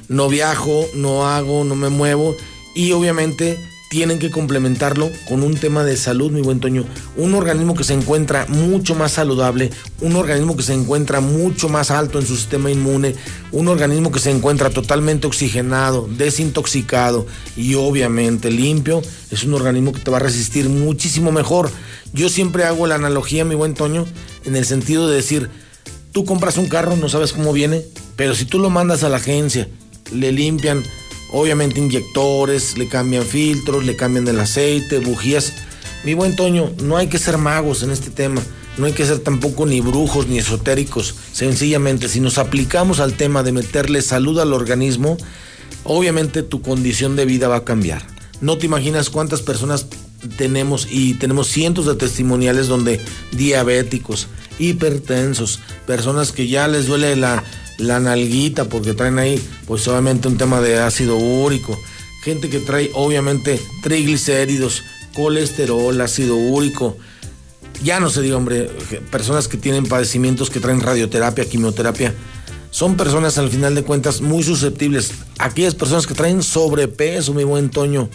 [0.07, 2.35] no viajo, no hago, no me muevo.
[2.75, 3.57] Y obviamente
[3.93, 6.83] tienen que complementarlo con un tema de salud, mi buen Toño.
[7.15, 9.69] Un organismo que se encuentra mucho más saludable,
[10.01, 13.13] un organismo que se encuentra mucho más alto en su sistema inmune,
[13.51, 19.99] un organismo que se encuentra totalmente oxigenado, desintoxicado y obviamente limpio, es un organismo que
[19.99, 21.69] te va a resistir muchísimo mejor.
[22.13, 24.07] Yo siempre hago la analogía, mi buen Toño,
[24.43, 25.51] en el sentido de decir,
[26.11, 27.83] tú compras un carro, no sabes cómo viene,
[28.15, 29.67] pero si tú lo mandas a la agencia,
[30.11, 30.81] le limpian,
[31.33, 35.53] obviamente inyectores, le cambian filtros, le cambian el aceite, bujías.
[36.05, 38.41] Mi buen Toño, no hay que ser magos en este tema,
[38.77, 41.15] no hay que ser tampoco ni brujos ni esotéricos.
[41.33, 45.17] Sencillamente, si nos aplicamos al tema de meterle salud al organismo,
[45.83, 48.05] obviamente tu condición de vida va a cambiar.
[48.39, 49.87] No te imaginas cuántas personas
[50.37, 52.99] tenemos y tenemos cientos de testimoniales donde
[53.31, 54.27] diabéticos,
[54.59, 57.43] hipertensos, personas que ya les duele la,
[57.77, 61.79] la nalguita porque traen ahí pues obviamente un tema de ácido úrico,
[62.23, 64.83] gente que trae obviamente triglicéridos,
[65.13, 66.97] colesterol, ácido úrico,
[67.83, 68.69] ya no se diga hombre,
[69.11, 72.13] personas que tienen padecimientos que traen radioterapia, quimioterapia,
[72.73, 75.11] son personas al final de cuentas muy susceptibles.
[75.37, 78.09] Aquellas personas que traen sobrepeso, mi buen Toño,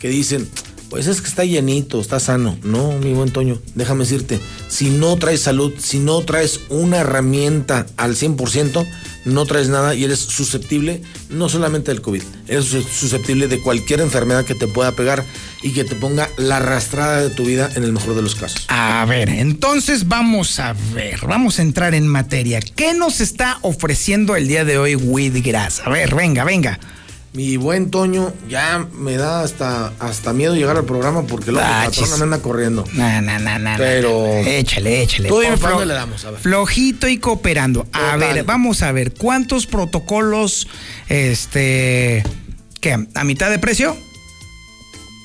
[0.00, 0.48] que dicen,
[0.90, 2.58] pues es que está llenito, está sano.
[2.62, 7.86] No, mi buen Toño, déjame decirte, si no traes salud, si no traes una herramienta
[7.96, 8.86] al 100%,
[9.24, 14.44] no traes nada y eres susceptible no solamente del COVID, eres susceptible de cualquier enfermedad
[14.44, 15.24] que te pueda pegar
[15.62, 18.64] y que te ponga la arrastrada de tu vida en el mejor de los casos.
[18.68, 22.60] A ver, entonces vamos a ver, vamos a entrar en materia.
[22.60, 25.82] ¿Qué nos está ofreciendo el día de hoy Widgras?
[25.84, 26.78] A ver, venga, venga.
[27.34, 31.84] Mi buen Toño, ya me da hasta, hasta miedo llegar al programa porque luego la
[31.84, 32.84] patrona me anda corriendo.
[32.94, 33.70] No, no, no, no.
[33.76, 34.26] Pero.
[34.26, 35.28] Échale, échale.
[35.28, 36.40] Para flo- le damos, a ver.
[36.40, 37.82] Flojito y cooperando.
[37.92, 38.18] A Total.
[38.18, 39.12] ver, vamos a ver.
[39.14, 40.68] ¿Cuántos protocolos,
[41.08, 42.24] este.
[42.80, 43.06] ¿Qué?
[43.14, 43.96] ¿A mitad de precio?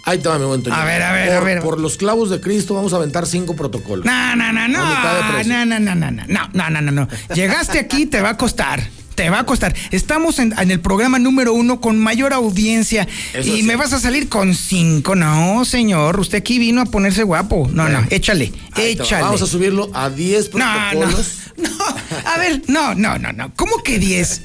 [0.05, 0.75] Ahí te va, mi buen Toño.
[0.75, 1.61] A ver, a ver, por, a ver.
[1.61, 4.05] Por los clavos de Cristo vamos a aventar cinco protocolos.
[4.05, 4.83] No, no, no, no.
[4.83, 5.53] A mitad de precio.
[5.53, 7.07] No, no, no, no, no, no, no, no, no, no.
[7.33, 8.83] Llegaste aquí, te va a costar.
[9.15, 9.75] Te va a costar.
[9.91, 13.63] Estamos en, en el programa número uno con mayor audiencia Eso y sí.
[13.63, 15.15] me vas a salir con cinco.
[15.15, 16.19] No, señor.
[16.19, 17.69] Usted aquí vino a ponerse guapo.
[17.71, 18.05] No, no.
[18.09, 19.23] Échale, Ahí échale.
[19.23, 20.89] Vamos a subirlo a 10 No, no.
[20.91, 21.37] protocolos.
[22.25, 23.53] A ver, no, no, no, no.
[23.55, 24.41] ¿Cómo que 10?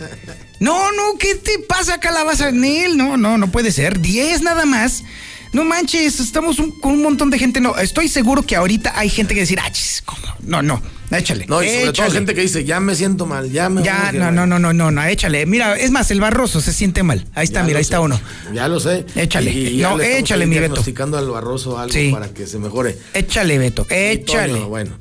[0.61, 2.97] No, no, ¿qué te pasa, calabaza Nel?
[2.97, 4.01] No, no, no puede ser.
[4.01, 5.05] 10 nada más.
[5.53, 7.61] No manches, estamos un- con un montón de gente.
[7.61, 10.21] No, estoy seguro que ahorita hay gente que decir, ah, chis, ¿cómo?
[10.41, 10.81] No, no,
[11.11, 11.47] échale.
[11.47, 12.11] No, y sobre todo échale.
[12.13, 14.33] gente que dice, ya me siento mal, ya me Ya, no, güey".
[14.33, 15.47] no, no, no, no, no, échale.
[15.47, 17.27] Mira, es más, el barroso se siente mal.
[17.35, 17.89] Ahí está, Ya mira, ahí sé.
[17.89, 18.21] está uno.
[18.53, 19.07] Ya lo sé.
[19.17, 19.51] Échale.
[19.51, 20.67] Y No, échale, mi Beto.
[20.67, 22.11] diagnosticando al barroso algo Sí.
[22.13, 22.97] para que se mejore.
[23.15, 24.53] Échale, Beto, échale.
[24.53, 24.99] Toño, bueno,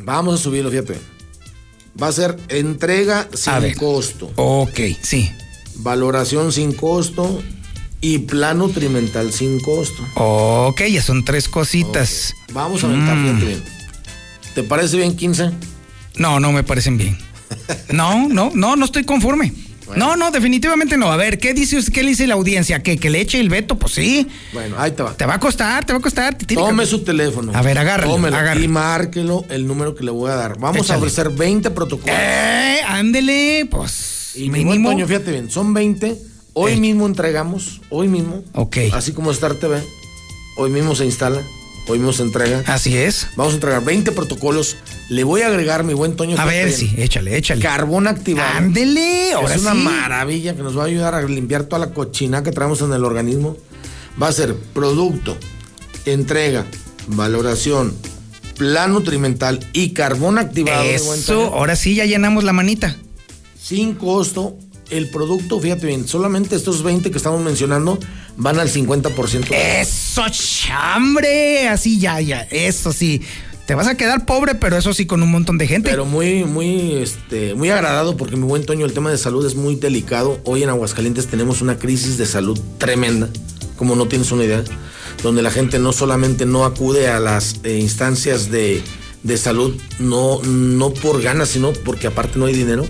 [0.00, 0.94] vamos a subirlo, fíjate.
[2.00, 5.30] Va a ser entrega sin A costo, Ok, sí.
[5.76, 7.42] valoración sin costo
[8.00, 10.06] y plan nutrimental sin costo.
[10.14, 12.34] Ok, ya son tres cositas.
[12.52, 13.24] Vamos a aventar, Mm.
[13.26, 13.62] fíjate bien.
[14.54, 15.50] ¿Te parece bien 15?
[16.16, 17.16] No, no me parecen bien.
[17.92, 19.52] No, no, no, no estoy conforme.
[19.96, 21.10] No, no, definitivamente no.
[21.10, 21.92] A ver, ¿qué dice usted?
[21.94, 22.82] ¿Qué le dice la audiencia?
[22.82, 23.78] ¿Que, que le eche el veto?
[23.78, 24.26] Pues sí.
[24.52, 25.14] Bueno, ahí te va.
[25.16, 26.34] Te va a costar, te va a costar.
[26.36, 27.52] te Tome que- su teléfono.
[27.54, 28.64] A ver, agárralo, Tómelo agárralo.
[28.64, 30.58] y márquelo el número que le voy a dar.
[30.58, 30.96] Vamos Échale.
[30.96, 32.14] a ofrecer 20 protocolos.
[32.14, 34.32] Eh, ándele, pues.
[34.34, 34.90] Y mínimo.
[34.90, 36.18] Toño, fíjate bien, son 20.
[36.60, 36.76] Hoy Eh.
[36.80, 38.42] mismo entregamos, hoy mismo.
[38.52, 38.76] Ok.
[38.92, 39.80] Así como Star TV.
[40.56, 41.40] Hoy mismo se instala,
[41.86, 42.64] hoy mismo se entrega.
[42.66, 43.28] Así es.
[43.36, 44.76] Vamos a entregar 20 protocolos.
[45.08, 46.36] Le voy a agregar, mi buen Toño.
[46.36, 47.62] A ver, sí, échale, échale.
[47.62, 48.50] Carbón activado.
[48.56, 49.78] Ándele, ahora es una sí.
[49.78, 53.04] maravilla que nos va a ayudar a limpiar toda la cochina que traemos en el
[53.04, 53.56] organismo.
[54.20, 55.36] Va a ser producto,
[56.06, 56.66] entrega,
[57.06, 57.94] valoración,
[58.56, 60.82] plan nutrimental y carbón activado.
[60.82, 62.96] Eso, ahora sí ya llenamos la manita.
[63.62, 64.56] sin costo.
[64.90, 67.98] El producto, fíjate bien, solamente estos 20 que estamos mencionando
[68.36, 69.46] van al 50%.
[69.50, 71.68] Eso, chambre.
[71.68, 72.42] Así ya, ya.
[72.50, 73.22] Eso sí.
[73.66, 75.90] Te vas a quedar pobre, pero eso sí con un montón de gente.
[75.90, 79.56] Pero muy, muy, este, muy agradado porque mi buen Toño, el tema de salud es
[79.56, 80.40] muy delicado.
[80.44, 83.28] Hoy en Aguascalientes tenemos una crisis de salud tremenda,
[83.76, 84.64] como no tienes una idea,
[85.22, 88.82] donde la gente no solamente no acude a las eh, instancias de,
[89.22, 92.86] de salud, no, no por ganas, sino porque aparte no hay dinero.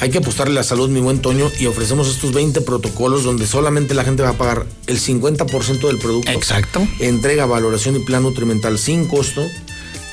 [0.00, 3.46] Hay que apostarle a la salud, mi buen Toño, y ofrecemos estos 20 protocolos donde
[3.46, 6.30] solamente la gente va a pagar el 50% del producto.
[6.32, 6.86] Exacto.
[7.00, 9.46] Entrega, valoración y plan nutrimental sin costo.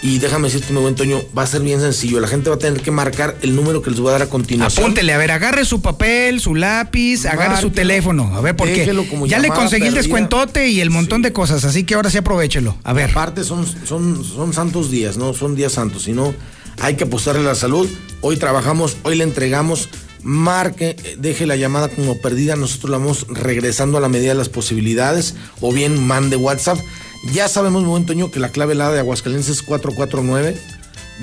[0.01, 2.19] Y déjame decirte, mi buen Toño, va a ser bien sencillo.
[2.19, 4.29] La gente va a tener que marcar el número que les voy a dar a
[4.29, 4.83] continuación.
[4.83, 8.35] Apúntele, a ver, agarre su papel, su lápiz, agarre su teléfono.
[8.35, 10.01] A ver, porque Déjelo como ya le conseguí el perdida.
[10.01, 12.77] descuentote y el montón de cosas, así que ahora sí aprovechelo.
[12.83, 13.09] A ver.
[13.09, 16.33] Aparte son, son, son santos días, no son días santos, sino
[16.79, 17.89] hay que apostarle a la salud.
[18.21, 19.89] Hoy trabajamos, hoy le entregamos
[20.23, 24.49] marque, deje la llamada como perdida, nosotros la vamos regresando a la medida de las
[24.49, 26.79] posibilidades, o bien mande WhatsApp.
[27.33, 30.59] Ya sabemos, mi buen que la clave helada de Aguascalientes es 449.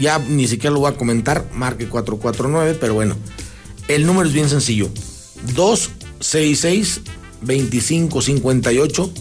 [0.01, 3.14] Ya ni siquiera lo voy a comentar, marque 449, pero bueno,
[3.89, 4.89] el número es bien sencillo.
[5.55, 7.02] 266
[7.43, 9.12] 2558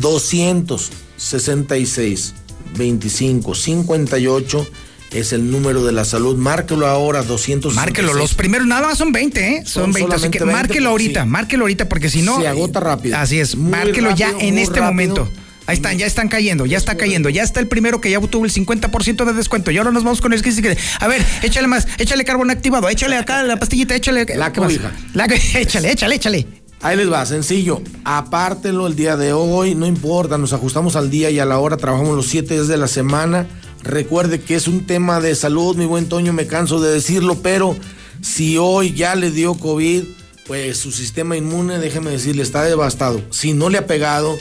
[0.00, 2.34] 266
[2.76, 4.66] 2558
[5.12, 6.36] es el número de la salud.
[6.36, 7.74] Márquelo ahora, 200.
[7.74, 9.62] Márquelo, los primeros nada más son 20, ¿eh?
[9.64, 11.28] Son, Son 20, así que solamente 20, márquelo ahorita, sí.
[11.28, 12.40] márquelo ahorita, porque si no.
[12.40, 13.16] Se agota rápido.
[13.16, 14.84] Así es, Muy márquelo ya en este rápido.
[14.86, 15.32] momento.
[15.66, 17.28] Ahí están, ya están cayendo, ya está cayendo.
[17.28, 19.70] Ya está el primero que ya tuvo el 50% de descuento.
[19.70, 22.50] Y ahora nos vamos con el que dice que, a ver, échale más, échale carbón
[22.50, 24.26] activado, échale acá la pastillita, échale.
[24.36, 24.92] La cobija.
[25.14, 26.46] La, échale, échale, échale.
[26.80, 27.80] Ahí les va, sencillo.
[28.04, 31.76] Apártelo el día de hoy, no importa, nos ajustamos al día y a la hora,
[31.76, 33.46] trabajamos los siete días de la semana.
[33.82, 37.76] Recuerde que es un tema de salud, mi buen Toño, me canso de decirlo, pero
[38.20, 40.04] si hoy ya le dio COVID,
[40.46, 43.20] pues su sistema inmune, déjeme decirle, está devastado.
[43.30, 44.38] Si no le ha pegado,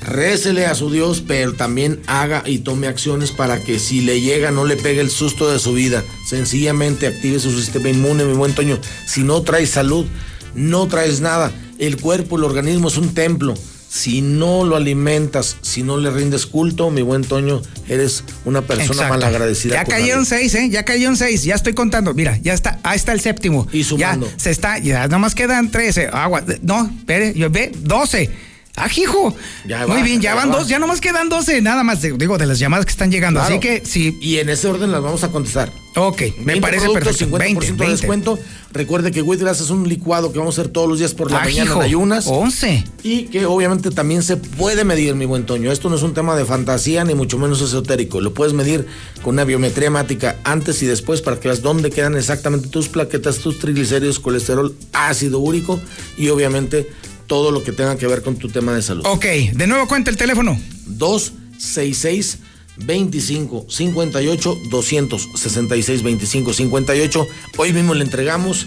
[0.00, 4.52] récele a su Dios, pero también haga y tome acciones para que si le llega
[4.52, 6.04] no le pegue el susto de su vida.
[6.28, 8.78] Sencillamente active su sistema inmune, mi buen Toño.
[9.06, 10.06] Si no traes salud,
[10.54, 11.52] no traes nada.
[11.78, 13.54] El cuerpo, el organismo es un templo.
[13.92, 18.92] Si no lo alimentas, si no le rindes culto, mi buen Toño, eres una persona
[18.92, 19.14] Exacto.
[19.14, 19.74] malagradecida.
[19.74, 20.70] Ya cayeron seis, ¿eh?
[20.70, 21.42] Ya cayeron seis.
[21.42, 22.14] Ya estoy contando.
[22.14, 22.78] Mira, ya está.
[22.84, 23.66] Ahí está el séptimo.
[23.72, 24.28] Y sumando.
[24.28, 24.78] Ya se está.
[24.78, 26.06] Ya nomás quedan trece.
[26.06, 26.44] Agua.
[26.62, 27.34] No, espere.
[27.34, 27.72] Yo ve.
[27.80, 28.30] Doce.
[28.76, 29.34] Ajijo.
[29.66, 30.58] Ya Muy va, bien, ya, ya van va.
[30.58, 30.68] dos.
[30.68, 31.60] Ya nomás quedan doce.
[31.60, 33.40] Nada más, de- digo, de las llamadas que están llegando.
[33.40, 33.54] Claro.
[33.54, 34.16] Así que sí.
[34.22, 35.70] Y en ese orden las vamos a contestar.
[35.96, 37.26] Ok, me 20 parece perfecto.
[37.26, 37.86] 50% 20, de 20.
[37.90, 38.38] descuento.
[38.72, 41.40] Recuerde que Wheatgrass es un licuado que vamos a hacer todos los días por la
[41.40, 41.80] mañana Ajijo.
[41.80, 42.26] en ayunas.
[42.28, 42.84] 11.
[43.02, 45.72] Y que obviamente también se puede medir, mi buen Toño.
[45.72, 48.20] Esto no es un tema de fantasía ni mucho menos esotérico.
[48.20, 48.86] Lo puedes medir
[49.22, 53.38] con una biometría hemática antes y después para que veas dónde quedan exactamente tus plaquetas,
[53.38, 55.80] tus triglicéridos, colesterol, ácido úrico
[56.16, 56.88] y obviamente
[57.30, 59.04] todo lo que tenga que ver con tu tema de salud.
[59.06, 60.58] Ok, de nuevo cuenta el teléfono.
[60.86, 62.38] 266
[62.76, 67.26] 25 58 266 25 58.
[67.56, 68.66] Hoy mismo le entregamos.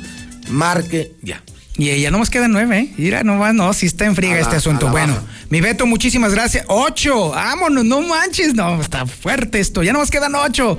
[0.49, 1.44] Marque ya.
[1.76, 2.94] Y ya nomás quedan nueve, ¿eh?
[2.98, 4.88] Mira, no va, no, si está en friega la- este asunto.
[4.90, 5.26] Bueno, baja.
[5.49, 6.64] mi Beto, muchísimas gracias.
[6.69, 9.84] Ocho, vámonos, no manches, no, está fuerte esto.
[9.84, 10.77] Ya nomás quedan ocho.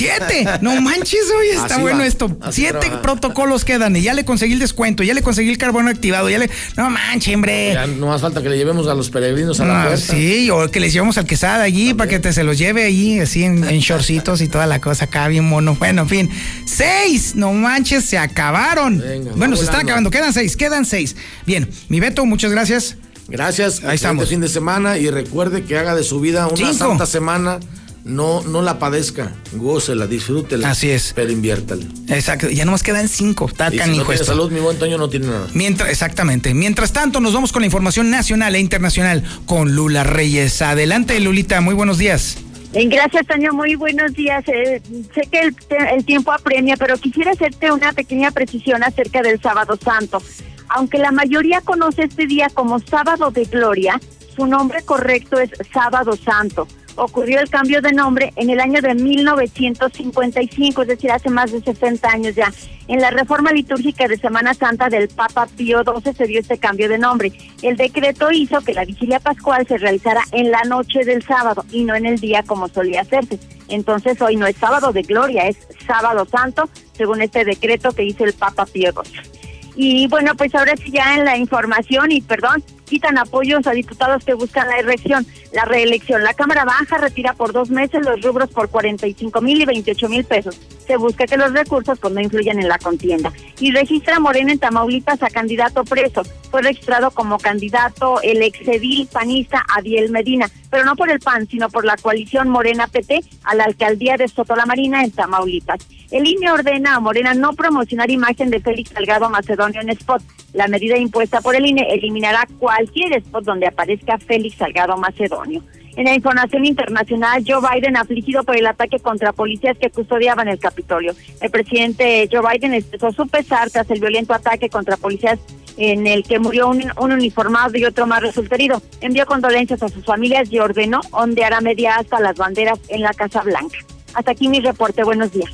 [0.00, 2.36] Siete, no manches, oye, está Así bueno va, esto.
[2.50, 3.02] Siete trabaja.
[3.02, 6.38] protocolos quedan y ya le conseguí el descuento, ya le conseguí el carbono activado, ya
[6.38, 6.48] le.
[6.76, 7.72] No manches, hombre.
[7.74, 10.14] Ya no más falta que le llevemos a los peregrinos a la Ah, puerta.
[10.14, 13.20] sí, o que les llevemos al quesada allí para que te se los lleve allí,
[13.20, 15.74] así en, en shortcitos y toda la cosa acá, bien mono.
[15.74, 16.30] Bueno, en fin.
[16.66, 17.34] ¡Seis!
[17.34, 18.98] No manches, se acabaron.
[18.98, 20.10] Venga, bueno, se están acabando.
[20.10, 21.14] Quedan seis, quedan seis.
[21.46, 22.96] Bien, mi Beto, muchas gracias.
[23.28, 23.84] Gracias.
[23.84, 24.28] Ahí estamos.
[24.28, 26.72] fin de semana y recuerde que haga de su vida una Cinco.
[26.88, 27.60] santa semana.
[28.04, 30.70] No, no la padezca, gócela, disfrútela.
[30.70, 31.12] Así es.
[31.14, 31.86] Pero inviértale.
[32.08, 33.46] Exacto, ya nomás quedan cinco.
[33.46, 35.46] Está Y si no canijo tiene salud, mi buen Toño no tiene nada.
[35.54, 36.54] Mientras, exactamente.
[36.54, 40.62] Mientras tanto, nos vamos con la información nacional e internacional con Lula Reyes.
[40.62, 42.38] Adelante, Lulita, muy buenos días.
[42.72, 43.52] Eh, Gracias, Toño.
[43.52, 44.44] Muy buenos días.
[44.48, 44.80] Eh,
[45.14, 49.40] sé que el, te- el tiempo apremia, pero quisiera hacerte una pequeña precisión acerca del
[49.42, 50.22] Sábado Santo.
[50.68, 54.00] Aunque la mayoría conoce este día como Sábado de Gloria,
[54.36, 56.66] su nombre correcto es Sábado Santo.
[56.96, 61.60] Ocurrió el cambio de nombre en el año de 1955, es decir, hace más de
[61.60, 62.52] 60 años ya.
[62.88, 66.88] En la reforma litúrgica de Semana Santa del Papa Pío XII se dio este cambio
[66.88, 67.32] de nombre.
[67.62, 71.84] El decreto hizo que la vigilia pascual se realizara en la noche del sábado y
[71.84, 73.38] no en el día como solía hacerse.
[73.68, 75.56] Entonces hoy no es sábado de gloria, es
[75.86, 79.49] sábado santo, según este decreto que hizo el Papa Pío XII.
[79.76, 84.24] Y bueno, pues ahora sí ya en la información y perdón, quitan apoyos a diputados
[84.24, 86.24] que buscan la elección, la reelección.
[86.24, 90.24] La Cámara Baja retira por dos meses los rubros por 45 mil y 28 mil
[90.24, 90.60] pesos.
[90.86, 93.32] Se busca que los recursos pues no influyan en la contienda.
[93.60, 96.22] Y registra Morena en Tamaulipas a candidato preso.
[96.50, 101.70] Fue registrado como candidato el exedil panista Adiel Medina, pero no por el PAN, sino
[101.70, 105.86] por la coalición Morena PT a la alcaldía de Soto la Marina en Tamaulipas.
[106.10, 110.20] El INE ordena a Morena no promocionar imagen de Félix Salgado Macedonio en spot.
[110.52, 115.62] La medida impuesta por el INE eliminará cualquier spot donde aparezca Félix Salgado Macedonio.
[115.96, 120.58] En la información internacional, Joe Biden afligido por el ataque contra policías que custodiaban el
[120.58, 121.14] Capitolio.
[121.40, 125.38] El presidente Joe Biden expresó su pesar tras el violento ataque contra policías
[125.76, 128.82] en el que murió un, un uniformado y otro más resultó herido.
[129.00, 133.14] Envió condolencias a sus familias y ordenó ondear a media hasta las banderas en la
[133.14, 133.78] Casa Blanca.
[134.14, 135.04] Hasta aquí mi reporte.
[135.04, 135.50] Buenos días.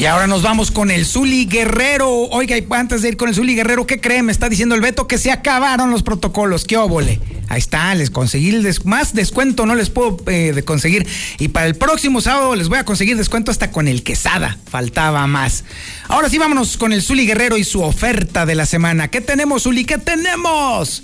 [0.00, 2.08] Y ahora nos vamos con el Zuli Guerrero.
[2.10, 4.24] Oiga, y antes de ir con el Zuli Guerrero, ¿qué creen?
[4.24, 6.64] Me está diciendo el Beto que se acabaron los protocolos.
[6.64, 7.20] ¿Qué óvole?
[7.50, 11.06] Ahí está, les conseguí el más descuento, no les puedo eh, de conseguir.
[11.38, 14.56] Y para el próximo sábado les voy a conseguir descuento hasta con el quesada.
[14.70, 15.64] Faltaba más.
[16.08, 19.08] Ahora sí, vámonos con el Zuli Guerrero y su oferta de la semana.
[19.08, 19.84] ¿Qué tenemos, Zuli?
[19.84, 21.02] ¿Qué tenemos?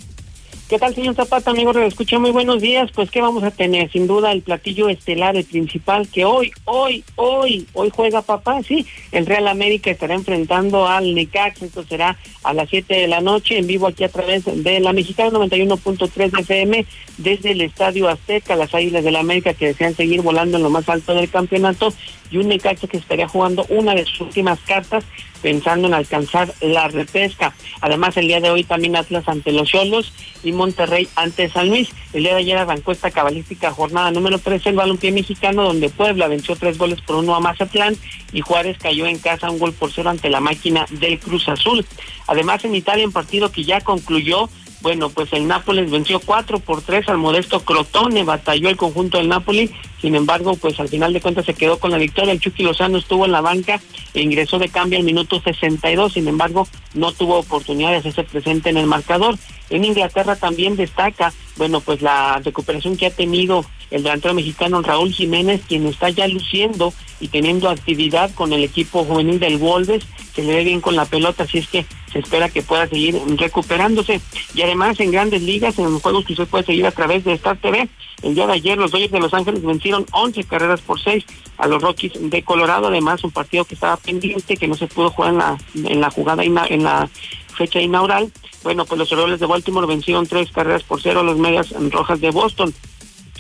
[0.69, 1.73] ¿Qué tal, señor Zapata, amigo?
[1.73, 2.91] Le escucho muy buenos días.
[2.93, 3.89] Pues, ¿qué vamos a tener?
[3.93, 8.85] Sin duda, el platillo estelar, el principal, que hoy, hoy, hoy, hoy juega papá, sí.
[9.13, 11.63] El Real América estará enfrentando al Necax.
[11.63, 14.93] Esto será a las 7 de la noche, en vivo aquí a través de la
[14.93, 16.87] Mexicana 91.3 de FM,
[17.19, 20.89] desde el Estadio Azteca, las Águilas del América que desean seguir volando en lo más
[20.89, 21.95] alto del campeonato,
[22.29, 25.05] y un Necaxa que estaría jugando una de sus últimas cartas
[25.43, 27.55] pensando en alcanzar la repesca.
[27.81, 31.89] Además, el día de hoy también Atlas ante los Cholos y Monterrey ante San Luis.
[32.13, 36.29] El día de ayer arrancó esta cabalística jornada número 13 el balompié mexicano, donde Puebla
[36.29, 37.97] venció tres goles por uno a Mazatlán
[38.33, 41.85] y Juárez cayó en casa un gol por cero ante la máquina del Cruz Azul.
[42.27, 44.49] Además, en Italia, en partido que ya concluyó,
[44.83, 49.29] bueno, pues el Nápoles venció 4 por 3 al modesto Crotone, batalló el conjunto del
[49.29, 49.71] Nápoles,
[50.01, 52.33] sin embargo, pues al final de cuentas se quedó con la victoria.
[52.33, 53.81] El Chucky Lozano estuvo en la banca
[54.15, 58.71] e ingresó de cambio al minuto 62, sin embargo, no tuvo oportunidad de hacerse presente
[58.71, 59.37] en el marcador.
[59.71, 65.13] En Inglaterra también destaca, bueno, pues la recuperación que ha tenido el delantero mexicano Raúl
[65.13, 70.05] Jiménez, quien está ya luciendo y teniendo actividad con el equipo juvenil del Wolves,
[70.35, 71.87] que le ve bien con la pelota, así es que
[72.19, 74.21] espera que pueda seguir recuperándose.
[74.55, 77.57] Y además en grandes ligas, en juegos que usted puede seguir a través de Star
[77.59, 77.89] TV,
[78.23, 81.25] el día de ayer los Dodgers de Los Ángeles vencieron 11 carreras por 6
[81.59, 85.11] a los Rockies de Colorado, además un partido que estaba pendiente, que no se pudo
[85.11, 87.09] jugar en la, en la jugada, en la
[87.57, 88.33] fecha inaugural.
[88.63, 92.21] Bueno, pues los Orioles de Baltimore vencieron tres carreras por cero a los Medias Rojas
[92.21, 92.75] de Boston.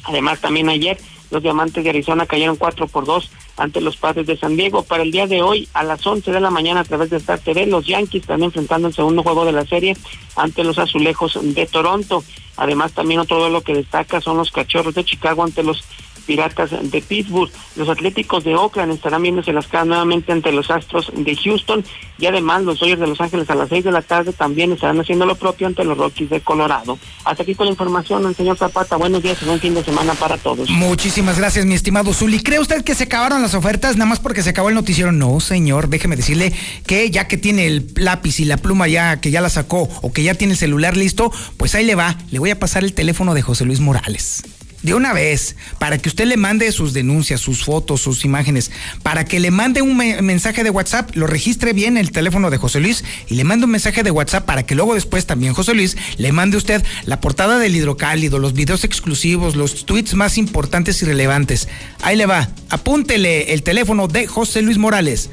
[0.04, 0.98] Además, también ayer
[1.30, 4.82] los Diamantes de Arizona cayeron 4 por 2 ante los Padres de San Diego.
[4.82, 7.38] Para el día de hoy, a las 11 de la mañana, a través de Star
[7.38, 9.96] TV, los Yankees están enfrentando el segundo juego de la serie
[10.36, 12.22] ante los Azulejos de Toronto.
[12.56, 15.84] Además, también otro duelo que destaca son los Cachorros de Chicago ante los
[16.26, 17.50] Piratas de Pittsburgh.
[17.76, 21.84] Los Atléticos de Oakland estarán viéndose las caras nuevamente ante los Astros de Houston
[22.18, 25.00] y además los Dodgers de Los Ángeles a las 6 de la tarde también estarán
[25.00, 26.98] haciendo lo propio ante los Rockies de Colorado.
[27.24, 28.96] Hasta aquí con la información, señor Zapata.
[28.96, 30.68] Buenos días y buen fin de semana para todos.
[30.70, 32.42] Muchísimas gracias, mi estimado Zuli.
[32.42, 35.12] ¿Cree usted que se acabaron las ofertas nada más porque se acabó el noticiero?
[35.12, 36.52] No, señor, déjeme decirle
[36.86, 40.12] que ya que tiene el lápiz y la pluma ya, que ya la sacó, o
[40.12, 42.16] que ya tiene el celular listo, pues ahí le va.
[42.30, 44.42] Le voy a pasar el teléfono de José Luis Morales.
[44.82, 48.70] De una vez, para que usted le mande sus denuncias, sus fotos, sus imágenes,
[49.02, 52.58] para que le mande un me- mensaje de WhatsApp, lo registre bien el teléfono de
[52.58, 55.74] José Luis y le mande un mensaje de WhatsApp para que luego después también José
[55.74, 61.02] Luis le mande usted la portada del hidrocálido, los videos exclusivos, los tweets más importantes
[61.02, 61.66] y relevantes.
[62.02, 65.30] Ahí le va, apúntele el teléfono de José Luis Morales,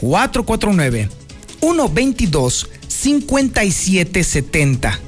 [0.00, 1.08] 449
[1.60, 5.00] 122 5770.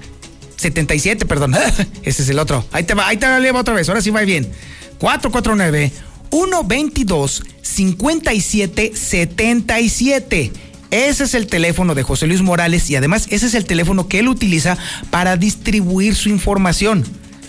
[0.63, 1.55] 77, perdón.
[2.03, 2.65] Ese es el otro.
[2.73, 3.89] Ahí te va, ahí te va, le va otra vez.
[3.89, 4.51] Ahora sí va bien.
[4.99, 5.93] 449
[6.31, 10.53] 122 5777.
[10.91, 14.19] Ese es el teléfono de José Luis Morales y además ese es el teléfono que
[14.19, 14.77] él utiliza
[15.11, 17.03] para distribuir su información.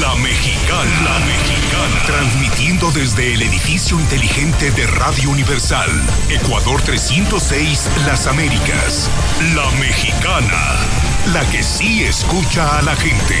[0.00, 1.02] La Mexicana.
[1.04, 2.02] La Mexicana.
[2.06, 5.90] Transmitiendo desde el edificio inteligente de Radio Universal.
[6.30, 9.10] Ecuador 306, Las Américas.
[9.54, 11.07] La Mexicana.
[11.32, 13.36] La que sí escucha a la gente.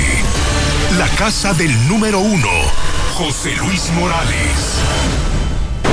[0.98, 2.50] La casa del número uno.
[3.14, 4.82] José Luis Morales.